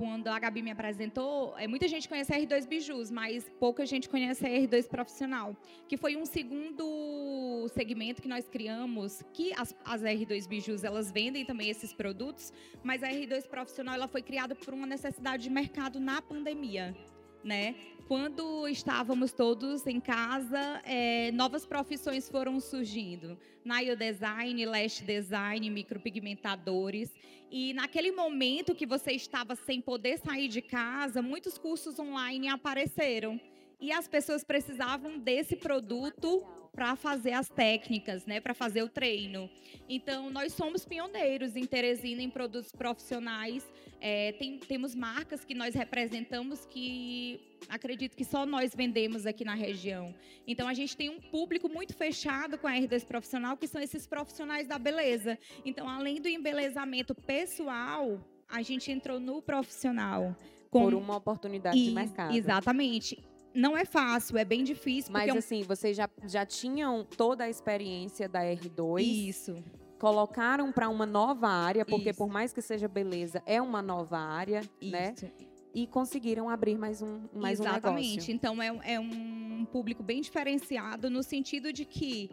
quando 0.00 0.28
a 0.28 0.38
Gabi 0.38 0.62
me 0.62 0.70
apresentou, 0.70 1.54
é, 1.58 1.68
muita 1.68 1.86
gente 1.86 2.08
conhece 2.08 2.32
a 2.32 2.38
R2 2.38 2.66
Bijus, 2.66 3.10
mas 3.10 3.46
pouca 3.60 3.84
gente 3.84 4.08
conhece 4.08 4.46
a 4.46 4.48
R2 4.48 4.88
Profissional, 4.88 5.54
que 5.86 5.98
foi 5.98 6.16
um 6.16 6.24
segundo 6.24 7.68
segmento 7.74 8.22
que 8.22 8.28
nós 8.28 8.48
criamos, 8.48 9.22
que 9.34 9.52
as, 9.52 9.76
as 9.84 10.00
R2 10.00 10.48
Bijus, 10.48 10.84
elas 10.84 11.12
vendem 11.12 11.44
também 11.44 11.68
esses 11.68 11.92
produtos, 11.92 12.50
mas 12.82 13.02
a 13.02 13.08
R2 13.08 13.46
Profissional, 13.46 13.94
ela 13.94 14.08
foi 14.08 14.22
criada 14.22 14.54
por 14.54 14.72
uma 14.72 14.86
necessidade 14.86 15.42
de 15.42 15.50
mercado 15.50 16.00
na 16.00 16.22
pandemia 16.22 16.96
né? 17.44 17.74
Quando 18.06 18.66
estávamos 18.66 19.32
todos 19.32 19.86
em 19.86 20.00
casa, 20.00 20.82
é, 20.84 21.30
novas 21.32 21.64
profissões 21.64 22.28
foram 22.28 22.58
surgindo. 22.58 23.38
Nail 23.64 23.96
design, 23.96 24.66
lash 24.66 25.00
design, 25.00 25.70
micropigmentadores. 25.70 27.14
E 27.50 27.72
naquele 27.72 28.10
momento 28.12 28.74
que 28.74 28.86
você 28.86 29.12
estava 29.12 29.54
sem 29.54 29.80
poder 29.80 30.18
sair 30.18 30.48
de 30.48 30.60
casa, 30.60 31.22
muitos 31.22 31.56
cursos 31.56 31.98
online 31.98 32.48
apareceram. 32.48 33.40
E 33.80 33.92
as 33.92 34.06
pessoas 34.06 34.44
precisavam 34.44 35.18
desse 35.18 35.56
produto 35.56 36.44
para 36.72 36.96
fazer 36.96 37.32
as 37.32 37.48
técnicas, 37.48 38.24
né, 38.26 38.40
para 38.40 38.54
fazer 38.54 38.82
o 38.82 38.88
treino. 38.88 39.50
Então, 39.88 40.30
nós 40.30 40.52
somos 40.52 40.84
pioneiros 40.84 41.56
em 41.56 41.66
Teresina 41.66 42.22
em 42.22 42.30
produtos 42.30 42.72
profissionais. 42.72 43.66
É, 44.00 44.32
tem, 44.32 44.58
temos 44.58 44.94
marcas 44.94 45.44
que 45.44 45.54
nós 45.54 45.74
representamos 45.74 46.64
que 46.66 47.40
acredito 47.68 48.16
que 48.16 48.24
só 48.24 48.46
nós 48.46 48.74
vendemos 48.74 49.26
aqui 49.26 49.44
na 49.44 49.54
região. 49.54 50.14
Então, 50.46 50.68
a 50.68 50.74
gente 50.74 50.96
tem 50.96 51.08
um 51.08 51.20
público 51.20 51.68
muito 51.68 51.94
fechado 51.94 52.56
com 52.56 52.66
a 52.66 52.72
R2 52.72 53.04
Profissional, 53.04 53.56
que 53.56 53.66
são 53.66 53.80
esses 53.80 54.06
profissionais 54.06 54.66
da 54.66 54.78
beleza. 54.78 55.38
Então, 55.64 55.88
além 55.88 56.20
do 56.20 56.28
embelezamento 56.28 57.14
pessoal, 57.14 58.20
a 58.48 58.62
gente 58.62 58.90
entrou 58.90 59.18
no 59.20 59.42
profissional. 59.42 60.36
Com... 60.70 60.84
Por 60.84 60.94
uma 60.94 61.16
oportunidade 61.16 61.76
e, 61.76 61.88
de 61.88 61.90
mercado. 61.90 62.34
Exatamente 62.34 63.29
não 63.54 63.76
é 63.76 63.84
fácil, 63.84 64.38
é 64.38 64.44
bem 64.44 64.64
difícil. 64.64 65.12
Mas 65.12 65.34
assim, 65.34 65.62
vocês 65.62 65.96
já, 65.96 66.08
já 66.24 66.46
tinham 66.46 67.04
toda 67.04 67.44
a 67.44 67.48
experiência 67.48 68.28
da 68.28 68.40
R2. 68.42 69.02
Isso. 69.02 69.62
Colocaram 69.98 70.72
para 70.72 70.88
uma 70.88 71.04
nova 71.04 71.48
área, 71.48 71.84
porque 71.84 72.10
Isso. 72.10 72.18
por 72.18 72.28
mais 72.28 72.52
que 72.52 72.62
seja 72.62 72.88
beleza, 72.88 73.42
é 73.44 73.60
uma 73.60 73.82
nova 73.82 74.18
área, 74.18 74.62
né? 74.80 75.12
Isso. 75.14 75.26
né? 75.26 75.32
E 75.72 75.86
conseguiram 75.86 76.48
abrir 76.48 76.76
mais 76.76 77.00
um, 77.00 77.28
mais 77.32 77.60
Exatamente. 77.60 78.06
um 78.06 78.10
negócio. 78.10 78.32
Então 78.32 78.62
é, 78.62 78.94
é 78.94 78.98
um 78.98 79.64
público 79.70 80.02
bem 80.02 80.20
diferenciado 80.20 81.08
no 81.08 81.22
sentido 81.22 81.72
de 81.72 81.84
que 81.84 82.30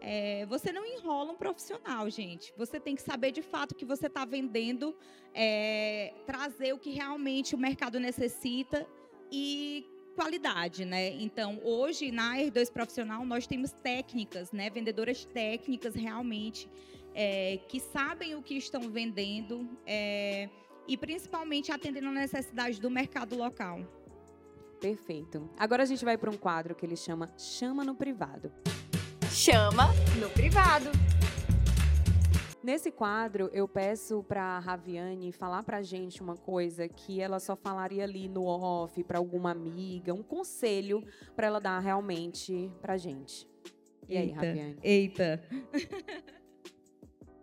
é, 0.00 0.46
você 0.46 0.72
não 0.72 0.84
enrola 0.84 1.32
um 1.32 1.36
profissional, 1.36 2.08
gente. 2.08 2.52
Você 2.56 2.80
tem 2.80 2.96
que 2.96 3.02
saber 3.02 3.30
de 3.30 3.42
fato 3.42 3.72
o 3.72 3.74
que 3.74 3.84
você 3.84 4.06
está 4.06 4.24
vendendo, 4.24 4.96
é, 5.34 6.14
trazer 6.26 6.72
o 6.72 6.78
que 6.78 6.90
realmente 6.90 7.54
o 7.54 7.58
mercado 7.58 8.00
necessita 8.00 8.86
e 9.30 9.86
qualidade, 10.10 10.84
né? 10.84 11.10
Então, 11.14 11.60
hoje 11.62 12.10
na 12.10 12.36
R2 12.36 12.70
Profissional 12.72 13.24
nós 13.24 13.46
temos 13.46 13.72
técnicas, 13.72 14.52
né? 14.52 14.70
Vendedoras 14.70 15.24
técnicas 15.24 15.94
realmente 15.94 16.68
é, 17.14 17.58
que 17.68 17.80
sabem 17.80 18.34
o 18.34 18.42
que 18.42 18.54
estão 18.54 18.90
vendendo 18.90 19.68
é, 19.86 20.48
e 20.86 20.96
principalmente 20.96 21.72
atendendo 21.72 22.08
a 22.08 22.12
necessidade 22.12 22.80
do 22.80 22.90
mercado 22.90 23.36
local. 23.36 23.80
Perfeito. 24.80 25.48
Agora 25.58 25.82
a 25.82 25.86
gente 25.86 26.04
vai 26.04 26.16
para 26.16 26.30
um 26.30 26.36
quadro 26.36 26.74
que 26.74 26.86
ele 26.86 26.96
chama 26.96 27.30
Chama 27.36 27.84
no 27.84 27.94
Privado. 27.94 28.50
Chama 29.30 29.88
no 30.18 30.30
Privado. 30.30 30.90
Nesse 32.62 32.90
quadro, 32.90 33.48
eu 33.54 33.66
peço 33.66 34.22
para 34.22 34.42
a 34.42 34.58
Raviane 34.58 35.32
falar 35.32 35.62
para 35.62 35.78
a 35.78 35.82
gente 35.82 36.22
uma 36.22 36.36
coisa 36.36 36.86
que 36.86 37.18
ela 37.18 37.40
só 37.40 37.56
falaria 37.56 38.04
ali 38.04 38.28
no 38.28 38.44
off 38.44 39.02
para 39.04 39.18
alguma 39.18 39.50
amiga, 39.50 40.12
um 40.12 40.22
conselho 40.22 41.02
para 41.34 41.46
ela 41.46 41.58
dar 41.58 41.78
realmente 41.78 42.70
para 42.82 42.94
a 42.94 42.96
gente. 42.98 43.48
E 44.06 44.14
aí, 44.14 44.28
eita, 44.28 44.46
Raviane? 44.46 44.78
Eita. 44.82 45.42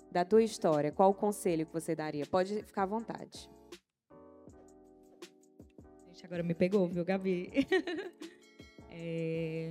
Da 0.10 0.24
tua 0.24 0.42
história, 0.42 0.92
qual 0.92 1.12
o 1.12 1.14
conselho 1.14 1.66
que 1.66 1.74
você 1.74 1.94
daria? 1.94 2.26
Pode 2.26 2.64
ficar 2.64 2.84
à 2.84 2.86
vontade. 2.86 3.48
Gente, 6.08 6.26
agora 6.26 6.42
me 6.42 6.56
pegou, 6.56 6.88
viu, 6.88 7.06
Gabi? 7.06 7.52
é 8.90 9.70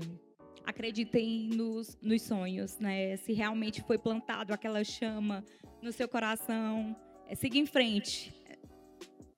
acreditem 0.66 1.48
nos, 1.48 1.96
nos 2.02 2.22
sonhos, 2.22 2.78
né? 2.78 3.16
Se 3.16 3.32
realmente 3.32 3.82
foi 3.82 3.96
plantado 3.96 4.52
aquela 4.52 4.82
chama 4.84 5.42
no 5.80 5.92
seu 5.92 6.08
coração, 6.08 6.94
é, 7.28 7.34
siga 7.34 7.56
em 7.56 7.64
frente. 7.64 8.35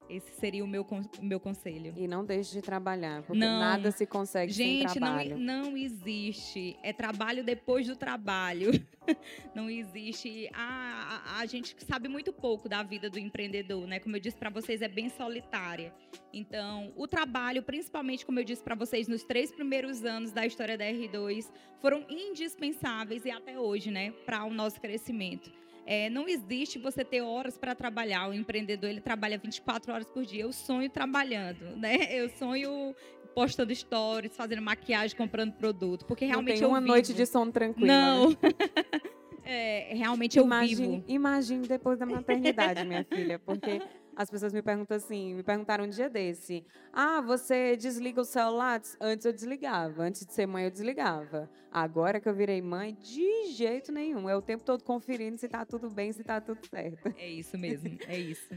Esse 0.08 0.32
seria 0.32 0.64
o 0.64 0.66
meu, 0.66 0.86
o 1.18 1.24
meu 1.24 1.38
conselho. 1.38 1.92
E 1.96 2.08
não 2.08 2.24
deixe 2.24 2.52
de 2.52 2.62
trabalhar, 2.62 3.22
porque 3.22 3.38
não, 3.38 3.60
nada 3.60 3.90
se 3.90 4.06
consegue 4.06 4.52
gente, 4.52 4.88
sem 4.90 4.98
trabalho. 4.98 5.30
Gente, 5.30 5.40
não, 5.40 5.62
não 5.64 5.76
existe. 5.76 6.76
É 6.82 6.92
trabalho 6.92 7.44
depois 7.44 7.86
do 7.86 7.94
trabalho. 7.94 8.70
não 9.54 9.68
existe. 9.68 10.48
A, 10.54 11.22
a, 11.26 11.40
a, 11.40 11.46
gente 11.46 11.76
sabe 11.84 12.08
muito 12.08 12.32
pouco 12.32 12.68
da 12.68 12.82
vida 12.82 13.10
do 13.10 13.18
empreendedor, 13.18 13.86
né? 13.86 14.00
Como 14.00 14.16
eu 14.16 14.20
disse 14.20 14.36
para 14.36 14.48
vocês, 14.48 14.80
é 14.80 14.88
bem 14.88 15.10
solitária. 15.10 15.92
Então, 16.32 16.92
o 16.96 17.06
trabalho, 17.06 17.62
principalmente, 17.62 18.24
como 18.24 18.40
eu 18.40 18.44
disse 18.44 18.62
para 18.62 18.74
vocês, 18.74 19.08
nos 19.08 19.22
três 19.22 19.52
primeiros 19.52 20.04
anos 20.04 20.32
da 20.32 20.46
história 20.46 20.78
da 20.78 20.84
R2, 20.84 21.50
foram 21.80 22.04
indispensáveis 22.08 23.24
e 23.24 23.30
até 23.30 23.58
hoje, 23.58 23.90
né? 23.90 24.12
Para 24.24 24.44
o 24.44 24.50
nosso 24.50 24.80
crescimento. 24.80 25.50
É, 25.90 26.10
não 26.10 26.28
existe 26.28 26.78
você 26.78 27.02
ter 27.02 27.22
horas 27.22 27.56
para 27.56 27.74
trabalhar. 27.74 28.28
O 28.28 28.34
empreendedor 28.34 28.90
ele 28.90 29.00
trabalha 29.00 29.38
24 29.38 29.90
horas 29.90 30.06
por 30.10 30.22
dia. 30.22 30.42
Eu 30.42 30.52
sonho 30.52 30.90
trabalhando, 30.90 31.74
né? 31.76 31.96
Eu 32.10 32.28
sonho 32.28 32.94
postando 33.34 33.74
stories, 33.74 34.36
fazendo 34.36 34.60
maquiagem, 34.60 35.16
comprando 35.16 35.54
produto, 35.54 36.04
porque 36.04 36.26
realmente 36.26 36.60
não 36.60 36.60
tem 36.60 36.68
uma 36.68 36.80
vivo. 36.80 36.92
noite 36.92 37.14
de 37.14 37.24
sono 37.24 37.50
tranquila. 37.50 37.86
Não. 37.86 38.30
Né? 38.30 38.36
é, 39.42 39.94
realmente 39.94 40.36
eu 40.36 40.44
imagine, 40.44 40.96
vivo. 40.96 41.04
Imagine 41.08 41.66
depois 41.66 41.98
da 41.98 42.04
maternidade, 42.04 42.84
minha 42.84 43.04
filha, 43.10 43.38
porque 43.38 43.80
as 44.14 44.28
pessoas 44.28 44.52
me 44.52 44.60
perguntam 44.60 44.94
assim, 44.94 45.36
me 45.36 45.42
perguntaram 45.42 45.84
um 45.86 45.88
dia 45.88 46.10
desse: 46.10 46.66
"Ah, 46.92 47.22
você 47.22 47.78
desliga 47.78 48.20
o 48.20 48.24
celular?" 48.24 48.82
Antes 49.00 49.24
eu 49.24 49.32
desligava, 49.32 50.02
antes 50.02 50.26
de 50.26 50.34
ser 50.34 50.46
mãe 50.46 50.64
eu 50.64 50.70
desligava. 50.70 51.48
Agora 51.70 52.20
que 52.20 52.28
eu 52.28 52.34
virei 52.34 52.62
mãe, 52.62 52.96
de 53.00 53.52
jeito 53.52 53.92
nenhum. 53.92 54.28
É 54.28 54.36
o 54.36 54.42
tempo 54.42 54.64
todo 54.64 54.82
conferindo 54.82 55.36
se 55.36 55.46
está 55.46 55.64
tudo 55.64 55.90
bem, 55.90 56.12
se 56.12 56.22
está 56.22 56.40
tudo 56.40 56.60
certo. 56.66 57.14
É 57.16 57.28
isso 57.28 57.58
mesmo, 57.58 57.98
é 58.06 58.18
isso. 58.18 58.54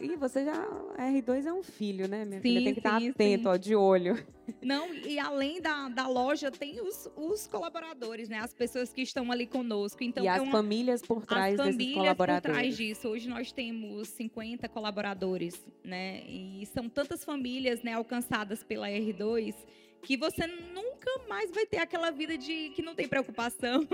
E 0.00 0.16
você 0.16 0.44
já. 0.44 0.54
R2 0.98 1.46
é 1.46 1.52
um 1.52 1.62
filho, 1.62 2.08
né, 2.08 2.24
minha 2.24 2.40
sim, 2.40 2.48
filha? 2.48 2.64
Tem 2.64 2.74
que 2.74 2.80
estar 2.80 3.00
sim, 3.00 3.10
atento, 3.10 3.42
sim. 3.44 3.48
ó, 3.48 3.56
de 3.56 3.76
olho. 3.76 4.26
Não, 4.60 4.92
e 4.92 5.18
além 5.18 5.62
da, 5.62 5.88
da 5.88 6.08
loja, 6.08 6.50
tem 6.50 6.80
os, 6.80 7.08
os 7.16 7.46
colaboradores, 7.46 8.28
né? 8.28 8.38
As 8.38 8.52
pessoas 8.52 8.92
que 8.92 9.02
estão 9.02 9.30
ali 9.30 9.46
conosco. 9.46 10.02
Então, 10.02 10.24
e 10.24 10.28
as 10.28 10.42
uma, 10.42 10.50
famílias 10.50 11.00
por 11.00 11.24
trás 11.24 11.52
as 11.52 11.58
desses 11.58 11.72
famílias 11.72 11.94
colaboradores. 11.94 12.56
por 12.56 12.60
trás 12.60 12.76
disso. 12.76 13.08
Hoje 13.08 13.28
nós 13.28 13.52
temos 13.52 14.08
50 14.08 14.68
colaboradores, 14.68 15.66
né? 15.84 16.22
E 16.26 16.66
são 16.66 16.88
tantas 16.88 17.24
famílias 17.24 17.82
né, 17.82 17.94
alcançadas 17.94 18.62
pela 18.62 18.88
R2 18.88 19.54
que 20.02 20.16
você 20.16 20.46
nunca 20.46 21.10
mais 21.28 21.50
vai 21.50 21.66
ter 21.66 21.78
aquela 21.78 22.10
vida 22.10 22.36
de 22.36 22.70
que 22.70 22.82
não 22.82 22.94
tem 22.94 23.08
preocupação. 23.08 23.86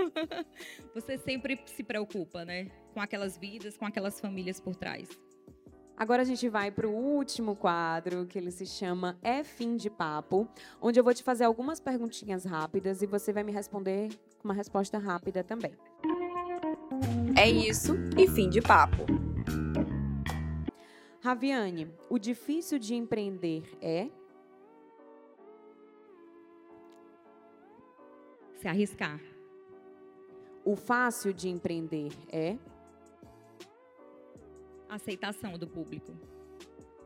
você 0.93 1.17
sempre 1.17 1.59
se 1.65 1.83
preocupa, 1.83 2.45
né? 2.45 2.69
Com 2.93 3.01
aquelas 3.01 3.37
vidas, 3.37 3.77
com 3.77 3.85
aquelas 3.85 4.19
famílias 4.19 4.59
por 4.59 4.75
trás. 4.75 5.09
Agora 5.97 6.23
a 6.23 6.25
gente 6.25 6.49
vai 6.49 6.69
para 6.71 6.87
o 6.87 6.93
último 6.93 7.55
quadro, 7.55 8.25
que 8.25 8.37
ele 8.37 8.51
se 8.51 8.65
chama 8.65 9.17
É 9.23 9.43
Fim 9.43 9.77
de 9.77 9.89
Papo, 9.89 10.47
onde 10.81 10.99
eu 10.99 11.03
vou 11.03 11.13
te 11.13 11.23
fazer 11.23 11.45
algumas 11.45 11.79
perguntinhas 11.79 12.43
rápidas 12.43 13.01
e 13.01 13.05
você 13.05 13.31
vai 13.31 13.43
me 13.43 13.51
responder 13.51 14.09
com 14.39 14.49
uma 14.49 14.53
resposta 14.53 14.97
rápida 14.97 15.41
também. 15.41 15.71
É 17.37 17.49
isso 17.49 17.95
e 18.17 18.27
fim 18.27 18.49
de 18.49 18.61
papo. 18.61 19.05
Raviane, 21.21 21.87
o 22.09 22.19
difícil 22.19 22.77
de 22.77 22.93
empreender 22.93 23.63
é? 23.81 24.09
Se 28.65 28.69
arriscar. 28.69 29.21
O 30.63 30.75
fácil 30.75 31.31
de 31.31 31.49
empreender 31.49 32.11
é? 32.31 32.57
Aceitação 34.89 35.55
do 35.55 35.67
público. 35.67 36.11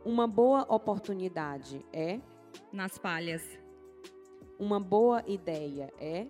Uma 0.06 0.26
boa 0.26 0.62
oportunidade 0.74 1.86
é? 1.92 2.22
Nas 2.72 2.98
falhas. 2.98 3.44
Uma 4.58 4.80
boa 4.80 5.22
ideia 5.28 5.92
é? 6.00 6.28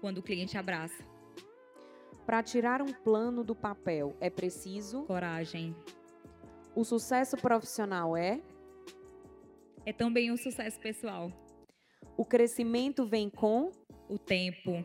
Quando 0.00 0.18
o 0.18 0.22
cliente 0.24 0.58
abraça. 0.58 1.04
Para 2.26 2.42
tirar 2.42 2.82
um 2.82 2.92
plano 2.92 3.44
do 3.44 3.54
papel 3.54 4.16
é 4.18 4.28
preciso? 4.28 5.04
Coragem. 5.04 5.72
O 6.74 6.82
sucesso 6.82 7.36
profissional 7.36 8.16
é? 8.16 8.42
É 9.86 9.92
também 9.92 10.32
um 10.32 10.36
sucesso 10.36 10.80
pessoal. 10.80 11.30
O 12.16 12.24
crescimento 12.24 13.06
vem 13.06 13.30
com? 13.30 13.70
O 14.12 14.18
tempo. 14.18 14.84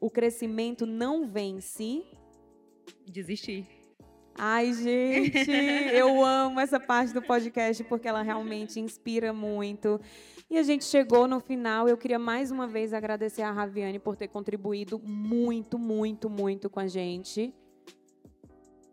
O 0.00 0.08
crescimento 0.08 0.86
não 0.86 1.26
vem 1.26 1.60
se? 1.60 2.04
Desistir. 3.04 3.66
Ai, 4.32 4.72
gente, 4.72 5.50
eu 5.92 6.24
amo 6.24 6.60
essa 6.60 6.78
parte 6.78 7.12
do 7.12 7.20
podcast 7.20 7.82
porque 7.82 8.06
ela 8.06 8.22
realmente 8.22 8.78
inspira 8.78 9.32
muito. 9.32 10.00
E 10.48 10.56
a 10.56 10.62
gente 10.62 10.84
chegou 10.84 11.26
no 11.26 11.40
final. 11.40 11.88
Eu 11.88 11.96
queria 11.96 12.16
mais 12.16 12.52
uma 12.52 12.68
vez 12.68 12.92
agradecer 12.92 13.42
a 13.42 13.50
Raviane 13.50 13.98
por 13.98 14.14
ter 14.14 14.28
contribuído 14.28 15.00
muito, 15.00 15.76
muito, 15.76 16.30
muito 16.30 16.70
com 16.70 16.78
a 16.78 16.86
gente. 16.86 17.52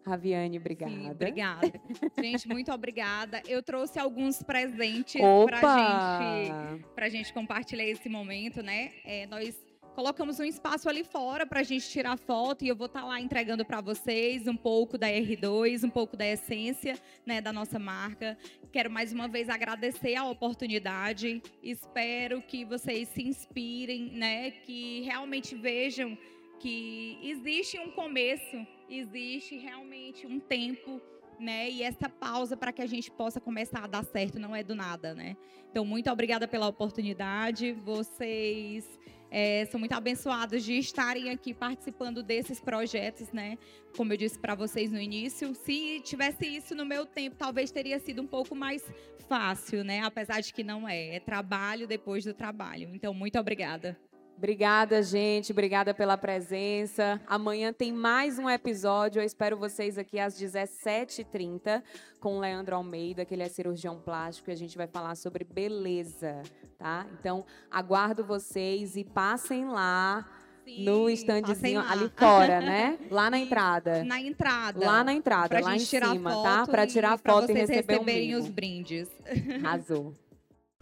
Raviane, 0.06 0.58
obrigada. 0.58 0.91
Sim, 0.91 1.10
obrigada. 1.12 1.82
gente, 2.20 2.47
muito 2.47 2.72
obrigada. 2.72 3.41
Eu 3.47 3.62
trouxe 3.62 4.00
alguns 4.00 4.41
presentes 4.41 5.22
Opa! 5.22 5.60
pra 5.60 6.22
gente, 6.32 6.86
pra 6.95 7.10
gente 7.10 7.34
compartilhar 7.34 7.86
esse 7.86 8.10
momento, 8.10 8.64
né? 8.64 8.91
É, 9.04 9.26
nós 9.28 9.56
colocamos 10.00 10.39
um 10.39 10.45
espaço 10.45 10.88
ali 10.88 11.04
fora 11.04 11.45
para 11.45 11.60
a 11.60 11.64
gente 11.64 11.89
tirar 11.89 12.18
foto 12.18 12.64
e 12.64 12.70
eu 12.70 12.76
vou 12.76 12.86
estar 12.88 13.04
lá 13.04 13.20
entregando 13.20 13.66
para 13.66 13.82
vocês 13.82 14.47
um 14.47 14.56
pouco 14.56 14.97
da 14.97 15.08
R2, 15.08 15.84
um 15.84 15.89
pouco 15.89 16.16
da 16.16 16.26
essência 16.26 16.97
né, 17.26 17.41
da 17.41 17.52
nossa 17.52 17.78
marca. 17.78 18.38
Quero 18.72 18.89
mais 18.89 19.12
uma 19.12 19.28
vez 19.28 19.50
agradecer 19.50 20.16
a 20.16 20.24
oportunidade. 20.24 21.41
Espero 21.62 22.41
que 22.41 22.64
vocês 22.64 23.10
se 23.10 23.24
inspirem, 23.24 24.12
né, 24.12 24.52
que 24.52 25.02
realmente 25.02 25.54
vejam 25.54 26.18
que 26.60 27.18
existe 27.22 27.80
um 27.80 27.91
começo, 27.91 28.66
existe 28.89 29.57
realmente 29.57 30.28
um 30.28 30.39
tempo 30.39 31.01
né? 31.39 31.70
E 31.70 31.82
essa 31.82 32.10
pausa 32.10 32.57
para 32.57 32.74
que 32.74 32.82
a 32.82 32.86
gente 32.86 33.10
possa 33.10 33.39
começar 33.39 33.86
a 33.86 33.88
dar 33.88 34.03
certo 34.03 34.38
não 34.38 34.55
é 34.55 34.62
do 34.62 34.76
nada, 34.76 35.16
né? 35.16 35.38
Então, 35.72 35.86
muito 35.86 36.12
obrigada 36.12 36.47
pela 36.47 36.68
oportunidade. 36.68 37.72
Vocês 37.72 38.99
é, 39.32 39.66
são 39.68 39.80
muito 39.80 39.93
abençoados 39.93 40.64
de 40.64 40.78
estarem 40.78 41.30
aqui 41.30 41.53
participando 41.53 42.22
desses 42.22 42.60
projetos, 42.60 43.32
né? 43.32 43.57
Como 43.95 44.12
eu 44.12 44.18
disse 44.18 44.38
para 44.38 44.53
vocês 44.53 44.91
no 44.91 44.99
início, 44.99 45.55
se 45.55 46.01
tivesse 46.01 46.45
isso 46.45 46.76
no 46.76 46.86
meu 46.86 47.05
tempo, 47.05 47.36
talvez 47.38 47.72
teria 47.72 47.99
sido 47.99 48.22
um 48.22 48.28
pouco 48.28 48.53
mais 48.53 48.84
fácil, 49.28 49.84
né? 49.84 50.01
Apesar 50.01 50.41
de 50.41 50.53
que 50.53 50.64
não 50.64 50.88
é, 50.89 51.16
é 51.16 51.20
trabalho 51.20 51.88
depois 51.88 52.26
do 52.26 52.34
trabalho. 52.34 52.89
Então, 52.93 53.14
muito 53.14 53.39
obrigada. 53.39 53.97
Obrigada, 54.40 55.04
gente. 55.04 55.52
Obrigada 55.52 55.94
pela 55.94 56.18
presença. 56.18 57.20
Amanhã 57.28 57.74
tem 57.74 57.92
mais 57.92 58.40
um 58.40 58.50
episódio. 58.50 59.20
Eu 59.22 59.26
espero 59.26 59.58
vocês 59.58 59.98
aqui 59.98 60.18
às 60.18 60.42
17h30 60.42 61.84
com 62.22 62.38
o 62.38 62.40
Leandro 62.40 62.78
Almeida, 62.78 63.26
que 63.26 63.34
ele 63.34 63.44
é 63.44 63.50
cirurgião 63.50 64.00
plástico, 64.00 64.50
e 64.50 64.54
a 64.54 64.56
gente 64.56 64.78
vai 64.78 64.88
falar 64.88 65.16
sobre 65.16 65.44
beleza, 65.44 66.42
tá? 66.78 67.06
Então, 67.20 67.46
aguardo 67.70 68.24
vocês 68.24 68.96
e 68.96 69.04
passem 69.04 69.68
lá. 69.68 70.26
Sim, 70.64 70.86
no 70.86 71.10
standzinho 71.10 71.82
ali 71.82 72.10
fora, 72.16 72.62
né? 72.64 72.98
Lá 73.12 73.30
na 73.30 73.40
entrada. 73.40 74.06
Na 74.06 74.22
entrada. 74.22 74.86
Lá 74.86 75.04
na 75.04 75.12
entrada, 75.12 75.50
pra 75.50 75.60
lá 75.60 75.76
em 75.76 75.80
gente 75.80 75.90
tirar 75.90 76.12
cima, 76.14 76.32
foto 76.32 76.44
tá? 76.44 76.66
Para 76.66 76.88
tirar 76.88 77.18
e 77.18 77.22
pra 77.22 77.34
foto 77.34 77.52
e 77.52 77.56
receber 77.56 77.96
um 77.96 78.06
receberem 78.06 78.28
mimo. 78.30 78.40
os 78.40 78.48
brindes. 78.48 79.10
Arrasou. 79.62 80.14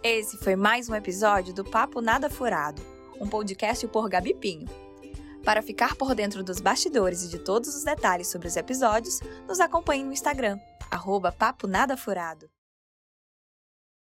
Esse 0.03 0.37
foi 0.37 0.55
mais 0.55 0.87
um 0.87 0.93
episódio 0.93 1.55
do 1.55 1.65
Papo 1.65 2.01
Nada 2.01 2.29
Furado, 2.29 2.79
um 3.19 3.27
podcast 3.27 3.87
por 3.87 4.09
Gabi 4.09 4.33
Pinho. 4.33 4.67
Para 5.43 5.61
ficar 5.61 5.95
por 5.95 6.13
dentro 6.13 6.43
dos 6.43 6.59
bastidores 6.59 7.23
e 7.23 7.29
de 7.29 7.39
todos 7.39 7.75
os 7.75 7.83
detalhes 7.83 8.27
sobre 8.27 8.47
os 8.47 8.57
episódios, 8.57 9.19
nos 9.47 9.59
acompanhe 9.59 10.03
no 10.03 10.11
Instagram, 10.11 10.59
arroba 10.91 11.31
Papo 11.31 11.67
Nada 11.67 11.95
Furado. 11.95 12.49